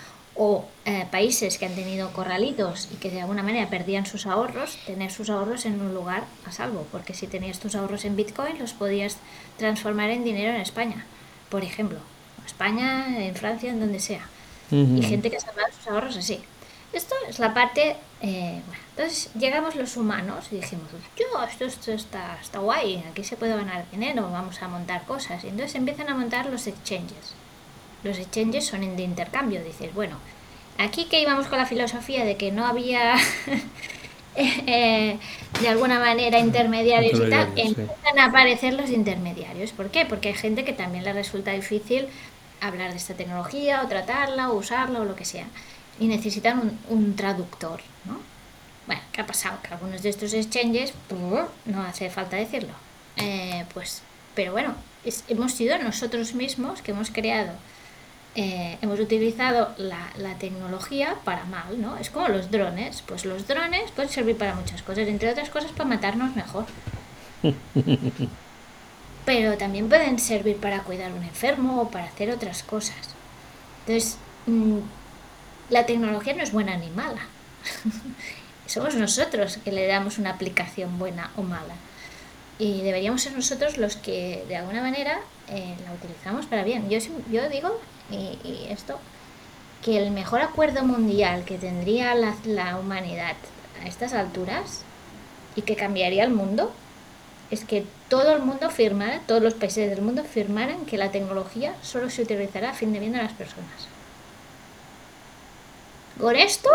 o 0.42 0.64
eh, 0.86 1.04
países 1.10 1.58
que 1.58 1.66
han 1.66 1.74
tenido 1.74 2.14
corralitos 2.14 2.88
y 2.90 2.96
que 2.96 3.10
de 3.10 3.20
alguna 3.20 3.42
manera 3.42 3.68
perdían 3.68 4.06
sus 4.06 4.24
ahorros, 4.24 4.78
tener 4.86 5.10
sus 5.12 5.28
ahorros 5.28 5.66
en 5.66 5.78
un 5.78 5.92
lugar 5.92 6.24
a 6.46 6.50
salvo, 6.50 6.86
porque 6.90 7.12
si 7.12 7.26
tenías 7.26 7.58
tus 7.60 7.74
ahorros 7.74 8.06
en 8.06 8.16
Bitcoin 8.16 8.58
los 8.58 8.72
podías 8.72 9.18
transformar 9.58 10.08
en 10.08 10.24
dinero 10.24 10.54
en 10.54 10.62
España, 10.62 11.04
por 11.50 11.62
ejemplo, 11.62 11.98
España, 12.46 13.22
en 13.22 13.34
Francia, 13.34 13.68
en 13.68 13.80
donde 13.80 14.00
sea, 14.00 14.26
y 14.70 15.02
gente 15.02 15.30
que 15.30 15.36
ha 15.36 15.40
salvado 15.40 15.68
sus 15.76 15.86
ahorros 15.88 16.16
así. 16.16 16.40
Esto 16.94 17.14
es 17.28 17.38
la 17.38 17.52
parte, 17.52 17.96
eh, 18.22 18.62
bueno, 18.66 18.82
entonces 18.96 19.30
llegamos 19.34 19.76
los 19.76 19.94
humanos 19.98 20.46
y 20.52 20.56
dijimos, 20.56 20.88
yo, 21.18 21.44
esto, 21.44 21.66
esto 21.66 21.92
está, 21.92 22.38
está 22.40 22.60
guay, 22.60 23.04
aquí 23.10 23.24
se 23.24 23.36
puede 23.36 23.54
ganar 23.56 23.84
dinero, 23.90 24.30
vamos 24.32 24.62
a 24.62 24.68
montar 24.68 25.04
cosas, 25.04 25.44
y 25.44 25.48
entonces 25.48 25.74
empiezan 25.74 26.08
a 26.08 26.14
montar 26.14 26.46
los 26.46 26.66
exchanges 26.66 27.34
los 28.02 28.18
exchanges 28.18 28.66
son 28.66 28.96
de 28.96 29.02
intercambio. 29.02 29.62
Dices, 29.62 29.92
bueno, 29.94 30.16
aquí 30.78 31.04
que 31.06 31.20
íbamos 31.20 31.46
con 31.46 31.58
la 31.58 31.66
filosofía 31.66 32.24
de 32.24 32.36
que 32.36 32.52
no 32.52 32.66
había 32.66 33.16
eh, 34.36 35.18
de 35.60 35.68
alguna 35.68 35.98
manera 35.98 36.38
intermediarios, 36.38 37.20
y 37.20 37.30
tal, 37.30 37.48
empiezan 37.56 38.18
a 38.18 38.26
aparecer 38.26 38.74
los 38.74 38.90
intermediarios. 38.90 39.72
¿Por 39.72 39.90
qué? 39.90 40.06
Porque 40.06 40.28
hay 40.28 40.34
gente 40.34 40.64
que 40.64 40.72
también 40.72 41.04
le 41.04 41.12
resulta 41.12 41.52
difícil 41.52 42.06
hablar 42.60 42.90
de 42.90 42.96
esta 42.96 43.14
tecnología 43.14 43.82
o 43.82 43.88
tratarla 43.88 44.50
o 44.50 44.56
usarla 44.56 45.00
o 45.00 45.04
lo 45.04 45.16
que 45.16 45.24
sea. 45.24 45.46
Y 45.98 46.06
necesitan 46.06 46.78
un, 46.88 47.16
traductor, 47.16 47.80
¿no? 48.06 48.18
Bueno, 48.86 49.02
¿qué 49.12 49.20
ha 49.20 49.26
pasado? 49.26 49.58
Que 49.62 49.74
algunos 49.74 50.02
de 50.02 50.08
estos 50.08 50.32
exchanges, 50.32 50.94
no 51.66 51.82
hace 51.82 52.08
falta 52.08 52.36
decirlo. 52.36 52.72
Eh, 53.16 53.64
pues, 53.74 54.02
pero 54.34 54.52
bueno, 54.52 54.74
hemos 55.28 55.52
sido 55.52 55.78
nosotros 55.78 56.34
mismos 56.34 56.80
que 56.80 56.92
hemos 56.92 57.10
creado 57.10 57.52
eh, 58.36 58.78
hemos 58.80 59.00
utilizado 59.00 59.74
la, 59.76 60.08
la, 60.16 60.38
tecnología 60.38 61.16
para 61.24 61.44
mal, 61.44 61.80
¿no? 61.80 61.96
Es 61.96 62.10
como 62.10 62.28
los 62.28 62.50
drones. 62.50 63.02
Pues 63.02 63.24
los 63.24 63.48
drones 63.48 63.90
pueden 63.90 64.10
servir 64.10 64.36
para 64.36 64.54
muchas 64.54 64.82
cosas, 64.82 65.08
entre 65.08 65.30
otras 65.30 65.50
cosas 65.50 65.72
para 65.72 65.88
matarnos 65.88 66.36
mejor. 66.36 66.66
Pero 69.24 69.58
también 69.58 69.88
pueden 69.88 70.18
servir 70.18 70.56
para 70.56 70.82
cuidar 70.82 71.10
a 71.10 71.14
un 71.14 71.24
enfermo 71.24 71.82
o 71.82 71.90
para 71.90 72.04
hacer 72.04 72.30
otras 72.30 72.62
cosas. 72.62 73.14
Entonces, 73.80 74.16
mm, 74.46 74.78
la 75.70 75.86
tecnología 75.86 76.34
no 76.34 76.42
es 76.42 76.52
buena 76.52 76.76
ni 76.76 76.90
mala. 76.90 77.22
Somos 78.66 78.94
nosotros 78.94 79.58
que 79.64 79.72
le 79.72 79.88
damos 79.88 80.18
una 80.18 80.30
aplicación 80.30 80.98
buena 80.98 81.32
o 81.36 81.42
mala. 81.42 81.74
Y 82.58 82.82
deberíamos 82.82 83.22
ser 83.22 83.32
nosotros 83.32 83.78
los 83.78 83.96
que 83.96 84.44
de 84.46 84.56
alguna 84.56 84.82
manera 84.82 85.18
eh, 85.48 85.74
la 85.84 85.92
utilizamos 85.92 86.46
para 86.46 86.62
bien. 86.62 86.88
Yo, 86.88 86.98
yo 87.30 87.48
digo 87.48 87.80
y, 88.10 88.66
esto, 88.70 88.98
que 89.84 89.98
el 89.98 90.10
mejor 90.10 90.40
acuerdo 90.40 90.84
mundial 90.84 91.44
que 91.44 91.58
tendría 91.58 92.14
la, 92.14 92.34
la 92.44 92.78
humanidad 92.78 93.36
a 93.82 93.86
estas 93.86 94.12
alturas 94.12 94.82
y 95.56 95.62
que 95.62 95.76
cambiaría 95.76 96.24
el 96.24 96.30
mundo 96.30 96.72
es 97.50 97.64
que 97.64 97.84
todo 98.08 98.36
el 98.36 98.42
mundo 98.42 98.70
firmara, 98.70 99.20
todos 99.26 99.42
los 99.42 99.54
países 99.54 99.90
del 99.90 100.02
mundo 100.02 100.24
firmaran 100.24 100.86
que 100.86 100.96
la 100.96 101.10
tecnología 101.10 101.74
solo 101.82 102.10
se 102.10 102.22
utilizará 102.22 102.70
a 102.70 102.74
fin 102.74 102.92
de 102.92 103.00
bien 103.00 103.12
de 103.12 103.18
las 103.18 103.32
personas. 103.32 103.88
Con 106.20 106.36
esto 106.36 106.68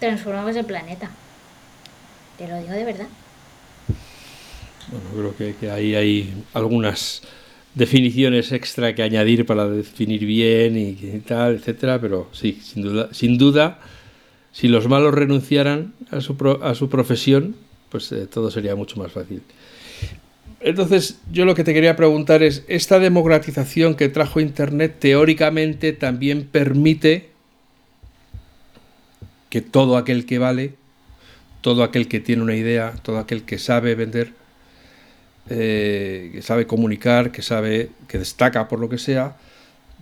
transformamos 0.00 0.56
el 0.56 0.64
planeta. 0.64 1.10
Te 2.36 2.48
lo 2.48 2.56
digo 2.58 2.72
de 2.72 2.84
verdad. 2.84 3.08
Bueno, 4.90 5.32
creo 5.34 5.58
que, 5.58 5.70
ahí 5.70 5.94
hay 5.94 6.44
algunas 6.54 7.22
definiciones 7.74 8.52
extra 8.52 8.94
que 8.94 9.02
añadir 9.02 9.46
para 9.46 9.68
definir 9.68 10.24
bien 10.24 10.76
y, 10.76 10.94
tal, 11.20 11.56
etcétera, 11.56 12.00
pero 12.00 12.28
sí, 12.32 12.58
sin 12.62 12.82
duda, 12.82 13.08
sin 13.12 13.38
duda, 13.38 13.78
si 14.52 14.68
los 14.68 14.88
malos 14.88 15.14
renunciaran 15.14 15.94
a 16.10 16.20
su, 16.20 16.36
a 16.62 16.74
su 16.74 16.88
profesión, 16.88 17.54
pues 17.90 18.10
eh, 18.12 18.26
todo 18.26 18.50
sería 18.50 18.74
mucho 18.74 18.98
más 18.98 19.12
fácil. 19.12 19.42
Entonces, 20.60 21.20
yo 21.30 21.44
lo 21.44 21.54
que 21.54 21.62
te 21.62 21.72
quería 21.72 21.94
preguntar 21.94 22.42
es, 22.42 22.64
¿esta 22.66 22.98
democratización 22.98 23.94
que 23.94 24.08
trajo 24.08 24.40
Internet 24.40 24.96
teóricamente 24.98 25.92
también 25.92 26.48
permite 26.50 27.30
que 29.50 29.60
todo 29.60 29.96
aquel 29.96 30.26
que 30.26 30.38
vale, 30.38 30.74
todo 31.60 31.84
aquel 31.84 32.08
que 32.08 32.20
tiene 32.20 32.42
una 32.42 32.56
idea, 32.56 32.94
todo 33.02 33.18
aquel 33.18 33.44
que 33.44 33.58
sabe 33.58 33.94
vender, 33.94 34.32
eh, 35.50 36.30
que 36.32 36.42
sabe 36.42 36.66
comunicar, 36.66 37.32
que 37.32 37.42
sabe, 37.42 37.90
que 38.08 38.18
destaca 38.18 38.68
por 38.68 38.78
lo 38.78 38.88
que 38.88 38.98
sea, 38.98 39.36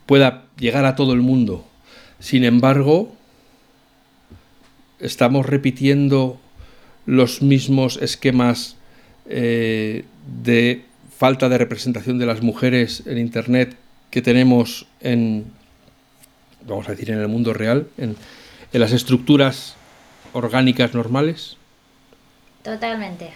pueda 0.07 0.44
llegar 0.59 0.84
a 0.84 0.97
todo 0.97 1.12
el 1.12 1.20
mundo? 1.20 1.66
Sin 2.18 2.44
embargo, 2.44 3.14
estamos 5.01 5.47
repitiendo 5.47 6.38
los 7.05 7.42
mismos 7.42 7.99
esquemas 8.03 8.76
eh, 9.28 10.05
de 10.42 10.84
falta 11.16 11.49
de 11.49 11.59
representación 11.59 12.18
de 12.18 12.26
las 12.26 12.42
mujeres 12.42 13.03
en 13.07 13.18
Internet 13.18 13.76
que 14.11 14.22
tenemos 14.22 14.86
en, 15.01 15.47
vamos 16.66 16.88
a 16.88 16.92
decir, 16.92 17.11
en 17.11 17.18
el 17.18 17.28
mundo 17.28 17.53
real, 17.53 17.88
en, 17.97 18.16
las 18.72 18.92
estructuras 18.92 19.74
orgánicas 20.34 20.92
normales? 20.92 21.57
Totalmente. 22.62 23.30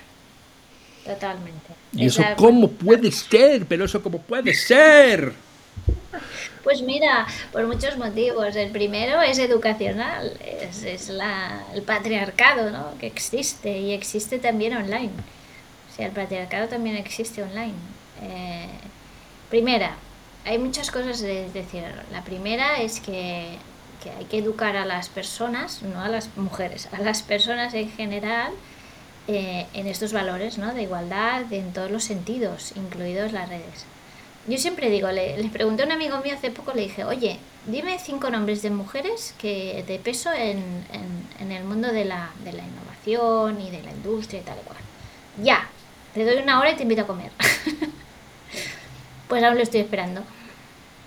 Totalmente. 1.14 1.74
¿Y 1.92 2.06
eso 2.06 2.22
cómo 2.36 2.70
puede 2.70 3.10
ser? 3.10 3.66
Pero 3.66 3.84
eso 3.84 4.00
cómo 4.00 4.20
puede 4.20 4.54
ser. 4.54 5.32
Pues 6.62 6.82
mira, 6.82 7.26
por 7.50 7.66
muchos 7.66 7.96
motivos. 7.96 8.54
El 8.54 8.70
primero 8.70 9.20
es 9.22 9.38
educacional, 9.38 10.38
es, 10.44 10.84
es 10.84 11.08
la, 11.08 11.64
el 11.74 11.82
patriarcado 11.82 12.70
¿no? 12.70 12.96
que 12.98 13.08
existe 13.08 13.78
y 13.78 13.92
existe 13.92 14.38
también 14.38 14.76
online. 14.76 15.10
O 15.90 15.96
sea, 15.96 16.06
el 16.06 16.12
patriarcado 16.12 16.68
también 16.68 16.96
existe 16.96 17.42
online. 17.42 17.74
Eh, 18.22 18.68
primera, 19.48 19.96
hay 20.44 20.58
muchas 20.58 20.92
cosas 20.92 21.20
de 21.20 21.50
decir. 21.50 21.82
La 22.12 22.22
primera 22.22 22.80
es 22.80 23.00
que, 23.00 23.56
que, 24.00 24.10
hay 24.10 24.26
que 24.26 24.38
educar 24.38 24.76
a 24.76 24.84
las 24.84 25.08
personas, 25.08 25.82
no 25.82 26.00
a 26.00 26.08
las 26.08 26.36
mujeres, 26.36 26.88
a 26.92 27.00
las 27.00 27.22
personas 27.22 27.74
en 27.74 27.90
general 27.90 28.52
eh, 29.28 29.66
en 29.74 29.86
estos 29.86 30.12
valores 30.12 30.58
¿no? 30.58 30.74
de 30.74 30.82
igualdad 30.82 31.52
en 31.52 31.72
todos 31.72 31.90
los 31.90 32.04
sentidos, 32.04 32.72
incluidos 32.76 33.32
las 33.32 33.48
redes. 33.48 33.84
Yo 34.46 34.58
siempre 34.58 34.90
digo, 34.90 35.10
le, 35.10 35.36
le, 35.36 35.48
pregunté 35.50 35.82
a 35.82 35.86
un 35.86 35.92
amigo 35.92 36.18
mío 36.18 36.34
hace 36.34 36.50
poco, 36.50 36.72
le 36.74 36.82
dije, 36.82 37.04
oye, 37.04 37.38
dime 37.66 37.98
cinco 37.98 38.30
nombres 38.30 38.62
de 38.62 38.70
mujeres 38.70 39.34
que 39.38 39.84
de 39.86 39.98
peso 39.98 40.32
en, 40.32 40.58
en, 40.92 41.28
en 41.38 41.52
el 41.52 41.64
mundo 41.64 41.88
de 41.92 42.04
la, 42.04 42.30
de 42.42 42.52
la 42.52 42.62
innovación 42.64 43.60
y 43.60 43.70
de 43.70 43.82
la 43.82 43.90
industria 43.90 44.40
y 44.40 44.42
tal 44.42 44.56
y 44.58 44.64
cual. 44.64 44.78
Ya, 45.42 45.68
te 46.14 46.24
doy 46.24 46.42
una 46.42 46.58
hora 46.58 46.72
y 46.72 46.76
te 46.76 46.82
invito 46.82 47.02
a 47.02 47.06
comer. 47.06 47.30
pues 49.28 49.44
aún 49.44 49.56
lo 49.56 49.62
estoy 49.62 49.80
esperando. 49.80 50.22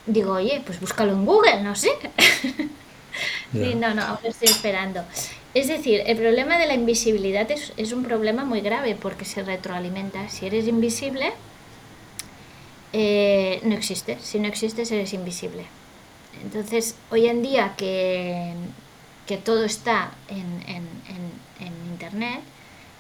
Digo, 0.05 0.34
oye, 0.34 0.61
pues 0.66 0.80
búscalo 0.80 1.14
en 1.14 1.26
Google, 1.26 1.61
no 1.61 1.76
sé. 1.76 1.89
sí, 3.51 3.76
no, 3.76 3.93
no, 3.93 4.03
aún 4.03 4.20
lo 4.24 4.30
estoy 4.30 4.49
esperando. 4.49 5.03
Es 5.53 5.67
decir, 5.67 6.01
el 6.05 6.17
problema 6.17 6.57
de 6.57 6.65
la 6.65 6.73
invisibilidad 6.73 7.49
es, 7.51 7.73
es, 7.77 7.91
un 7.91 8.03
problema 8.03 8.43
muy 8.43 8.61
grave 8.61 8.95
porque 8.99 9.23
se 9.23 9.43
retroalimenta. 9.43 10.27
Si 10.29 10.47
eres 10.47 10.67
invisible, 10.67 11.31
eh, 12.91 13.61
no 13.63 13.75
existe. 13.75 14.17
Si 14.19 14.39
no 14.39 14.47
existes, 14.47 14.91
eres 14.91 15.13
invisible. 15.13 15.65
Entonces, 16.43 16.95
hoy 17.11 17.27
en 17.27 17.43
día 17.43 17.75
que, 17.77 18.53
que 19.27 19.37
todo 19.37 19.63
está 19.63 20.11
en, 20.27 20.63
en, 20.67 20.87
en, 21.07 21.67
en 21.67 21.73
Internet, 21.91 22.39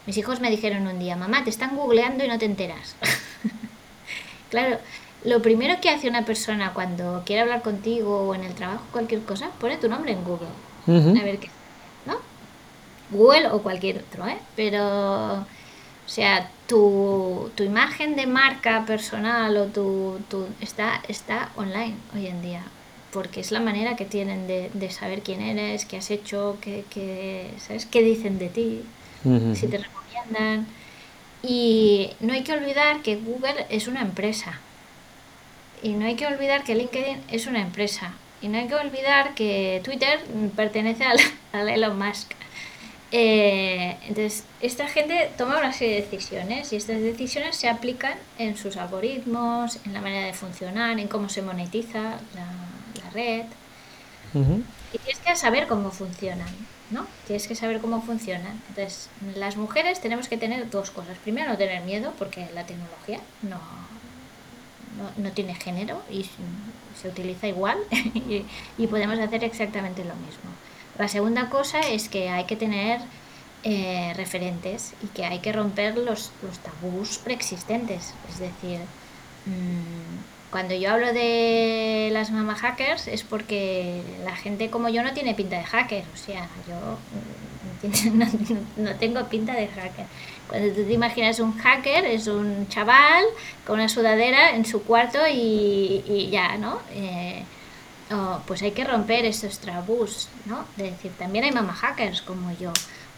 mis 0.05 0.17
hijos 0.17 0.39
me 0.39 0.51
dijeron 0.51 0.85
un 0.85 0.99
día, 0.99 1.15
mamá, 1.15 1.43
te 1.43 1.49
están 1.49 1.75
googleando 1.75 2.23
y 2.23 2.27
no 2.27 2.37
te 2.37 2.45
enteras. 2.45 2.95
claro, 4.51 4.77
lo 5.23 5.41
primero 5.41 5.81
que 5.81 5.89
hace 5.89 6.07
una 6.07 6.23
persona 6.23 6.73
cuando 6.73 7.23
quiere 7.25 7.41
hablar 7.41 7.63
contigo 7.63 8.27
o 8.27 8.35
en 8.35 8.43
el 8.43 8.53
trabajo, 8.53 8.83
cualquier 8.91 9.21
cosa, 9.21 9.49
pone 9.59 9.77
tu 9.77 9.89
nombre 9.89 10.11
en 10.11 10.23
Google. 10.23 10.49
A 10.87 11.23
ver 11.23 11.39
qué. 11.39 11.49
Google 13.13 13.47
o 13.47 13.61
cualquier 13.61 13.97
otro, 13.99 14.27
¿eh? 14.27 14.37
Pero, 14.55 15.33
o 15.35 15.45
sea, 16.07 16.49
tu, 16.67 17.51
tu 17.55 17.63
imagen 17.63 18.15
de 18.15 18.27
marca 18.27 18.85
personal 18.85 19.55
o 19.57 19.65
tu, 19.67 20.19
tu, 20.29 20.47
está, 20.61 21.01
está 21.07 21.49
online 21.55 21.95
hoy 22.15 22.27
en 22.27 22.41
día. 22.41 22.63
Porque 23.11 23.41
es 23.41 23.51
la 23.51 23.59
manera 23.59 23.95
que 23.95 24.05
tienen 24.05 24.47
de, 24.47 24.71
de 24.73 24.89
saber 24.89 25.21
quién 25.21 25.41
eres, 25.41 25.85
qué 25.85 25.97
has 25.97 26.09
hecho, 26.09 26.57
qué, 26.61 26.83
qué, 26.89 27.51
¿sabes? 27.59 27.85
qué 27.85 28.01
dicen 28.01 28.39
de 28.39 28.49
ti 28.49 28.81
si 29.53 29.67
te 29.67 29.77
recomiendan. 29.77 30.67
Y 31.43 32.11
no 32.21 32.33
hay 32.33 32.43
que 32.43 32.53
olvidar 32.53 33.01
que 33.01 33.15
Google 33.17 33.65
es 33.69 33.87
una 33.87 34.01
empresa. 34.01 34.59
Y 35.81 35.89
no 35.93 36.05
hay 36.05 36.15
que 36.15 36.25
olvidar 36.25 36.63
que 36.63 36.75
LinkedIn 36.75 37.21
es 37.29 37.45
una 37.47 37.61
empresa. 37.61 38.13
Y 38.41 38.47
no 38.47 38.57
hay 38.57 38.67
que 38.67 38.75
olvidar 38.75 39.35
que 39.35 39.81
Twitter 39.83 40.19
pertenece 40.55 41.03
al, 41.03 41.17
a 41.53 41.71
Elon 41.71 41.97
Musk. 41.97 42.31
Eh, 43.15 43.95
entonces, 44.07 44.43
esta 44.59 44.87
gente 44.87 45.29
toma 45.37 45.59
una 45.59 45.71
serie 45.71 45.97
de 45.97 46.01
decisiones 46.01 46.73
y 46.73 46.77
estas 46.77 46.99
decisiones 46.99 47.55
se 47.55 47.69
aplican 47.69 48.17
en 48.39 48.57
sus 48.57 48.75
algoritmos, 48.75 49.77
en 49.85 49.93
la 49.93 50.01
manera 50.01 50.25
de 50.25 50.33
funcionar, 50.33 50.99
en 50.99 51.07
cómo 51.07 51.29
se 51.29 51.43
monetiza 51.43 52.19
la, 52.33 52.47
la 53.03 53.09
red. 53.13 53.45
Y 54.33 54.97
tienes 54.97 55.19
que 55.23 55.35
saber 55.35 55.67
cómo 55.67 55.91
funcionan. 55.91 56.49
¿no? 56.93 57.07
Tienes 57.25 57.47
que 57.47 57.55
saber 57.55 57.81
cómo 57.81 58.01
funcionan. 58.01 58.61
Entonces, 58.69 59.09
las 59.35 59.57
mujeres 59.57 59.99
tenemos 59.99 60.27
que 60.27 60.37
tener 60.37 60.69
dos 60.69 60.91
cosas. 60.91 61.17
Primero, 61.17 61.49
no 61.49 61.57
tener 61.57 61.83
miedo, 61.83 62.13
porque 62.17 62.47
la 62.53 62.65
tecnología 62.65 63.19
no, 63.41 63.59
no, 65.17 65.31
tiene 65.31 65.55
género 65.55 66.01
y 66.09 66.29
se 67.01 67.07
utiliza 67.07 67.47
igual 67.47 67.77
y, 68.77 68.87
podemos 68.87 69.19
hacer 69.19 69.43
exactamente 69.43 70.05
lo 70.05 70.15
mismo. 70.15 70.51
La 70.97 71.07
segunda 71.07 71.49
cosa 71.49 71.79
es 71.81 72.09
que 72.09 72.29
hay 72.29 72.45
que 72.45 72.55
tener 72.55 73.01
eh, 73.63 74.13
referentes 74.15 74.93
y 75.03 75.07
que 75.07 75.25
hay 75.25 75.39
que 75.39 75.51
romper 75.51 75.97
los, 75.97 76.31
los 76.41 76.59
tabús 76.59 77.17
preexistentes. 77.17 78.13
Es 78.29 78.39
decir, 78.39 78.79
mmm, 79.45 80.51
cuando 80.53 80.75
yo 80.75 80.91
hablo 80.91 81.11
de 81.13 82.09
las 82.13 82.29
mamá 82.29 82.53
hackers 82.53 83.07
es 83.07 83.23
porque 83.23 84.03
la 84.23 84.35
gente 84.35 84.69
como 84.69 84.87
yo 84.87 85.01
no 85.01 85.11
tiene 85.13 85.33
pinta 85.33 85.57
de 85.57 85.63
hacker, 85.63 86.03
o 86.13 86.17
sea, 86.17 86.47
yo 86.67 86.99
no, 88.77 88.95
tengo 88.97 89.23
pinta 89.29 89.53
de 89.53 89.67
hacker. 89.67 90.05
Cuando 90.47 90.73
tú 90.73 90.83
te 90.83 90.93
imaginas 90.93 91.39
un 91.39 91.57
hacker, 91.57 92.05
es 92.05 92.27
un 92.27 92.67
chaval 92.67 93.23
con 93.65 93.79
una 93.79 93.89
sudadera 93.89 94.55
en 94.55 94.65
su 94.65 94.83
cuarto 94.83 95.17
y, 95.27 96.29
ya, 96.31 96.57
¿no? 96.57 96.79
Eh, 96.91 97.43
pues 98.47 98.61
hay 98.61 98.71
que 98.71 98.83
romper 98.83 99.25
esos 99.25 99.59
tabús, 99.59 100.29
¿no? 100.45 100.65
De 100.77 100.91
decir, 100.91 101.11
también 101.17 101.45
hay 101.45 101.51
mamá 101.51 101.73
hackers 101.73 102.21
como 102.21 102.51
yo, 102.57 102.71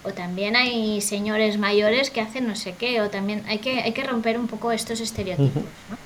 o 0.03 0.11
también 0.11 0.55
hay 0.55 1.01
señores 1.01 1.57
mayores 1.57 2.11
que 2.11 2.21
hacen 2.21 2.47
no 2.47 2.55
sé 2.55 2.75
qué, 2.77 3.01
o 3.01 3.09
también 3.09 3.43
hay 3.47 3.59
que, 3.59 3.81
hay 3.81 3.93
que 3.93 4.03
romper 4.03 4.37
un 4.37 4.47
poco 4.47 4.71
estos 4.71 4.99
estereotipos, 4.99 5.63
¿no? 5.89 5.97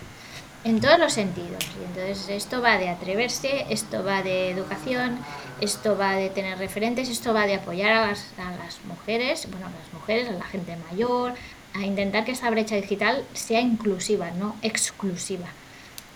en 0.63 0.81
todos 0.81 0.99
los 0.99 1.13
sentidos. 1.13 1.63
Y 1.79 1.85
entonces 1.85 2.29
esto 2.29 2.61
va 2.61 2.77
de 2.77 2.89
atreverse, 2.89 3.65
esto 3.69 4.03
va 4.03 4.21
de 4.21 4.51
educación, 4.51 5.19
esto 5.61 5.97
va 5.97 6.15
de 6.15 6.29
tener 6.29 6.57
referentes, 6.57 7.09
esto 7.09 7.33
va 7.33 7.45
de 7.45 7.55
apoyar 7.55 7.91
a 7.91 8.07
las, 8.07 8.25
a 8.37 8.51
las 8.51 8.83
mujeres, 8.85 9.47
bueno, 9.49 9.67
a 9.67 9.71
las 9.71 9.93
mujeres, 9.93 10.29
a 10.29 10.33
la 10.33 10.45
gente 10.45 10.75
mayor, 10.89 11.33
a 11.73 11.85
intentar 11.85 12.25
que 12.25 12.31
esa 12.31 12.49
brecha 12.49 12.75
digital 12.75 13.23
sea 13.33 13.61
inclusiva, 13.61 14.31
no 14.31 14.55
exclusiva. 14.61 15.47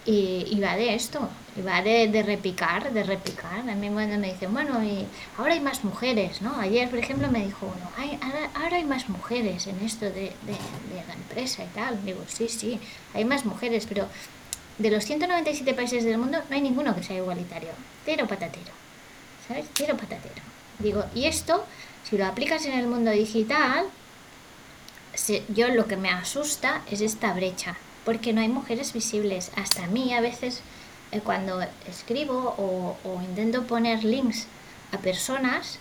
Y, 0.05 0.45
y 0.49 0.59
va 0.59 0.75
de 0.75 0.95
esto, 0.95 1.29
va 1.61 1.81
de, 1.81 2.23
repicar, 2.23 2.91
de 2.91 3.03
repicar. 3.03 3.59
A 3.69 3.75
mí 3.75 3.89
cuando 3.89 4.17
me 4.17 4.33
dicen, 4.33 4.51
bueno, 4.51 4.83
y 4.83 5.05
ahora 5.37 5.53
hay 5.53 5.59
más 5.59 5.83
mujeres, 5.83 6.41
¿no? 6.41 6.59
Ayer, 6.59 6.89
por 6.89 6.99
ejemplo, 6.99 7.29
me 7.29 7.45
dijo 7.45 7.65
uno, 7.65 7.89
hay, 7.97 8.19
ahora, 8.55 8.77
hay 8.77 8.83
más 8.83 9.09
mujeres 9.09 9.67
en 9.67 9.79
esto 9.81 10.05
de, 10.05 10.33
la 11.07 11.13
empresa 11.13 11.63
y 11.63 11.67
tal. 11.67 12.03
Digo, 12.03 12.23
sí, 12.27 12.47
sí, 12.47 12.79
hay 13.13 13.25
más 13.25 13.45
mujeres, 13.45 13.85
pero 13.87 14.07
de 14.79 14.89
los 14.89 15.05
197 15.05 15.73
países 15.73 16.03
del 16.03 16.17
mundo 16.17 16.39
no 16.49 16.55
hay 16.55 16.61
ninguno 16.61 16.95
que 16.95 17.03
sea 17.03 17.17
igualitario. 17.17 17.69
Cero 18.05 18.25
patatero. 18.27 18.71
¿Sabes? 19.47 19.65
Cero 19.75 19.95
patatero. 19.99 20.41
Digo, 20.79 21.05
y 21.13 21.25
esto, 21.25 21.65
si 22.09 22.17
lo 22.17 22.25
aplicas 22.25 22.65
en 22.65 22.73
el 22.73 22.87
mundo 22.87 23.11
digital, 23.11 23.85
yo 25.49 25.67
lo 25.67 25.87
que 25.87 25.97
me 25.97 26.09
asusta 26.09 26.81
es 26.89 27.01
esta 27.01 27.33
brecha, 27.33 27.77
porque 28.03 28.33
no 28.33 28.41
hay 28.41 28.47
mujeres 28.47 28.93
visibles. 28.93 29.51
Hasta 29.55 29.83
a 29.83 29.87
mí 29.87 30.13
a 30.13 30.21
veces 30.21 30.61
eh, 31.13 31.21
cuando 31.23 31.61
escribo 31.87 32.55
o, 32.57 32.97
o 33.03 33.21
intento 33.21 33.63
poner 33.63 34.03
links 34.03 34.47
a 34.91 34.97
personas, 34.97 35.79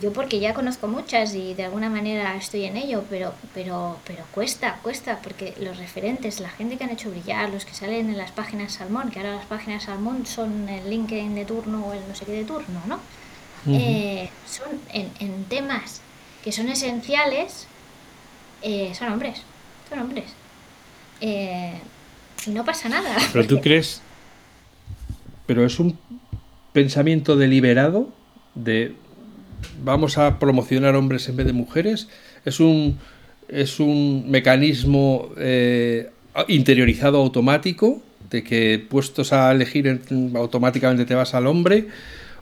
yo 0.00 0.12
porque 0.12 0.40
ya 0.40 0.54
conozco 0.54 0.88
muchas 0.88 1.34
y 1.34 1.54
de 1.54 1.64
alguna 1.64 1.88
manera 1.88 2.36
estoy 2.36 2.64
en 2.64 2.76
ello, 2.76 3.04
pero, 3.08 3.32
pero, 3.52 3.98
pero 4.04 4.24
cuesta, 4.32 4.78
cuesta, 4.82 5.20
porque 5.22 5.54
los 5.60 5.78
referentes, 5.78 6.40
la 6.40 6.48
gente 6.48 6.76
que 6.76 6.84
han 6.84 6.90
hecho 6.90 7.10
brillar, 7.10 7.50
los 7.50 7.64
que 7.64 7.74
salen 7.74 8.08
en 8.08 8.16
las 8.16 8.32
páginas 8.32 8.72
Salmón, 8.72 9.10
que 9.10 9.20
ahora 9.20 9.36
las 9.36 9.46
páginas 9.46 9.84
Salmón 9.84 10.26
son 10.26 10.68
el 10.68 10.90
LinkedIn 10.90 11.34
de 11.34 11.44
turno 11.44 11.86
o 11.86 11.92
el 11.92 12.00
no 12.08 12.14
sé 12.14 12.24
qué 12.24 12.32
de 12.32 12.44
turno, 12.44 12.80
¿no? 12.86 12.98
Eh, 13.66 14.28
son 14.46 14.68
en, 14.92 15.44
temas 15.44 16.02
que 16.42 16.52
son 16.52 16.68
esenciales, 16.68 17.66
eh, 18.62 18.92
son 18.94 19.12
hombres, 19.12 19.40
son 19.88 20.00
hombres. 20.00 20.26
Eh, 21.20 21.78
y 22.46 22.50
no 22.50 22.64
pasa 22.64 22.90
nada. 22.90 23.16
Pero 23.32 23.46
tú 23.46 23.60
crees, 23.62 24.02
pero 25.46 25.64
es 25.64 25.78
un 25.78 25.98
pensamiento 26.72 27.36
deliberado 27.36 28.08
de 28.54 28.94
vamos 29.82 30.18
a 30.18 30.38
promocionar 30.38 30.94
hombres 30.96 31.28
en 31.28 31.36
vez 31.36 31.46
de 31.46 31.52
mujeres. 31.52 32.08
Es 32.44 32.60
un, 32.60 32.98
es 33.48 33.80
un 33.80 34.30
mecanismo 34.30 35.30
eh, 35.36 36.10
interiorizado 36.48 37.18
automático 37.18 38.02
de 38.30 38.42
que 38.42 38.84
puestos 38.88 39.32
a 39.32 39.52
elegir 39.52 40.00
automáticamente 40.34 41.04
te 41.04 41.14
vas 41.14 41.34
al 41.34 41.46
hombre 41.46 41.88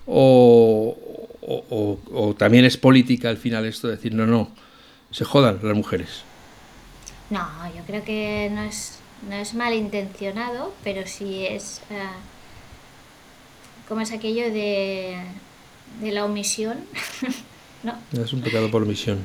o, 0.06 0.96
o, 1.42 2.34
también 2.38 2.64
es 2.64 2.76
política 2.76 3.28
al 3.28 3.36
final 3.36 3.66
esto 3.66 3.88
de 3.88 3.96
decir 3.96 4.14
no, 4.14 4.26
no, 4.26 4.50
se 5.10 5.24
jodan 5.24 5.58
las 5.62 5.76
mujeres. 5.76 6.22
No, 7.30 7.46
yo 7.76 7.82
creo 7.86 8.04
que 8.04 8.50
no 8.52 8.62
es, 8.62 8.98
no 9.28 9.36
es 9.36 9.54
malintencionado, 9.54 10.72
pero 10.84 11.06
sí 11.06 11.46
es... 11.46 11.80
Uh, 11.90 12.31
como 13.88 14.00
es 14.00 14.12
aquello 14.12 14.52
de 14.52 15.16
de 16.00 16.12
la 16.12 16.24
omisión, 16.24 16.84
¿no? 17.82 17.94
Es 18.12 18.32
un 18.32 18.40
pecado 18.40 18.70
por 18.70 18.82
omisión. 18.82 19.24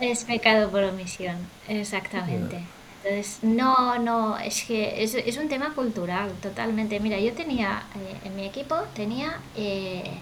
Es 0.00 0.24
pecado 0.24 0.70
por 0.70 0.82
omisión, 0.82 1.36
exactamente. 1.68 2.60
Entonces, 3.02 3.38
no, 3.42 3.98
no, 3.98 4.38
es 4.38 4.64
que 4.64 5.02
es, 5.02 5.14
es, 5.14 5.36
un 5.38 5.48
tema 5.48 5.74
cultural, 5.74 6.32
totalmente. 6.42 7.00
Mira, 7.00 7.18
yo 7.18 7.32
tenía, 7.32 7.84
eh, 7.94 8.26
en 8.26 8.36
mi 8.36 8.44
equipo 8.44 8.76
tenía 8.94 9.38
eh, 9.56 10.18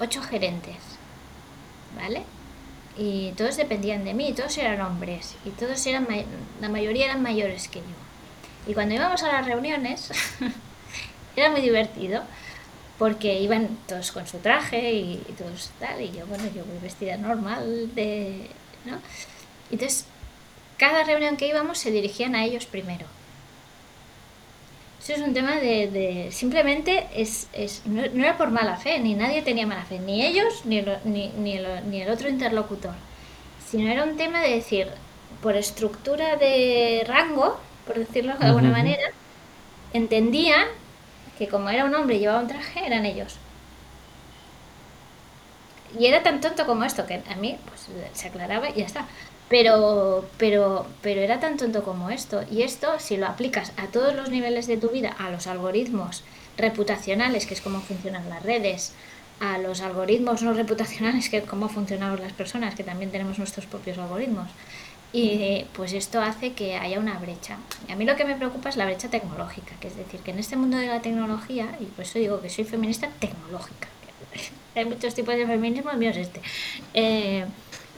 ocho 0.00 0.20
gerentes, 0.22 0.76
¿vale? 1.96 2.24
Y 2.98 3.32
todos 3.32 3.56
dependían 3.56 4.04
de 4.04 4.14
mí, 4.14 4.32
todos 4.32 4.56
eran 4.58 4.80
hombres, 4.80 5.36
y 5.44 5.50
todos 5.50 5.86
eran, 5.86 6.08
la 6.60 6.68
mayoría 6.68 7.04
eran 7.04 7.22
mayores 7.22 7.68
que 7.68 7.80
yo. 7.80 7.86
Y 8.66 8.74
cuando 8.74 8.96
íbamos 8.96 9.22
a 9.22 9.28
las 9.28 9.46
reuniones, 9.46 10.10
era 11.36 11.50
muy 11.50 11.60
divertido, 11.60 12.22
porque 12.98 13.40
iban 13.40 13.68
todos 13.86 14.10
con 14.12 14.26
su 14.26 14.38
traje 14.38 14.92
y, 14.92 15.16
todos 15.36 15.70
tal, 15.78 16.00
y 16.00 16.10
yo, 16.12 16.26
bueno, 16.26 16.44
yo 16.54 16.64
voy 16.64 16.78
vestida 16.82 17.16
normal, 17.16 17.94
de, 17.94 18.48
¿no? 18.84 18.98
Entonces, 19.70 20.06
cada 20.78 21.04
reunión 21.04 21.36
que 21.36 21.48
íbamos 21.48 21.78
se 21.78 21.90
dirigían 21.90 22.34
a 22.34 22.44
ellos 22.44 22.66
primero. 22.66 23.06
Eso 25.02 25.14
es 25.14 25.20
un 25.20 25.34
tema 25.34 25.56
de, 25.56 26.30
simplemente, 26.32 27.06
es, 27.14 27.48
es 27.52 27.82
no, 27.84 28.02
era 28.02 28.36
por 28.36 28.50
mala 28.50 28.76
fe, 28.76 28.98
ni 28.98 29.14
nadie 29.14 29.42
tenía 29.42 29.66
mala 29.66 29.84
fe, 29.84 30.00
ni 30.00 30.24
ellos, 30.24 30.62
ni, 30.64 30.82
ni, 31.04 31.28
ni, 31.28 31.52
el, 31.52 31.90
ni 31.90 32.02
el 32.02 32.10
otro 32.10 32.28
interlocutor, 32.28 32.94
sino 33.70 33.90
era 33.90 34.04
un 34.04 34.16
tema 34.16 34.40
de 34.40 34.56
decir, 34.56 34.88
por 35.42 35.54
estructura 35.54 36.36
de 36.36 37.04
rango, 37.06 37.60
por 37.86 37.98
decirlo 37.98 38.36
de 38.36 38.46
alguna 38.46 38.70
manera, 38.70 39.12
entendían 39.92 40.66
que 41.38 41.48
como 41.48 41.70
era 41.70 41.84
un 41.84 41.94
hombre 41.94 42.16
y 42.16 42.18
llevaba 42.20 42.40
un 42.40 42.48
traje, 42.48 42.86
eran 42.86 43.04
ellos. 43.04 43.38
Y 45.98 46.06
era 46.06 46.22
tan 46.22 46.40
tonto 46.40 46.66
como 46.66 46.84
esto, 46.84 47.06
que 47.06 47.22
a 47.28 47.36
mí 47.36 47.58
pues, 47.66 47.88
se 48.12 48.28
aclaraba 48.28 48.70
y 48.70 48.74
ya 48.74 48.86
está. 48.86 49.06
Pero, 49.48 50.28
pero, 50.38 50.86
pero 51.02 51.20
era 51.20 51.38
tan 51.38 51.56
tonto 51.56 51.84
como 51.84 52.10
esto. 52.10 52.42
Y 52.50 52.62
esto, 52.62 52.98
si 52.98 53.16
lo 53.16 53.26
aplicas 53.26 53.72
a 53.76 53.86
todos 53.86 54.14
los 54.14 54.28
niveles 54.30 54.66
de 54.66 54.76
tu 54.76 54.88
vida, 54.88 55.14
a 55.18 55.30
los 55.30 55.46
algoritmos 55.46 56.24
reputacionales, 56.56 57.46
que 57.46 57.54
es 57.54 57.60
cómo 57.60 57.80
funcionan 57.80 58.28
las 58.28 58.42
redes, 58.42 58.92
a 59.40 59.58
los 59.58 59.82
algoritmos 59.82 60.42
no 60.42 60.52
reputacionales, 60.54 61.28
que 61.28 61.38
es 61.38 61.44
cómo 61.44 61.68
funcionamos 61.68 62.20
las 62.20 62.32
personas, 62.32 62.74
que 62.74 62.84
también 62.84 63.10
tenemos 63.10 63.38
nuestros 63.38 63.66
propios 63.66 63.98
algoritmos, 63.98 64.48
y 65.12 65.64
pues 65.72 65.92
esto 65.92 66.20
hace 66.20 66.52
que 66.52 66.76
haya 66.76 66.98
una 66.98 67.18
brecha. 67.18 67.58
Y 67.88 67.92
a 67.92 67.96
mí 67.96 68.04
lo 68.04 68.16
que 68.16 68.24
me 68.24 68.34
preocupa 68.34 68.68
es 68.68 68.76
la 68.76 68.84
brecha 68.84 69.08
tecnológica, 69.08 69.74
que 69.80 69.88
es 69.88 69.96
decir, 69.96 70.20
que 70.20 70.30
en 70.32 70.38
este 70.38 70.56
mundo 70.56 70.76
de 70.76 70.86
la 70.86 71.00
tecnología, 71.00 71.76
y 71.80 71.84
por 71.84 72.04
eso 72.04 72.18
digo 72.18 72.40
que 72.40 72.50
soy 72.50 72.64
feminista 72.64 73.08
tecnológica, 73.18 73.88
hay 74.74 74.84
muchos 74.84 75.14
tipos 75.14 75.34
de 75.34 75.46
feminismo, 75.46 75.90
el 75.90 75.98
mío 75.98 76.10
es 76.10 76.18
este, 76.18 76.42
eh, 76.94 77.46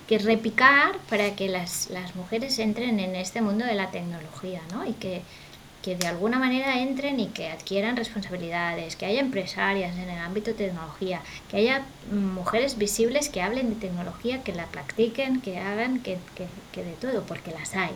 que 0.07 0.19
repicar 0.19 0.97
para 1.11 1.35
que 1.35 1.49
las, 1.49 1.91
las 1.91 2.15
mujeres 2.17 2.59
entren 2.59 3.01
en 3.01 3.15
este 3.15 3.43
mundo 3.43 3.65
de 3.65 3.75
la 3.75 3.91
tecnología, 3.91 4.63
¿no? 4.73 4.87
Y 4.87 4.93
que 4.93 5.23
que 5.89 5.97
de 5.97 6.07
alguna 6.07 6.39
manera 6.39 6.81
entren 6.81 7.19
y 7.19 7.29
que 7.29 7.49
adquieran 7.49 7.97
responsabilidades, 7.97 8.95
que 8.95 9.07
haya 9.07 9.21
empresarias 9.21 9.97
en 9.97 10.11
el 10.11 10.19
ámbito 10.19 10.51
de 10.51 10.67
tecnología, 10.67 11.23
que 11.51 11.57
haya 11.57 11.83
mujeres 12.13 12.77
visibles 12.77 13.31
que 13.31 13.41
hablen 13.41 13.71
de 13.71 13.77
tecnología, 13.77 14.43
que 14.43 14.53
la 14.53 14.67
practiquen, 14.67 15.41
que 15.41 15.59
hagan, 15.59 16.01
que, 16.01 16.19
que, 16.73 16.85
de 16.85 16.93
todo, 16.93 17.23
porque 17.23 17.53
las 17.53 17.75
hay. 17.75 17.93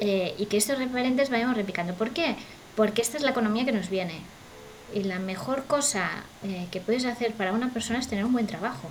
Eh, 0.00 0.34
y 0.36 0.46
que 0.46 0.56
estos 0.56 0.78
referentes 0.78 1.30
vayamos 1.30 1.56
replicando. 1.56 1.94
¿Por 1.94 2.10
qué? 2.10 2.34
Porque 2.74 3.02
esta 3.02 3.18
es 3.18 3.22
la 3.22 3.30
economía 3.30 3.64
que 3.64 3.70
nos 3.70 3.88
viene. 3.88 4.18
Y 4.92 5.04
la 5.04 5.20
mejor 5.20 5.64
cosa 5.66 6.10
eh, 6.42 6.66
que 6.72 6.80
puedes 6.80 7.04
hacer 7.04 7.34
para 7.34 7.52
una 7.52 7.72
persona 7.72 8.00
es 8.00 8.08
tener 8.08 8.24
un 8.24 8.32
buen 8.32 8.48
trabajo. 8.48 8.88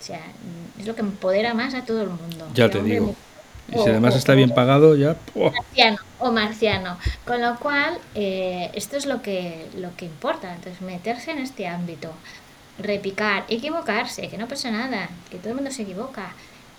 O 0.00 0.02
sea, 0.02 0.22
es 0.78 0.86
lo 0.86 0.94
que 0.94 1.02
empodera 1.02 1.52
más 1.52 1.74
a 1.74 1.84
todo 1.84 2.00
el 2.00 2.08
mundo. 2.08 2.48
Ya 2.54 2.70
te 2.70 2.82
digo. 2.82 3.14
Y 3.68 3.78
si 3.78 3.90
además 3.90 4.14
está 4.14 4.34
bien 4.34 4.50
pagado, 4.50 4.96
ya. 4.96 5.16
Marciano 5.34 5.98
o 6.18 6.32
marciano. 6.32 6.98
Con 7.24 7.42
lo 7.42 7.56
cual, 7.58 7.98
eh, 8.14 8.70
esto 8.74 8.96
es 8.96 9.06
lo 9.06 9.22
que, 9.22 9.66
lo 9.76 9.94
que 9.96 10.06
importa. 10.06 10.54
Entonces, 10.54 10.80
meterse 10.82 11.32
en 11.32 11.38
este 11.38 11.66
ámbito, 11.66 12.12
repicar, 12.78 13.44
equivocarse, 13.48 14.28
que 14.28 14.38
no 14.38 14.46
pasa 14.46 14.70
nada, 14.70 15.08
que 15.30 15.38
todo 15.38 15.50
el 15.50 15.54
mundo 15.56 15.70
se 15.70 15.82
equivoca. 15.82 16.32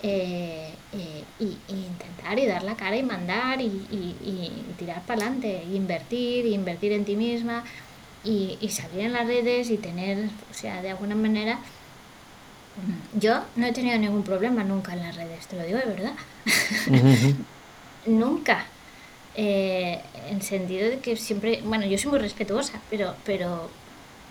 Eh, 0.03 0.69
eh, 0.93 1.23
y, 1.39 1.57
intentar 1.67 2.38
y 2.38 2.45
dar 2.45 2.61
la 2.61 2.75
cara 2.75 2.95
y 2.97 3.01
mandar 3.01 3.59
y, 3.59 3.65
y 3.65 4.51
tirar 4.77 5.01
para 5.01 5.21
adelante, 5.21 5.63
invertir, 5.73 6.45
invertir 6.45 6.91
en 6.91 7.03
ti 7.03 7.15
misma 7.15 7.63
y, 8.27 8.69
salir 8.69 9.05
en 9.05 9.13
las 9.13 9.27
redes 9.27 9.69
y 9.69 9.77
tener, 9.77 10.29
o 10.51 10.53
sea, 10.53 10.81
de 10.81 10.91
alguna 10.91 11.15
manera 11.15 11.59
yo 13.19 13.43
no 13.55 13.65
he 13.65 13.71
tenido 13.71 13.97
ningún 13.97 14.23
problema 14.23 14.63
nunca 14.63 14.93
en 14.93 14.99
las 14.99 15.15
redes, 15.15 15.47
te 15.47 15.55
lo 15.55 15.63
digo 15.63 15.80
de 15.80 15.86
verdad. 15.86 16.13
nunca. 18.05 18.65
Eh, 19.36 20.01
en 20.30 20.41
sentido 20.41 20.89
de 20.89 20.99
que 20.99 21.15
siempre, 21.15 21.61
bueno, 21.63 21.86
yo 21.86 21.97
soy 21.97 22.11
muy 22.11 22.19
respetuosa, 22.19 22.82
pero, 22.89 23.15
pero 23.23 23.69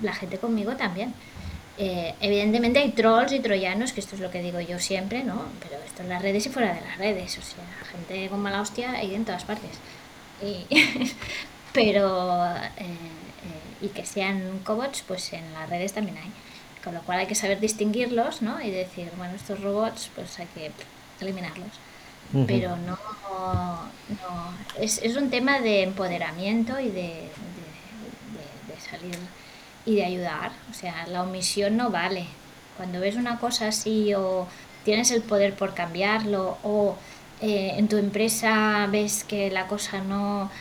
la 0.03 0.13
gente 0.13 0.39
conmigo 0.39 0.77
también. 0.77 1.15
Eh, 1.79 2.15
evidentemente 2.21 2.79
hay 2.79 2.91
trolls 2.93 3.33
y 3.33 3.41
troyanos, 3.41 3.93
que 3.93 4.01
esto 4.01 4.17
es 4.17 4.21
lo 4.21 4.31
que 4.31 4.43
digo 4.43 4.61
yo 4.61 4.79
siempre, 4.79 5.23
¿no? 5.23 5.43
Pero 5.61 5.77
esto 5.85 6.03
en 6.03 6.09
las 6.09 6.23
redes 6.23 6.47
y 6.47 6.49
fuera 6.49 6.75
de 6.75 6.81
las 6.81 6.99
redes, 6.99 7.39
o 7.39 7.43
sea, 7.43 7.65
gente 7.93 8.29
con 8.29 8.41
mala 8.41 8.63
hostia 8.63 8.93
hay 8.93 9.15
en 9.15 9.25
todas 9.25 9.45
partes. 9.45 9.71
Y, 10.43 10.67
pero, 11.73 12.47
eh, 12.79 13.81
y 13.83 13.89
que 13.89 14.07
sean 14.07 14.61
cobots, 14.65 15.03
pues 15.07 15.33
en 15.35 15.53
las 15.53 15.69
redes 15.69 15.93
también 15.93 16.17
hay. 16.17 16.33
Con 16.87 16.95
lo 16.95 17.03
cual 17.03 17.19
hay 17.19 17.27
que 17.27 17.35
saber 17.35 17.59
distinguirlos, 17.59 18.43
¿no? 18.43 18.61
Y 18.61 18.71
decir, 18.71 19.11
bueno, 19.17 19.35
estos 19.35 19.61
robots, 19.61 20.09
pues 20.15 20.39
hay 20.39 20.47
que 20.55 20.71
eliminarlos. 21.21 21.73
Pero 22.47 22.77
no, 22.77 22.97
no 23.29 24.53
es, 24.79 25.03
es, 25.03 25.17
un 25.17 25.29
tema 25.29 25.59
de 25.59 25.83
empoderamiento 25.83 26.79
y 26.79 26.91
de, 26.91 27.29
de, 28.69 28.81
salir 28.89 29.19
y 29.85 29.97
de 29.97 30.05
ayudar. 30.05 30.53
O 30.71 30.75
sea, 30.75 31.09
la 31.09 31.25
omisión 31.25 31.77
no 31.77 31.91
vale. 31.91 32.27
Cuando 32.77 33.01
ves 33.01 33.17
una 33.17 33.41
cosa 33.41 33.67
así 33.67 34.15
o 34.15 34.47
tienes 34.85 35.11
el 35.11 35.23
poder 35.23 35.55
por 35.55 35.75
cambiarlo 35.75 36.57
o 36.63 36.95
eh, 37.41 37.73
en 37.77 37.89
tu 37.89 37.97
empresa 37.97 38.87
ves 38.93 39.25
que 39.25 39.51
la 39.51 39.67
cosa 39.67 40.03
no 40.03 40.53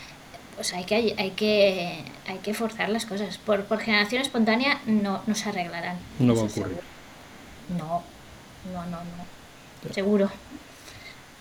pues 0.56 0.74
hay 0.74 0.86
que, 0.86 1.16
hay 1.18 1.32
que, 1.32 2.03
hay 2.28 2.38
que 2.39 2.53
forzar 2.53 2.89
las 2.89 3.06
cosas. 3.06 3.38
Por, 3.38 3.66
por 3.66 3.80
generación 3.80 4.22
espontánea 4.22 4.80
no, 4.86 5.22
no 5.28 5.36
se 5.36 5.49
arreglarán. 5.49 5.97
No 6.20 6.36
va 6.36 6.41
a 6.41 6.45
ocurrir. 6.45 6.80
No, 7.78 8.03
no, 8.74 8.86
no, 8.86 8.97
no. 8.97 9.93
Seguro. 9.93 10.30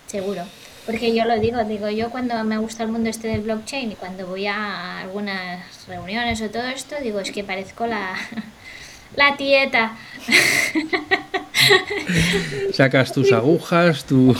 Seguro. 0.06 0.44
Porque 0.86 1.14
yo 1.14 1.24
lo 1.24 1.38
digo, 1.38 1.64
digo, 1.64 1.88
yo 1.88 2.10
cuando 2.10 2.42
me 2.44 2.58
gusta 2.58 2.82
el 2.82 2.90
mundo 2.90 3.08
este 3.08 3.28
del 3.28 3.40
blockchain 3.40 3.92
y 3.92 3.94
cuando 3.94 4.26
voy 4.26 4.46
a 4.46 5.00
algunas 5.00 5.86
reuniones 5.86 6.42
o 6.42 6.50
todo 6.50 6.64
esto, 6.64 6.96
digo, 7.02 7.20
es 7.20 7.30
que 7.30 7.42
parezco 7.42 7.86
la, 7.86 8.14
la 9.16 9.36
tieta. 9.36 9.96
Sacas 12.72 13.12
tus 13.12 13.32
agujas, 13.32 14.04
tu, 14.04 14.36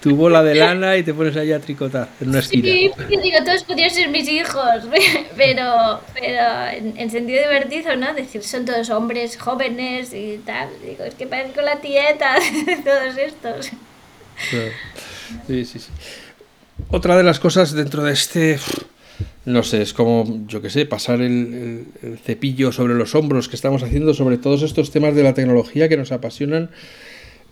tu 0.00 0.16
bola 0.16 0.42
de 0.42 0.54
lana 0.54 0.96
y 0.96 1.02
te 1.02 1.12
pones 1.12 1.36
allá 1.36 1.56
a 1.56 1.60
tricotar 1.60 2.08
en 2.20 2.30
una 2.30 2.38
esquina. 2.38 2.64
Sí, 2.64 2.90
porque 2.94 3.18
digo, 3.18 3.38
todos 3.44 3.64
podrían 3.64 3.90
ser 3.90 4.08
mis 4.08 4.28
hijos, 4.28 4.88
pero, 5.36 6.00
pero 6.14 6.68
en, 6.96 7.10
sentido 7.10 7.42
divertido, 7.42 7.96
¿no? 7.96 8.14
Decir, 8.14 8.42
son 8.42 8.64
todos 8.64 8.90
hombres 8.90 9.36
jóvenes 9.36 10.12
y 10.14 10.40
tal. 10.44 10.68
Digo, 10.84 11.04
es 11.04 11.14
que 11.14 11.26
parezco 11.26 11.60
la 11.62 11.80
tieta 11.80 12.36
de 12.66 12.76
todos 12.76 13.16
estos. 13.16 13.70
Sí, 15.46 15.64
sí, 15.64 15.78
sí. 15.78 15.90
Otra 16.90 17.16
de 17.16 17.22
las 17.22 17.38
cosas 17.40 17.72
dentro 17.72 18.02
de 18.02 18.12
este 18.12 18.58
no 19.44 19.62
sé, 19.64 19.82
es 19.82 19.92
como, 19.92 20.46
yo 20.46 20.62
qué 20.62 20.70
sé, 20.70 20.86
pasar 20.86 21.20
el, 21.20 21.86
cepillo 22.24 22.70
sobre 22.70 22.94
los 22.94 23.14
hombros 23.14 23.48
que 23.48 23.56
estamos 23.56 23.82
haciendo 23.82 24.14
sobre 24.14 24.38
todos 24.38 24.62
estos 24.62 24.90
temas 24.90 25.14
de 25.16 25.24
la 25.24 25.34
tecnología 25.34 25.88
que 25.88 25.96
nos 25.96 26.12
apasionan. 26.12 26.70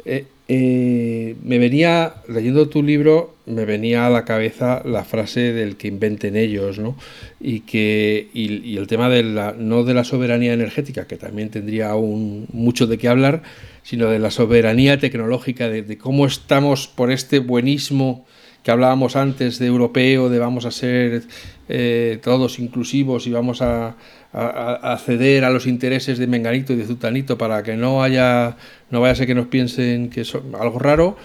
Eh, 0.04 0.24
eh, 0.48 1.36
me 1.42 1.58
venía, 1.58 2.14
leyendo 2.28 2.68
tu 2.68 2.82
libro, 2.82 3.34
me 3.44 3.64
venía 3.64 4.06
a 4.06 4.10
la 4.10 4.24
cabeza 4.24 4.82
la 4.84 5.04
frase 5.04 5.52
del 5.52 5.76
que 5.76 5.88
inventen 5.88 6.36
ellos, 6.36 6.78
¿no? 6.78 6.96
Y, 7.40 7.60
que, 7.60 8.28
y, 8.32 8.76
el 8.76 8.86
tema 8.86 9.08
de 9.08 9.24
la, 9.24 9.54
no 9.58 9.82
de 9.82 9.94
la 9.94 10.04
soberanía 10.04 10.54
energética, 10.54 11.06
que 11.06 11.16
también 11.16 11.50
tendría 11.50 11.90
aún 11.90 12.46
mucho 12.52 12.86
de 12.86 12.98
qué 12.98 13.08
hablar, 13.08 13.42
sino 13.82 14.08
de 14.08 14.20
la 14.20 14.30
soberanía 14.30 14.98
tecnológica, 14.98 15.68
de, 15.68 15.82
de 15.82 15.98
cómo 15.98 16.24
estamos 16.24 16.86
por 16.86 17.10
este 17.10 17.40
buenismo 17.40 18.26
que 18.62 18.70
hablábamos 18.70 19.16
antes 19.16 19.58
de 19.58 19.66
europeo, 19.66 20.28
de 20.28 20.38
vamos 20.38 20.64
a 20.64 20.70
ser 20.70 21.22
eh, 21.68 22.18
todos 22.22 22.58
inclusivos 22.58 23.26
y 23.26 23.30
vamos 23.30 23.62
a, 23.62 23.96
a, 24.32 24.98
ceder 25.04 25.44
a 25.44 25.50
los 25.50 25.66
intereses 25.66 26.18
de 26.18 26.26
Menganito 26.26 26.72
y 26.72 26.76
de 26.76 26.84
Zutanito 26.84 27.38
para 27.38 27.62
que 27.62 27.76
no 27.76 28.02
haya, 28.02 28.56
no 28.90 29.00
vaya 29.00 29.12
a 29.12 29.16
ser 29.16 29.26
que 29.26 29.34
nos 29.34 29.46
piensen 29.46 30.10
que 30.10 30.22
es 30.22 30.34
algo 30.34 30.78
raro, 30.78 31.16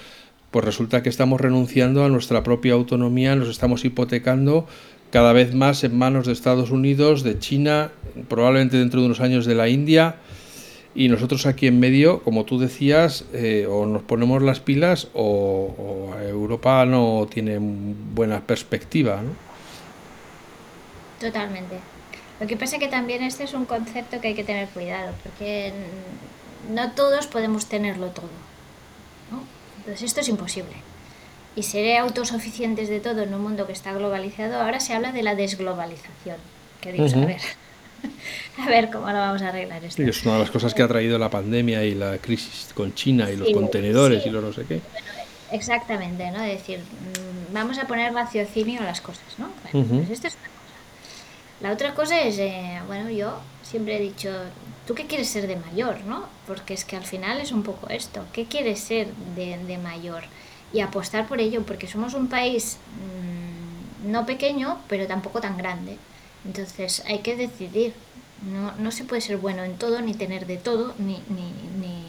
pues 0.51 0.63
resulta 0.63 1.03
que 1.03 1.09
estamos 1.09 1.41
renunciando 1.41 2.05
a 2.05 2.09
nuestra 2.09 2.43
propia 2.43 2.73
autonomía, 2.73 3.35
nos 3.35 3.49
estamos 3.49 3.83
hipotecando 3.83 4.67
cada 5.11 5.33
vez 5.33 5.53
más 5.53 5.83
en 5.83 5.97
manos 5.97 6.25
de 6.25 6.33
Estados 6.33 6.71
Unidos, 6.71 7.23
de 7.23 7.37
China, 7.39 7.91
probablemente 8.27 8.77
dentro 8.77 9.01
de 9.01 9.07
unos 9.07 9.19
años 9.19 9.45
de 9.45 9.55
la 9.55 9.69
India 9.69 10.15
y 10.95 11.09
nosotros 11.09 11.45
aquí 11.45 11.67
en 11.67 11.79
medio, 11.79 12.23
como 12.23 12.45
tú 12.45 12.57
decías, 12.57 13.25
eh, 13.33 13.67
o 13.69 13.85
nos 13.85 14.01
ponemos 14.01 14.41
las 14.41 14.61
pilas 14.61 15.09
o, 15.13 16.15
Europa 16.21 16.85
no 16.85 17.27
tiene 17.29 17.57
buena 17.59 18.41
perspectiva. 18.41 19.21
¿no? 19.21 19.31
Totalmente. 21.19 21.79
Lo 22.39 22.47
que 22.47 22.55
pasa 22.55 22.77
es 22.77 22.81
que 22.81 22.87
también 22.87 23.23
este 23.23 23.43
es 23.43 23.53
un 23.53 23.65
concepto 23.65 24.21
que 24.21 24.29
hay 24.29 24.33
que 24.35 24.43
tener 24.43 24.69
cuidado, 24.69 25.13
porque 25.23 25.73
no 26.73 26.91
todos 26.91 27.27
podemos 27.27 27.67
tenerlo 27.67 28.07
todo. 28.07 28.29
¿no? 29.31 29.43
Entonces 29.79 30.03
esto 30.03 30.21
es 30.21 30.29
imposible. 30.29 30.75
Y 31.57 31.63
ser 31.63 31.97
autosuficientes 31.97 32.87
de 32.89 33.01
todo 33.01 33.23
en 33.23 33.33
un 33.33 33.41
mundo 33.41 33.67
que 33.67 33.73
está 33.73 33.93
globalizado, 33.93 34.61
ahora 34.61 34.79
se 34.79 34.93
habla 34.93 35.11
de 35.11 35.23
la 35.23 35.35
desglobalización. 35.35 36.37
Que 36.81 36.93
digo, 36.93 37.05
a 37.05 37.25
ver, 37.25 37.41
a 38.57 38.67
ver 38.67 38.89
cómo 38.91 39.07
lo 39.07 39.13
vamos 39.13 39.41
a 39.41 39.49
arreglar 39.49 39.83
esto. 39.83 40.01
es 40.03 40.23
una 40.23 40.33
de 40.35 40.39
las 40.41 40.51
cosas 40.51 40.73
que 40.73 40.81
ha 40.83 40.87
traído 40.87 41.17
la 41.17 41.29
pandemia 41.29 41.83
y 41.83 41.95
la 41.95 42.17
crisis 42.17 42.71
con 42.73 42.93
China 42.93 43.29
y 43.31 43.37
los 43.37 43.49
contenedores 43.51 44.25
y 44.25 44.29
lo 44.29 44.41
no 44.41 44.53
sé 44.53 44.65
qué. 44.65 44.81
exactamente, 45.51 46.31
¿no? 46.31 46.43
Es 46.43 46.59
decir, 46.59 46.79
mm, 46.79 47.53
vamos 47.53 47.77
a 47.77 47.87
poner 47.87 48.13
raciocinio 48.13 48.81
a 48.81 48.85
las 48.85 49.01
cosas, 49.01 49.23
¿no? 49.37 49.49
pues 49.71 50.09
esto 50.09 50.27
es 50.27 50.35
una 50.35 50.47
cosa. 50.47 50.55
La 51.61 51.71
otra 51.71 51.93
cosa 51.93 52.21
es, 52.21 52.37
eh, 52.39 52.79
bueno, 52.87 53.09
yo 53.09 53.39
siempre 53.63 53.97
he 53.97 54.01
dicho, 54.01 54.31
¿tú 54.85 54.93
qué 54.93 55.05
quieres 55.05 55.29
ser 55.29 55.47
de 55.47 55.55
mayor, 55.55 56.01
no? 56.05 56.25
Porque 56.47 56.73
es 56.73 56.85
que 56.85 56.95
al 56.95 57.05
final 57.05 57.39
es 57.39 57.51
un 57.51 57.63
poco 57.63 57.89
esto, 57.89 58.25
¿qué 58.33 58.45
quieres 58.45 58.79
ser 58.79 59.07
de, 59.35 59.57
de 59.57 59.77
mayor? 59.77 60.23
Y 60.73 60.81
apostar 60.81 61.27
por 61.27 61.39
ello, 61.39 61.63
porque 61.63 61.87
somos 61.87 62.13
un 62.13 62.27
país 62.27 62.77
mmm, 64.03 64.11
no 64.11 64.25
pequeño, 64.25 64.79
pero 64.87 65.07
tampoco 65.07 65.39
tan 65.41 65.57
grande. 65.57 65.97
Entonces 66.45 67.03
hay 67.07 67.19
que 67.19 67.35
decidir. 67.35 67.93
No, 68.51 68.73
no 68.77 68.91
se 68.91 69.05
puede 69.05 69.21
ser 69.21 69.37
bueno 69.37 69.63
en 69.63 69.77
todo, 69.77 70.01
ni 70.01 70.13
tener 70.13 70.45
de 70.45 70.57
todo, 70.57 70.93
ni, 70.99 71.21
ni, 71.29 71.51
ni, 71.79 72.03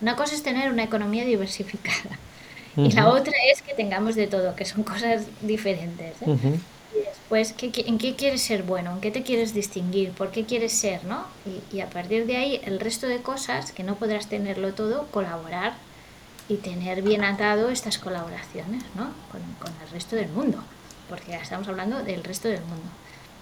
Una 0.00 0.14
cosa 0.14 0.34
es 0.34 0.42
tener 0.42 0.70
una 0.70 0.84
economía 0.84 1.24
diversificada. 1.24 2.18
Y 2.76 2.92
la 2.92 3.08
otra 3.08 3.32
es 3.50 3.62
que 3.62 3.72
tengamos 3.72 4.16
de 4.16 4.26
todo, 4.26 4.54
que 4.54 4.66
son 4.66 4.82
cosas 4.82 5.22
diferentes. 5.40 6.20
¿eh? 6.20 6.60
Y 6.94 6.98
después, 6.98 7.54
¿qué, 7.54 7.72
¿en 7.86 7.96
qué 7.96 8.14
quieres 8.16 8.42
ser 8.42 8.64
bueno? 8.64 8.92
¿En 8.92 9.00
qué 9.00 9.10
te 9.10 9.22
quieres 9.22 9.54
distinguir? 9.54 10.10
¿Por 10.10 10.30
qué 10.30 10.44
quieres 10.44 10.74
ser? 10.74 11.02
¿no? 11.04 11.24
Y, 11.46 11.76
y 11.76 11.80
a 11.80 11.88
partir 11.88 12.26
de 12.26 12.36
ahí, 12.36 12.60
el 12.64 12.78
resto 12.78 13.06
de 13.06 13.22
cosas, 13.22 13.72
que 13.72 13.82
no 13.82 13.94
podrás 13.94 14.26
tenerlo 14.28 14.74
todo, 14.74 15.06
colaborar 15.06 15.72
y 16.50 16.56
tener 16.56 17.00
bien 17.00 17.24
atado 17.24 17.70
estas 17.70 17.96
colaboraciones 17.96 18.82
¿no? 18.94 19.10
con, 19.32 19.40
con 19.58 19.72
el 19.82 19.90
resto 19.90 20.14
del 20.14 20.28
mundo. 20.28 20.62
Porque 21.08 21.32
ya 21.32 21.38
estamos 21.38 21.66
hablando 21.68 22.02
del 22.02 22.22
resto 22.24 22.48
del 22.48 22.60
mundo. 22.60 22.90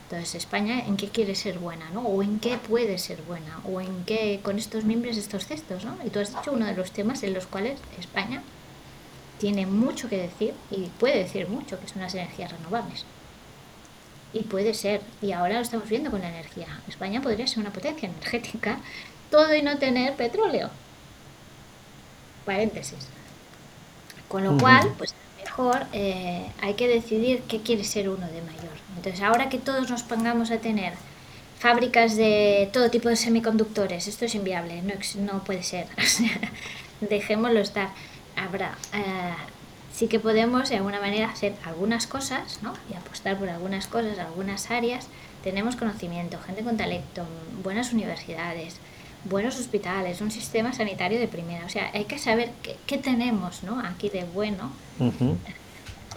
Entonces, 0.04 0.34
España, 0.34 0.84
¿en 0.86 0.96
qué 0.96 1.08
quiere 1.08 1.34
ser 1.34 1.58
buena? 1.58 1.88
¿no? 1.90 2.02
¿O 2.02 2.22
en 2.22 2.38
qué 2.38 2.58
puede 2.58 2.98
ser 2.98 3.22
buena? 3.22 3.60
¿O 3.64 3.80
en 3.80 4.04
qué 4.04 4.40
con 4.42 4.58
estos 4.58 4.84
miembros, 4.84 5.16
estos 5.16 5.46
cestos? 5.46 5.84
¿no? 5.84 5.96
Y 6.04 6.10
tú 6.10 6.20
has 6.20 6.34
dicho 6.34 6.52
uno 6.52 6.66
de 6.66 6.74
los 6.74 6.90
temas 6.92 7.22
en 7.22 7.32
los 7.32 7.46
cuales 7.46 7.80
España 7.98 8.42
tiene 9.38 9.66
mucho 9.66 10.08
que 10.08 10.18
decir 10.18 10.54
y 10.70 10.86
puede 10.98 11.18
decir 11.18 11.48
mucho, 11.48 11.80
que 11.80 11.88
son 11.88 12.02
las 12.02 12.14
energías 12.14 12.52
renovables. 12.52 13.04
Y 14.32 14.40
puede 14.42 14.74
ser, 14.74 15.00
y 15.22 15.32
ahora 15.32 15.54
lo 15.54 15.60
estamos 15.60 15.88
viendo 15.88 16.10
con 16.10 16.20
la 16.20 16.28
energía. 16.28 16.66
España 16.88 17.22
podría 17.22 17.46
ser 17.46 17.60
una 17.60 17.72
potencia 17.72 18.08
energética, 18.08 18.78
todo 19.30 19.54
y 19.54 19.62
no 19.62 19.78
tener 19.78 20.14
petróleo. 20.14 20.70
Paréntesis. 22.44 23.08
Con 24.28 24.44
lo 24.44 24.58
cual, 24.58 24.92
pues 24.98 25.14
mejor 25.44 25.86
eh, 25.92 26.46
hay 26.62 26.74
que 26.74 26.88
decidir 26.88 27.42
qué 27.48 27.60
quiere 27.60 27.84
ser 27.84 28.08
uno 28.08 28.26
de 28.26 28.40
mayor. 28.42 28.76
Entonces, 28.96 29.22
ahora 29.22 29.48
que 29.48 29.58
todos 29.58 29.90
nos 29.90 30.02
pongamos 30.02 30.50
a 30.50 30.58
tener 30.58 30.94
fábricas 31.58 32.16
de 32.16 32.68
todo 32.72 32.90
tipo 32.90 33.08
de 33.08 33.16
semiconductores, 33.16 34.08
esto 34.08 34.24
es 34.24 34.34
inviable, 34.34 34.82
no, 34.82 34.94
no 35.22 35.44
puede 35.44 35.62
ser. 35.62 35.86
Dejémoslo 37.00 37.60
estar. 37.60 37.90
Habrá, 38.36 38.76
eh, 38.94 39.34
sí 39.92 40.08
que 40.08 40.18
podemos 40.18 40.70
de 40.70 40.76
alguna 40.76 41.00
manera 41.00 41.30
hacer 41.30 41.54
algunas 41.64 42.06
cosas 42.06 42.60
¿no? 42.62 42.72
y 42.90 42.94
apostar 42.96 43.38
por 43.38 43.48
algunas 43.48 43.86
cosas, 43.86 44.18
algunas 44.18 44.70
áreas. 44.70 45.08
Tenemos 45.42 45.76
conocimiento, 45.76 46.38
gente 46.46 46.64
con 46.64 46.76
talento, 46.78 47.26
buenas 47.62 47.92
universidades, 47.92 48.76
buenos 49.24 49.58
hospitales, 49.58 50.20
un 50.20 50.30
sistema 50.30 50.72
sanitario 50.72 51.18
de 51.18 51.28
primera. 51.28 51.66
O 51.66 51.68
sea, 51.68 51.90
hay 51.92 52.04
que 52.04 52.18
saber 52.18 52.50
qué, 52.62 52.76
qué 52.86 52.98
tenemos 52.98 53.62
¿no? 53.62 53.80
aquí 53.80 54.08
de 54.08 54.24
bueno 54.24 54.70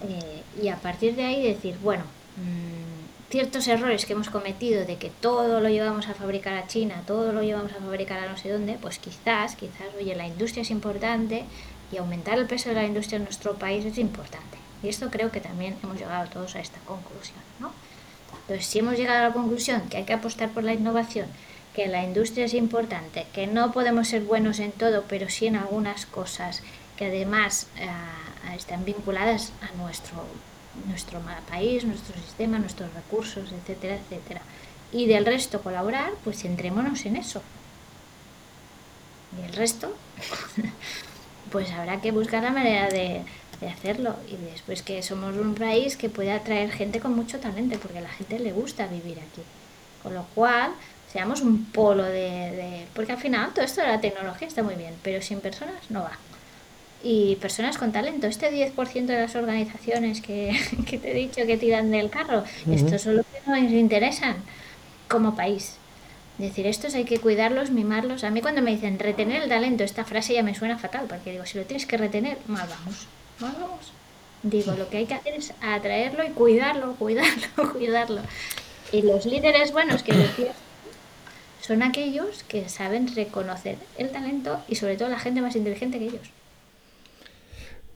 eh, 0.03 0.43
y 0.61 0.67
a 0.67 0.75
partir 0.75 1.15
de 1.15 1.25
ahí 1.25 1.47
decir, 1.47 1.77
bueno, 1.81 2.03
mmm, 2.37 3.29
ciertos 3.29 3.67
errores 3.67 4.05
que 4.05 4.13
hemos 4.13 4.29
cometido 4.29 4.85
de 4.85 4.95
que 4.97 5.09
todo 5.09 5.59
lo 5.59 5.69
llevamos 5.69 6.07
a 6.07 6.13
fabricar 6.13 6.53
a 6.53 6.67
China, 6.67 7.03
todo 7.05 7.33
lo 7.33 7.43
llevamos 7.43 7.71
a 7.73 7.75
fabricar 7.75 8.19
a 8.19 8.29
no 8.29 8.37
sé 8.37 8.49
dónde, 8.49 8.77
pues 8.81 8.99
quizás, 8.99 9.55
quizás, 9.55 9.87
oye, 9.99 10.15
la 10.15 10.27
industria 10.27 10.61
es 10.61 10.71
importante 10.71 11.43
y 11.91 11.97
aumentar 11.97 12.37
el 12.37 12.45
peso 12.45 12.69
de 12.69 12.75
la 12.75 12.85
industria 12.85 13.17
en 13.17 13.23
nuestro 13.23 13.55
país 13.55 13.85
es 13.85 13.97
importante. 13.97 14.57
Y 14.83 14.89
esto 14.89 15.09
creo 15.09 15.31
que 15.31 15.41
también 15.41 15.75
hemos 15.83 15.97
llegado 15.97 16.29
todos 16.29 16.55
a 16.55 16.59
esta 16.59 16.79
conclusión, 16.81 17.39
¿no? 17.59 17.71
Entonces, 18.41 18.65
si 18.65 18.79
hemos 18.79 18.95
llegado 18.95 19.19
a 19.19 19.27
la 19.29 19.33
conclusión 19.33 19.81
que 19.89 19.97
hay 19.97 20.03
que 20.03 20.13
apostar 20.13 20.49
por 20.49 20.63
la 20.63 20.73
innovación, 20.73 21.27
que 21.77 21.87
la 21.87 22.03
industria 22.03 22.45
es 22.45 22.55
importante, 22.55 23.27
que 23.33 23.45
no 23.45 23.71
podemos 23.71 24.07
ser 24.07 24.23
buenos 24.23 24.57
en 24.57 24.71
todo, 24.71 25.03
pero 25.07 25.29
sí 25.29 25.45
en 25.45 25.55
algunas 25.55 26.07
cosas, 26.07 26.63
que 26.97 27.05
además 27.05 27.67
eh, 27.77 27.87
están 28.55 28.83
vinculadas 28.83 29.53
a 29.61 29.77
nuestro, 29.77 30.17
nuestro 30.87 31.21
país, 31.47 31.83
nuestro 31.83 32.15
sistema, 32.15 32.57
nuestros 32.57 32.91
recursos, 32.95 33.51
etcétera, 33.51 33.95
etcétera. 33.97 34.41
Y 34.91 35.05
del 35.05 35.23
resto 35.23 35.61
colaborar, 35.61 36.13
pues 36.23 36.41
centrémonos 36.41 37.05
en 37.05 37.15
eso. 37.15 37.43
Y 39.39 39.45
el 39.45 39.53
resto, 39.53 39.95
pues 41.51 41.69
habrá 41.69 42.01
que 42.01 42.11
buscar 42.11 42.41
la 42.41 42.49
manera 42.49 42.89
de, 42.89 43.21
de 43.61 43.69
hacerlo. 43.69 44.15
Y 44.27 44.37
después 44.49 44.81
que 44.81 45.03
somos 45.03 45.37
un 45.37 45.53
país 45.53 45.95
que 45.95 46.09
puede 46.09 46.31
atraer 46.31 46.71
gente 46.71 46.99
con 46.99 47.15
mucho 47.15 47.39
talento, 47.39 47.77
porque 47.77 47.99
a 47.99 48.01
la 48.01 48.09
gente 48.09 48.39
le 48.39 48.51
gusta 48.51 48.87
vivir 48.87 49.19
aquí. 49.19 49.43
Con 50.01 50.15
lo 50.15 50.23
cual, 50.33 50.71
seamos 51.11 51.41
un 51.41 51.65
polo 51.65 52.03
de, 52.03 52.85
Porque 52.93 53.13
al 53.13 53.17
final 53.17 53.53
todo 53.53 53.65
esto 53.65 53.81
de 53.81 53.87
la 53.87 54.01
tecnología 54.01 54.47
está 54.47 54.63
muy 54.63 54.75
bien, 54.75 54.93
pero 55.03 55.21
sin 55.21 55.39
personas 55.39 55.89
no 55.89 56.01
va. 56.01 56.17
Y 57.03 57.35
personas 57.37 57.77
con 57.77 57.91
talento, 57.91 58.27
este 58.27 58.51
10% 58.51 59.05
de 59.05 59.21
las 59.21 59.35
organizaciones 59.35 60.21
que, 60.21 60.59
que, 60.89 60.97
te 60.97 61.11
he 61.11 61.13
dicho 61.13 61.45
que 61.45 61.57
tiran 61.57 61.91
del 61.91 62.09
carro, 62.09 62.43
estos 62.71 63.01
son 63.01 63.17
los 63.17 63.25
que 63.25 63.49
nos 63.49 63.71
interesan 63.71 64.37
como 65.07 65.35
país. 65.35 65.75
Es 66.39 66.49
decir, 66.49 66.67
estos 66.67 66.93
hay 66.93 67.05
que 67.05 67.19
cuidarlos, 67.19 67.71
mimarlos. 67.71 68.23
A 68.23 68.29
mí 68.29 68.41
cuando 68.41 68.61
me 68.61 68.71
dicen 68.71 68.99
retener 68.99 69.43
el 69.43 69.49
talento, 69.49 69.83
esta 69.83 70.05
frase 70.05 70.33
ya 70.35 70.43
me 70.43 70.53
suena 70.53 70.77
fatal, 70.77 71.05
porque 71.07 71.31
digo, 71.31 71.45
si 71.45 71.57
lo 71.57 71.63
tienes 71.63 71.87
que 71.87 71.97
retener, 71.97 72.37
mal 72.47 72.67
vamos, 72.67 73.07
mal 73.39 73.55
vamos. 73.59 73.91
Digo, 74.43 74.73
lo 74.73 74.87
que 74.89 74.97
hay 74.97 75.05
que 75.07 75.15
hacer 75.15 75.33
es 75.33 75.53
atraerlo 75.61 76.23
y 76.23 76.29
cuidarlo, 76.29 76.93
cuidarlo, 76.95 77.73
cuidarlo. 77.73 78.21
Y 78.91 79.01
los 79.01 79.25
líderes 79.25 79.71
buenos 79.71 80.03
que 80.03 80.13
decía 80.13 80.53
son 81.67 81.83
aquellos 81.83 82.43
que 82.43 82.69
saben 82.69 83.13
reconocer 83.13 83.75
el 83.97 84.09
talento 84.09 84.61
y 84.69 84.75
sobre 84.75 84.95
todo 84.95 85.09
la 85.09 85.19
gente 85.19 85.41
más 85.41 85.55
inteligente 85.55 85.99
que 85.99 86.05
ellos. 86.05 86.27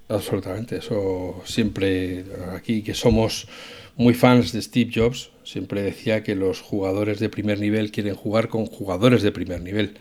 Absolutamente, 0.09 0.77
eso 0.77 1.41
siempre 1.45 2.25
aquí 2.53 2.83
que 2.83 2.93
somos 2.93 3.47
muy 3.95 4.13
fans 4.13 4.51
de 4.51 4.61
Steve 4.61 4.91
Jobs, 4.93 5.31
siempre 5.45 5.81
decía 5.81 6.21
que 6.21 6.35
los 6.35 6.59
jugadores 6.59 7.19
de 7.19 7.29
primer 7.29 7.59
nivel 7.59 7.91
quieren 7.91 8.15
jugar 8.15 8.49
con 8.49 8.65
jugadores 8.65 9.21
de 9.21 9.31
primer 9.31 9.61
nivel. 9.61 9.97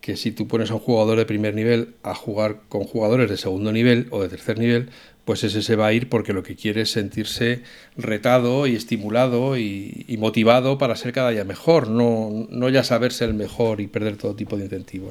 Que 0.00 0.16
si 0.16 0.30
tú 0.30 0.46
pones 0.46 0.70
a 0.70 0.74
un 0.74 0.80
jugador 0.80 1.18
de 1.18 1.26
primer 1.26 1.54
nivel 1.54 1.94
a 2.04 2.14
jugar 2.14 2.60
con 2.68 2.84
jugadores 2.84 3.28
de 3.28 3.36
segundo 3.36 3.72
nivel 3.72 4.06
o 4.10 4.22
de 4.22 4.28
tercer 4.28 4.58
nivel, 4.58 4.90
pues 5.26 5.42
ese 5.42 5.60
se 5.60 5.74
va 5.74 5.88
a 5.88 5.92
ir 5.92 6.08
porque 6.08 6.32
lo 6.32 6.44
que 6.44 6.54
quiere 6.54 6.82
es 6.82 6.92
sentirse 6.92 7.62
retado 7.96 8.68
y 8.68 8.76
estimulado 8.76 9.58
y, 9.58 10.06
motivado 10.20 10.78
para 10.78 10.94
ser 10.94 11.12
cada 11.12 11.30
día 11.30 11.44
mejor, 11.44 11.90
no, 11.90 12.46
no, 12.48 12.68
ya 12.68 12.84
saberse 12.84 13.24
el 13.24 13.34
mejor 13.34 13.80
y 13.80 13.88
perder 13.88 14.16
todo 14.16 14.36
tipo 14.36 14.56
de 14.56 14.64
incentivo. 14.64 15.10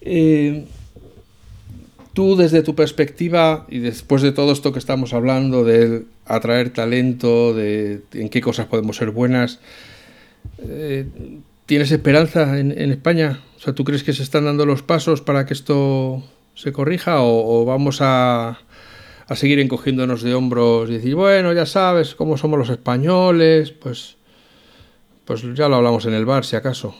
Eh, 0.00 0.64
tú 2.14 2.34
desde 2.34 2.62
tu 2.62 2.74
perspectiva 2.74 3.66
y 3.68 3.80
después 3.80 4.22
de 4.22 4.32
todo 4.32 4.52
esto 4.52 4.72
que 4.72 4.78
estamos 4.78 5.12
hablando 5.12 5.64
de 5.64 6.04
atraer 6.24 6.70
talento, 6.70 7.52
de 7.52 8.00
en 8.14 8.30
qué 8.30 8.40
cosas 8.40 8.66
podemos 8.68 8.96
ser 8.96 9.10
buenas, 9.10 9.60
eh, 10.66 11.04
¿tienes 11.66 11.92
esperanza 11.92 12.58
en, 12.58 12.72
España? 12.72 13.40
O 13.58 13.60
sea, 13.60 13.74
¿tú 13.74 13.84
crees 13.84 14.02
que 14.02 14.14
se 14.14 14.22
están 14.22 14.46
dando 14.46 14.64
los 14.64 14.82
pasos 14.82 15.20
para 15.20 15.44
que 15.44 15.52
esto 15.52 16.24
se 16.54 16.72
corrija 16.72 17.16
o 17.20 17.66
vamos 17.66 17.98
a 18.00 18.60
a 19.26 19.36
seguir 19.36 19.58
encogiéndonos 19.58 20.22
de 20.22 20.34
hombros 20.34 20.90
y 20.90 20.94
decir, 20.94 21.14
bueno, 21.14 21.52
ya 21.52 21.66
sabes 21.66 22.14
cómo 22.14 22.36
somos 22.36 22.58
los 22.58 22.68
españoles, 22.68 23.70
pues, 23.70 24.16
pues 25.24 25.42
ya 25.54 25.68
lo 25.68 25.76
hablamos 25.76 26.04
en 26.06 26.14
el 26.14 26.26
bar, 26.26 26.44
si 26.44 26.56
acaso. 26.56 26.94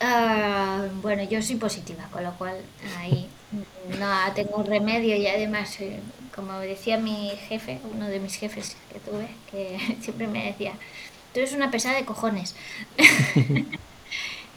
Ah, 0.00 0.84
bueno, 1.00 1.22
yo 1.22 1.40
soy 1.40 1.56
positiva, 1.56 2.06
con 2.12 2.22
lo 2.22 2.32
cual 2.34 2.56
ahí 2.98 3.26
no 3.98 4.34
tengo 4.34 4.62
remedio 4.62 5.16
y 5.16 5.26
además, 5.26 5.80
eh, 5.80 6.00
como 6.34 6.58
decía 6.60 6.98
mi 6.98 7.30
jefe, 7.48 7.80
uno 7.94 8.06
de 8.06 8.20
mis 8.20 8.34
jefes 8.34 8.76
que 8.92 9.00
tuve, 9.00 9.28
que 9.50 9.96
siempre 10.00 10.26
me 10.26 10.44
decía, 10.44 10.72
tú 11.32 11.40
eres 11.40 11.54
una 11.54 11.70
pesada 11.70 11.96
de 11.96 12.04
cojones, 12.04 12.54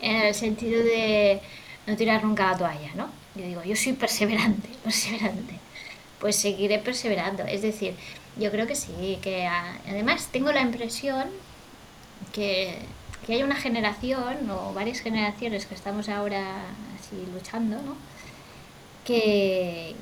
en 0.02 0.16
el 0.16 0.36
sentido 0.36 0.84
de 0.84 1.40
no 1.88 1.96
tirar 1.96 2.24
nunca 2.24 2.52
la 2.52 2.58
toalla, 2.58 2.92
¿no? 2.96 3.19
Yo 3.36 3.46
digo, 3.46 3.64
yo 3.64 3.76
soy 3.76 3.94
perseverante, 3.94 4.70
perseverante. 4.84 5.56
Pues 6.20 6.36
seguiré 6.36 6.80
perseverando. 6.80 7.44
Es 7.44 7.62
decir, 7.62 7.96
yo 8.38 8.52
creo 8.52 8.68
que 8.68 8.76
sí, 8.76 9.20
que 9.22 9.48
además 9.48 10.30
tengo 10.32 10.52
la 10.52 10.62
impresión 10.62 11.30
que, 12.34 12.78
que 13.26 13.34
hay 13.34 13.44
una 13.44 13.56
generación 13.56 14.50
o 14.50 14.74
varias 14.74 15.00
generaciones 15.00 15.66
que 15.66 15.76
estamos 15.76 16.10
ahora 16.10 16.66
así 17.00 17.16
luchando, 17.34 17.82
¿no? 17.82 17.96
Que, 19.06 19.96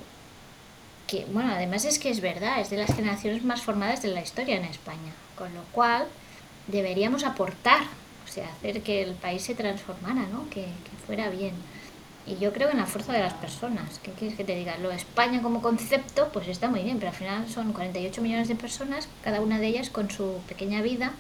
que, 1.07 1.25
bueno, 1.31 1.51
además 1.53 1.85
es 1.85 1.99
que 1.99 2.09
es 2.09 2.21
verdad, 2.21 2.59
es 2.59 2.69
de 2.69 2.77
las 2.77 2.93
generaciones 2.93 3.43
más 3.43 3.61
formadas 3.61 4.01
de 4.01 4.09
la 4.09 4.21
historia 4.21 4.57
en 4.57 4.65
España, 4.65 5.13
con 5.37 5.53
lo 5.53 5.63
cual 5.71 6.07
deberíamos 6.67 7.23
aportar, 7.23 7.83
o 8.25 8.31
sea, 8.31 8.49
hacer 8.49 8.81
que 8.81 9.03
el 9.03 9.15
país 9.15 9.43
se 9.43 9.55
transformara, 9.55 10.27
¿no? 10.27 10.49
Que, 10.49 10.61
que 10.63 11.05
fuera 11.05 11.29
bien. 11.29 11.53
Y 12.27 12.37
yo 12.37 12.51
creo 12.51 12.69
en 12.69 12.77
la 12.77 12.85
fuerza 12.85 13.13
de 13.13 13.19
las 13.19 13.33
personas. 13.33 13.99
¿Qué 14.03 14.11
quieres 14.11 14.37
que 14.37 14.43
te 14.43 14.55
diga? 14.55 14.77
Lo 14.77 14.91
España 14.91 15.41
como 15.41 15.61
concepto, 15.61 16.29
pues 16.33 16.47
está 16.49 16.67
muy 16.67 16.83
bien, 16.83 16.97
pero 16.97 17.09
al 17.11 17.15
final 17.15 17.49
son 17.49 17.71
48 17.71 18.21
millones 18.21 18.49
de 18.49 18.55
personas, 18.55 19.07
cada 19.23 19.39
una 19.39 19.59
de 19.59 19.67
ellas 19.67 19.89
con 19.89 20.11
su 20.11 20.39
pequeña 20.47 20.81
vida 20.81 21.13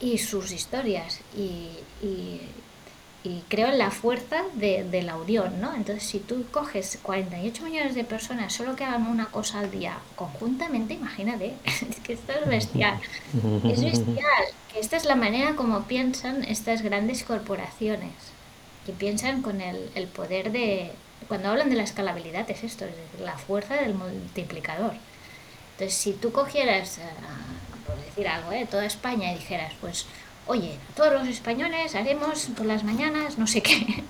y 0.00 0.18
sus 0.18 0.50
historias. 0.50 1.20
Y, 1.36 1.68
y, 2.02 2.40
creo 3.48 3.68
en 3.68 3.78
la 3.78 3.90
fuerza 3.90 4.42
de, 4.54 4.84
de, 4.84 5.02
la 5.02 5.16
unión, 5.16 5.60
¿no? 5.60 5.74
Entonces, 5.74 6.04
si 6.04 6.20
tú 6.20 6.44
coges 6.52 6.98
48 7.02 7.64
millones 7.64 7.94
de 7.96 8.04
personas 8.04 8.52
solo 8.52 8.76
que 8.76 8.84
hagan 8.84 9.08
una 9.08 9.26
cosa 9.26 9.60
al 9.60 9.70
día 9.70 9.98
conjuntamente, 10.14 10.94
imagínate, 10.94 11.54
es 11.64 12.00
que 12.04 12.12
esto 12.12 12.32
es 12.32 12.48
bestial. 12.48 13.00
Es 13.64 13.82
bestial. 13.82 14.44
Que 14.72 14.78
esta 14.80 14.96
es 14.96 15.04
la 15.04 15.16
manera 15.16 15.56
como 15.56 15.82
piensan 15.84 16.44
estas 16.44 16.82
grandes 16.82 17.24
corporaciones 17.24 18.35
que 18.86 18.92
piensan 18.92 19.42
con 19.42 19.60
el, 19.60 19.90
el 19.96 20.06
poder 20.06 20.52
de... 20.52 20.92
Cuando 21.28 21.48
hablan 21.50 21.68
de 21.68 21.76
la 21.76 21.82
escalabilidad 21.82 22.48
es 22.48 22.62
esto, 22.62 22.84
es 22.84 22.92
decir, 22.92 23.20
la 23.20 23.36
fuerza 23.36 23.74
del 23.74 23.94
multiplicador. 23.94 24.92
Entonces, 25.72 25.98
si 25.98 26.12
tú 26.12 26.30
cogieras, 26.30 26.98
eh, 26.98 27.02
por 27.84 27.96
decir 27.96 28.28
algo, 28.28 28.52
¿eh? 28.52 28.66
toda 28.70 28.86
España 28.86 29.32
y 29.32 29.36
dijeras, 29.36 29.72
pues, 29.80 30.06
oye, 30.46 30.78
todos 30.94 31.12
los 31.12 31.26
españoles 31.26 31.96
haremos 31.96 32.46
por 32.56 32.66
las 32.66 32.84
mañanas 32.84 33.38
no 33.38 33.46
sé 33.46 33.60
qué, 33.60 34.04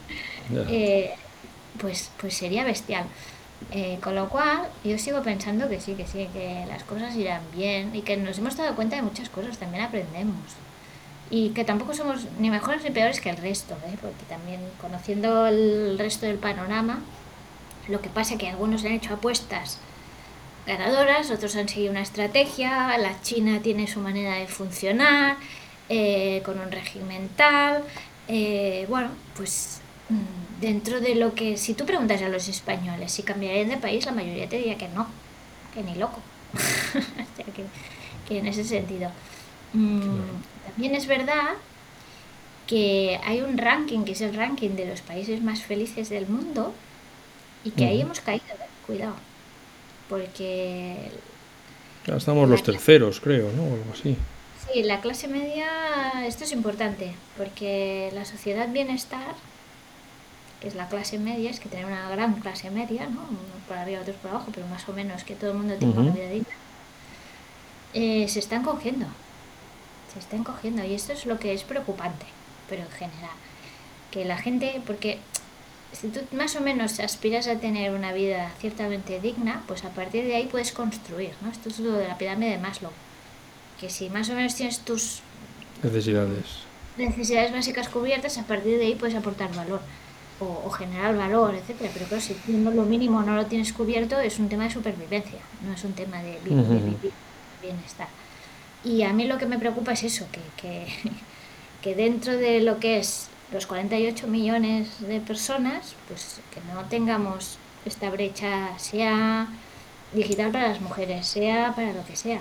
eh, 0.68 1.14
pues, 1.81 2.11
pues 2.20 2.37
sería 2.37 2.64
bestial. 2.64 3.07
Eh, 3.70 3.99
con 4.03 4.14
lo 4.14 4.29
cual, 4.29 4.68
yo 4.85 4.99
sigo 4.99 5.22
pensando 5.22 5.68
que 5.68 5.81
sí, 5.81 5.95
que 5.95 6.07
sí, 6.07 6.29
que 6.33 6.66
las 6.68 6.85
cosas 6.85 7.16
irán 7.16 7.41
bien 7.55 7.95
y 7.95 8.03
que 8.03 8.16
nos 8.18 8.37
hemos 8.39 8.57
dado 8.57 8.77
cuenta 8.77 8.97
de 8.97 9.03
muchas 9.03 9.31
cosas, 9.31 9.57
también 9.57 9.83
aprendemos 9.85 10.37
y 11.31 11.51
que 11.51 11.64
tampoco 11.64 11.95
somos 11.95 12.27
ni 12.39 12.51
mejores 12.51 12.83
ni 12.85 12.91
peores 12.91 13.20
que 13.20 13.31
el 13.31 13.37
resto, 13.37 13.74
¿eh? 13.87 13.97
porque 14.01 14.24
también 14.29 14.61
conociendo 14.81 15.47
el 15.47 15.99
resto 15.99 16.27
del 16.27 16.39
panorama, 16.39 17.01
lo 17.89 18.01
que 18.01 18.09
pasa 18.09 18.35
es 18.35 18.41
que 18.41 18.49
algunos 18.49 18.85
han 18.85 18.93
hecho 18.93 19.14
apuestas 19.14 19.79
ganadoras, 20.66 21.31
otros 21.31 21.55
han 21.57 21.68
seguido 21.68 21.93
una 21.93 22.03
estrategia, 22.03 22.97
la 22.99 23.20
China 23.22 23.61
tiene 23.62 23.87
su 23.87 24.01
manera 24.01 24.35
de 24.35 24.47
funcionar, 24.47 25.37
eh, 25.89 26.43
con 26.45 26.59
un 26.59 26.70
régimen 26.72 27.29
tal, 27.37 27.85
eh, 28.29 28.87
bueno, 28.89 29.09
pues 29.37 29.81
mm, 30.09 30.61
dentro 30.61 31.01
de 31.01 31.14
lo 31.14 31.35
que, 31.35 31.57
si 31.57 31.74
tú 31.74 31.87
preguntas 31.87 32.22
a 32.22 32.29
los 32.29 32.49
españoles 32.49 33.12
si 33.12 33.22
cambiarían 33.22 33.68
de 33.68 33.77
país, 33.77 34.05
la 34.07 34.12
mayoría 34.12 34.49
te 34.49 34.57
diría 34.57 34.77
que 34.77 34.89
no, 34.89 35.07
que 35.74 35.83
ni 35.83 35.95
loco, 35.95 36.18
o 36.55 37.37
sea 37.37 37.45
que, 37.55 37.64
que 38.29 38.39
en 38.39 38.47
ese 38.47 38.64
sentido. 38.64 39.11
Mm, 39.72 40.55
también 40.77 40.95
es 40.95 41.07
verdad 41.07 41.55
que 42.66 43.18
hay 43.24 43.41
un 43.41 43.57
ranking, 43.57 44.05
que 44.05 44.12
es 44.12 44.20
el 44.20 44.35
ranking 44.35 44.70
de 44.70 44.85
los 44.85 45.01
países 45.01 45.43
más 45.43 45.62
felices 45.62 46.11
del 46.11 46.27
mundo, 46.27 46.74
y 47.64 47.70
que 47.70 47.87
ahí 47.87 48.03
hemos 48.03 48.20
caído, 48.20 48.45
¿eh? 48.45 48.68
cuidado, 48.87 49.14
porque... 50.11 51.11
Ya 52.07 52.16
estamos 52.16 52.47
los 52.49 52.62
terceros, 52.62 53.20
creo, 53.20 53.51
¿no? 53.53 53.62
algo 53.62 53.93
así. 53.93 54.18
Sí, 54.70 54.83
la 54.83 55.01
clase 55.01 55.29
media, 55.29 55.66
esto 56.27 56.45
es 56.45 56.53
importante, 56.53 57.14
porque 57.39 58.11
la 58.12 58.27
sociedad 58.27 58.68
bienestar, 58.68 59.35
que 60.61 60.68
es 60.68 60.74
la 60.74 60.89
clase 60.89 61.18
media, 61.18 61.51
es 61.51 61.59
que 61.59 61.70
tener 61.70 61.87
una 61.87 62.11
gran 62.11 62.35
clase 62.35 62.70
media, 62.70 63.07
¿no? 63.07 63.22
Unos 63.22 63.64
por 63.66 63.79
arriba, 63.79 64.03
otros 64.03 64.16
por 64.16 64.31
abajo, 64.31 64.51
pero 64.55 64.66
más 64.66 64.87
o 64.91 64.93
menos 64.93 65.24
que 65.24 65.37
todo 65.37 65.53
el 65.53 65.57
mundo 65.57 65.74
tenga 65.77 66.01
una 66.01 66.12
vida 66.12 66.29
digna, 66.29 66.55
eh, 67.95 68.29
se 68.29 68.41
están 68.41 68.62
cogiendo 68.62 69.07
se 70.17 70.21
estén 70.21 70.45
cogiendo 70.45 70.83
y 70.83 70.95
esto 70.95 71.12
es 71.12 71.27
lo 71.27 71.39
que 71.39 71.53
es 71.53 71.62
preocupante, 71.62 72.25
pero 72.71 72.83
en 72.83 72.91
general, 72.91 73.37
que 74.11 74.25
la 74.25 74.39
gente, 74.39 74.81
porque 74.87 75.19
si 75.93 76.09
tú 76.09 76.21
más 76.35 76.57
o 76.57 76.62
menos 76.62 76.99
aspiras 77.01 77.47
a 77.49 77.57
tener 77.57 77.93
una 77.93 78.12
vida 78.14 78.51
ciertamente 78.59 79.21
digna, 79.21 79.62
pues 79.67 79.85
a 79.85 79.91
partir 79.91 80.25
de 80.25 80.35
ahí 80.37 80.47
puedes 80.47 80.73
construir, 80.73 81.33
¿no? 81.43 81.51
Esto 81.51 81.69
es 81.69 81.79
lo 81.81 81.93
de 81.93 82.09
la 82.09 82.17
pirámide 82.17 82.53
de 82.53 82.59
Maslow, 82.59 82.93
que 83.79 83.91
si 83.91 84.09
más 84.09 84.31
o 84.31 84.35
menos 84.35 84.55
tienes 84.55 84.79
tus 84.81 85.21
necesidades 85.83 86.64
necesidades 86.97 87.53
básicas 87.53 87.91
cubiertas, 87.91 88.39
a 88.39 88.45
partir 88.45 88.79
de 88.79 88.87
ahí 88.87 88.95
puedes 88.95 89.14
aportar 89.14 89.55
valor 89.55 89.83
o, 90.41 90.71
generar 90.71 91.14
valor, 91.14 91.55
etcétera. 91.55 91.91
Pero 91.93 92.07
claro, 92.07 92.23
si 92.23 92.35
lo 92.47 92.83
mínimo 92.85 93.23
no 93.23 93.37
lo 93.37 93.45
tienes 93.45 93.75
cubierto, 93.75 94.19
es 94.19 94.39
un 94.39 94.49
tema 94.49 94.64
de 94.64 94.71
supervivencia, 94.71 95.41
no 95.67 95.75
es 95.75 95.85
un 95.85 95.93
tema 95.93 96.23
de 96.23 96.39
bienestar. 97.61 98.09
Y 98.87 99.03
a 99.03 99.12
mí 99.12 99.26
lo 99.26 99.37
que 99.37 99.47
me 99.47 99.59
preocupa 99.59 99.93
es 99.93 100.05
eso, 100.05 100.26
que, 100.30 100.87
que, 101.82 101.95
dentro 101.97 102.37
de 102.37 102.61
lo 102.61 102.78
que 102.78 102.99
es 102.99 103.28
los 103.53 103.66
48 103.66 104.28
millones 104.28 105.01
de 105.01 105.20
personas, 105.20 105.97
pues 106.07 106.41
que 106.53 106.61
no 106.72 106.84
tengamos 106.89 107.59
esta 107.84 108.11
brecha, 108.11 108.78
sea 108.78 109.49
digital 110.12 110.53
para 110.53 110.68
las 110.68 110.80
mujeres, 110.80 111.26
sea 111.26 111.74
para 111.74 111.93
lo 111.93 112.05
que 112.07 112.14
sea. 112.14 112.41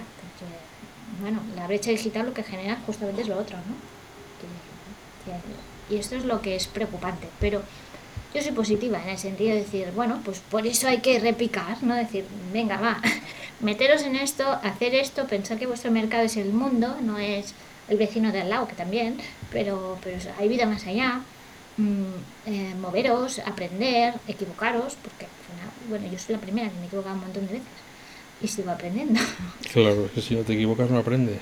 bueno, 1.20 1.40
la 1.56 1.66
brecha 1.66 1.90
digital 1.90 2.28
lo 2.28 2.34
que 2.34 2.44
genera 2.44 2.78
justamente 2.86 3.24
es 3.24 3.28
lo 3.28 3.40
otro, 3.40 3.58
¿no? 3.58 3.96
y 5.90 5.98
esto 5.98 6.16
es 6.16 6.26
lo 6.26 6.42
que 6.42 6.56
es 6.56 6.68
preocupante. 6.68 7.28
Pero 7.40 7.64
yo 8.34 8.42
soy 8.42 8.52
positiva 8.52 9.02
en 9.02 9.10
el 9.10 9.18
sentido 9.18 9.52
de 9.52 9.62
decir, 9.62 9.92
bueno, 9.96 10.22
pues 10.24 10.40
por 10.40 10.68
eso 10.68 10.88
hay 10.88 11.00
que 11.00 11.20
repicar, 11.20 11.82
¿no? 11.82 11.96
Decir, 11.96 12.26
venga, 12.54 12.78
va, 12.78 13.02
meteros 13.60 14.04
en 14.04 14.16
esto, 14.16 14.48
hacer 14.64 14.96
esto, 14.96 15.26
pensar 15.28 15.58
que 15.58 15.68
vuestro 15.68 15.92
mercado 15.92 16.24
es 16.24 16.38
el 16.38 16.52
mundo, 16.52 16.96
no 17.02 17.18
es 17.18 17.54
el 17.88 17.98
vecino 17.98 18.32
de 18.32 18.42
al 18.42 18.50
lado, 18.50 18.68
que 18.68 18.76
también, 18.76 19.18
pero, 19.52 19.98
pero 20.04 20.18
hay 20.40 20.48
vida 20.48 20.66
más 20.66 20.86
allá. 20.88 21.22
Mm, 21.78 22.14
eh, 22.46 22.74
moveros, 22.80 23.40
aprender, 23.40 24.14
equivocaros, 24.28 24.96
porque 24.96 25.26
al 25.26 25.32
final 25.32 25.70
bueno, 25.90 26.08
yo 26.12 26.18
soy 26.18 26.36
la 26.36 26.42
primera 26.42 26.70
que 26.70 26.76
me 26.76 26.84
he 26.84 26.88
equivocado 26.88 27.16
un 27.16 27.22
montón 27.22 27.48
de 27.48 27.54
veces 27.54 27.68
y 28.42 28.48
sigo 28.48 28.72
aprendiendo. 28.72 29.20
Claro, 29.74 30.10
que 30.14 30.22
si 30.22 30.36
no 30.36 30.44
te 30.44 30.54
equivocas 30.54 30.90
no 30.90 31.00
aprendes. 31.00 31.42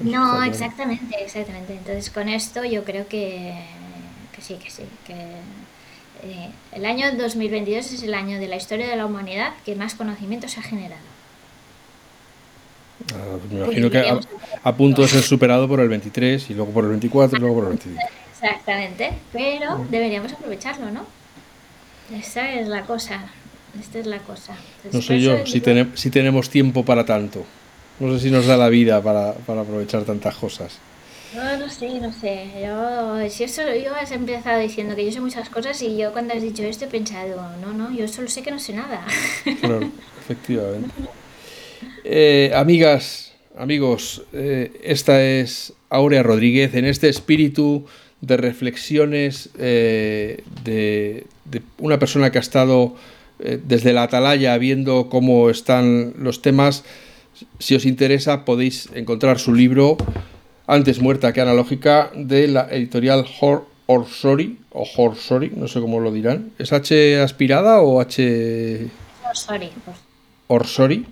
No, 0.00 0.42
exactamente, 0.44 1.22
exactamente. 1.22 1.74
Entonces 1.74 2.10
con 2.10 2.28
esto 2.28 2.64
yo 2.64 2.84
creo 2.84 3.06
que, 3.08 3.54
que 4.34 4.42
sí, 4.42 4.54
que 4.54 4.70
sí, 4.70 4.82
que 5.06 5.14
eh, 6.22 6.50
el 6.72 6.84
año 6.84 7.10
2022 7.16 7.92
es 7.92 8.02
el 8.02 8.14
año 8.14 8.38
de 8.38 8.48
la 8.48 8.56
historia 8.56 8.86
de 8.86 8.96
la 8.96 9.06
humanidad 9.06 9.54
que 9.64 9.74
más 9.76 9.94
conocimiento 9.94 10.48
se 10.48 10.60
ha 10.60 10.62
generado. 10.62 11.00
Ah, 13.14 13.38
me 13.50 13.60
imagino 13.60 13.90
que 13.90 13.98
a, 13.98 14.20
a, 14.62 14.76
punto 14.76 15.02
de 15.02 15.08
ser 15.08 15.22
superado 15.22 15.66
por 15.66 15.80
el 15.80 15.88
23 15.88 16.50
y 16.50 16.54
luego 16.54 16.72
por 16.72 16.84
el 16.84 16.90
24 16.90 17.38
y 17.38 17.40
luego 17.40 17.54
por 17.56 17.64
el 17.64 17.70
25. 17.70 18.00
Exactamente, 18.32 19.12
pero 19.32 19.84
deberíamos 19.90 20.32
aprovecharlo, 20.32 20.90
¿no? 20.90 21.04
Esa 22.14 22.54
es 22.54 22.68
la 22.68 22.82
cosa. 22.82 23.24
Esta 23.78 23.98
es 24.00 24.06
la 24.06 24.18
cosa. 24.18 24.56
no 24.92 25.00
sé 25.00 25.20
yo 25.20 25.46
si, 25.46 25.62
si 25.94 26.10
tenemos 26.10 26.50
tiempo 26.50 26.84
para 26.84 27.04
tanto. 27.04 27.44
No 28.00 28.12
sé 28.14 28.20
si 28.20 28.30
nos 28.30 28.46
da 28.46 28.56
la 28.56 28.68
vida 28.68 29.02
para, 29.02 29.34
para 29.34 29.60
aprovechar 29.60 30.04
tantas 30.04 30.34
cosas. 30.34 30.78
No, 31.34 31.56
no 31.58 31.68
sé, 31.68 32.00
no 32.00 32.12
sé. 32.12 32.48
Yo, 32.64 33.30
si 33.30 33.44
eso, 33.44 33.62
yo 33.74 33.94
has 33.94 34.10
empezado 34.10 34.58
diciendo 34.58 34.96
que 34.96 35.04
yo 35.04 35.12
sé 35.12 35.20
muchas 35.20 35.48
cosas 35.48 35.80
y 35.82 35.96
yo 35.96 36.12
cuando 36.12 36.34
has 36.34 36.42
dicho 36.42 36.64
esto 36.64 36.86
he 36.86 36.88
pensado, 36.88 37.40
no, 37.60 37.72
no, 37.72 37.92
yo 37.92 38.08
solo 38.08 38.28
sé 38.28 38.42
que 38.42 38.50
no 38.50 38.58
sé 38.58 38.72
nada. 38.72 39.04
Claro, 39.60 39.92
efectivamente. 40.20 40.90
Eh, 42.04 42.52
amigas, 42.54 43.32
amigos, 43.58 44.22
eh, 44.32 44.72
esta 44.82 45.22
es 45.22 45.72
Aurea 45.88 46.22
Rodríguez 46.22 46.74
en 46.74 46.84
este 46.84 47.08
espíritu 47.08 47.86
de 48.20 48.36
reflexiones 48.36 49.50
eh, 49.58 50.42
de, 50.64 51.26
de, 51.44 51.62
una 51.78 51.98
persona 51.98 52.30
que 52.30 52.38
ha 52.38 52.40
estado 52.40 52.94
desde 53.38 53.94
la 53.94 54.02
atalaya 54.02 54.58
viendo 54.58 55.08
cómo 55.08 55.48
están 55.48 56.12
los 56.18 56.42
temas. 56.42 56.84
Si 57.58 57.74
os 57.74 57.86
interesa 57.86 58.44
podéis 58.44 58.90
encontrar 58.94 59.38
su 59.38 59.54
libro 59.54 59.96
antes 60.66 61.00
muerta 61.00 61.32
que 61.32 61.40
analógica 61.40 62.10
de 62.14 62.48
la 62.48 62.68
editorial 62.70 63.24
Hor 63.40 63.64
Orsori 63.86 64.58
o 64.72 64.86
Horsori, 64.96 65.52
no 65.56 65.68
sé 65.68 65.80
cómo 65.80 66.00
lo 66.00 66.12
dirán. 66.12 66.52
¿Es 66.58 66.72
H 66.74 67.18
aspirada 67.22 67.80
o 67.80 68.02
H 68.02 68.88
Orsori? 69.26 69.70
Orsori. 70.48 71.06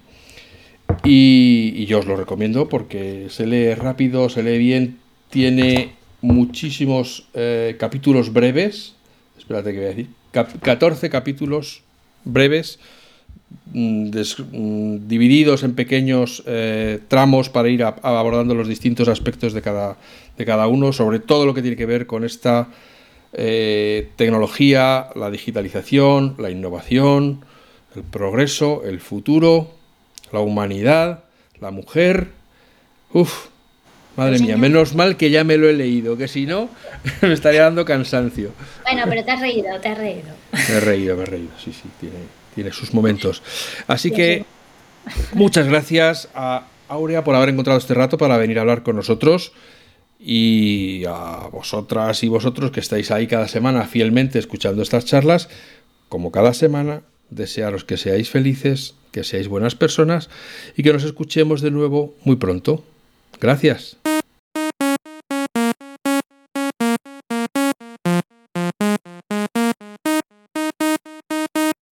Y, 1.05 1.87
yo 1.87 2.01
os 2.01 2.07
lo 2.07 2.17
recomiendo 2.17 2.69
porque 2.69 3.29
se 3.31 3.47
lee 3.47 3.75
rápido, 3.75 4.29
se 4.29 4.43
lee 4.43 4.59
bien, 4.59 4.99
tiene 5.31 5.93
muchísimos 6.21 7.29
eh, 7.35 7.77
capítulos 7.79 8.33
breves. 8.33 8.95
Espérate 9.39 9.73
que 9.73 9.79
voy 9.79 9.87
a 9.87 9.91
decir. 9.91 10.09
Cap 10.33 10.51
14 10.61 11.09
capítulos 11.09 11.83
breves 12.25 12.79
Mm, 13.73 14.11
mm, 14.11 15.09
divididos 15.09 15.63
en 15.63 15.75
pequeños 15.75 16.43
eh, 16.47 17.01
tramos 17.09 17.51
para 17.51 17.69
ir 17.69 17.83
abordando 17.85 18.55
los 18.55 18.67
distintos 18.67 19.09
aspectos 19.09 19.53
de 19.53 19.63
cada, 19.63 19.99
de 20.37 20.45
cada 20.45 20.67
uno, 20.69 20.93
sobre 20.93 21.19
todo 21.19 21.45
lo 21.45 21.55
que 21.55 21.63
tiene 21.63 21.77
que 21.77 21.87
ver 21.87 22.07
con 22.07 22.25
esta 22.25 22.69
eh, 23.35 24.09
tecnología, 24.17 25.09
la 25.15 25.31
digitalización, 25.31 26.35
la 26.39 26.51
innovación, 26.51 27.45
el 27.95 28.03
progreso, 28.03 28.83
el 28.85 29.01
futuro, 29.01 29.71
la 30.33 30.41
humanidad, 30.41 31.25
la 31.61 31.71
mujer. 31.71 32.29
Uf, 33.13 33.47
madre 34.17 34.39
mía, 34.39 34.57
menos 34.57 34.95
mal 34.95 35.17
que 35.17 35.31
ya 35.31 35.45
me 35.45 35.57
lo 35.57 35.69
he 35.69 35.73
leído, 35.73 36.17
que 36.17 36.29
si 36.29 36.47
no 36.47 36.69
me 37.23 37.33
estaría 37.33 37.63
dando 37.63 37.85
cansancio. 37.85 38.53
Bueno, 38.85 39.05
pero 39.09 39.25
te 39.25 39.31
has 39.31 39.41
reído, 39.41 39.81
te 39.81 39.89
has 39.89 39.99
reído. 39.99 40.29
Me 40.53 40.75
he 40.75 40.81
reído, 40.81 41.17
me 41.17 41.23
he 41.23 41.27
reído, 41.27 41.51
sí, 41.59 41.73
sí, 41.73 41.89
tiene 42.01 42.39
tiene 42.59 42.73
sus 42.73 42.93
momentos. 42.93 43.41
Así 43.87 44.11
que 44.11 44.45
muchas 45.33 45.69
gracias 45.69 46.29
a 46.35 46.67
Aurea 46.89 47.23
por 47.23 47.37
haber 47.37 47.51
encontrado 47.51 47.79
este 47.79 47.95
rato 47.95 48.19
para 48.19 48.37
venir 48.37 48.59
a 48.59 48.63
hablar 48.63 48.83
con 48.83 48.97
nosotros 48.97 49.53
y 50.19 51.05
a 51.07 51.49
vosotras 51.53 52.25
y 52.25 52.29
vosotros 52.29 52.73
que 52.73 52.81
estáis 52.81 53.13
ahí 53.13 53.29
cada 53.29 53.47
semana 53.47 53.87
fielmente 53.87 54.41
escuchando 54.41 54.83
estas 54.83 55.05
charlas, 55.05 55.49
como 56.09 56.33
cada 56.33 56.53
semana, 56.53 57.03
desearos 57.31 57.85
que 57.85 57.97
seáis 57.97 58.29
felices, 58.29 58.97
que 59.13 59.25
seáis 59.25 59.49
buenas 59.49 59.75
personas 59.75 60.29
y 60.77 60.83
que 60.83 60.93
nos 60.93 61.05
escuchemos 61.05 61.61
de 61.61 61.71
nuevo 61.71 62.15
muy 62.25 62.37
pronto. 62.37 62.85
Gracias. 63.41 63.97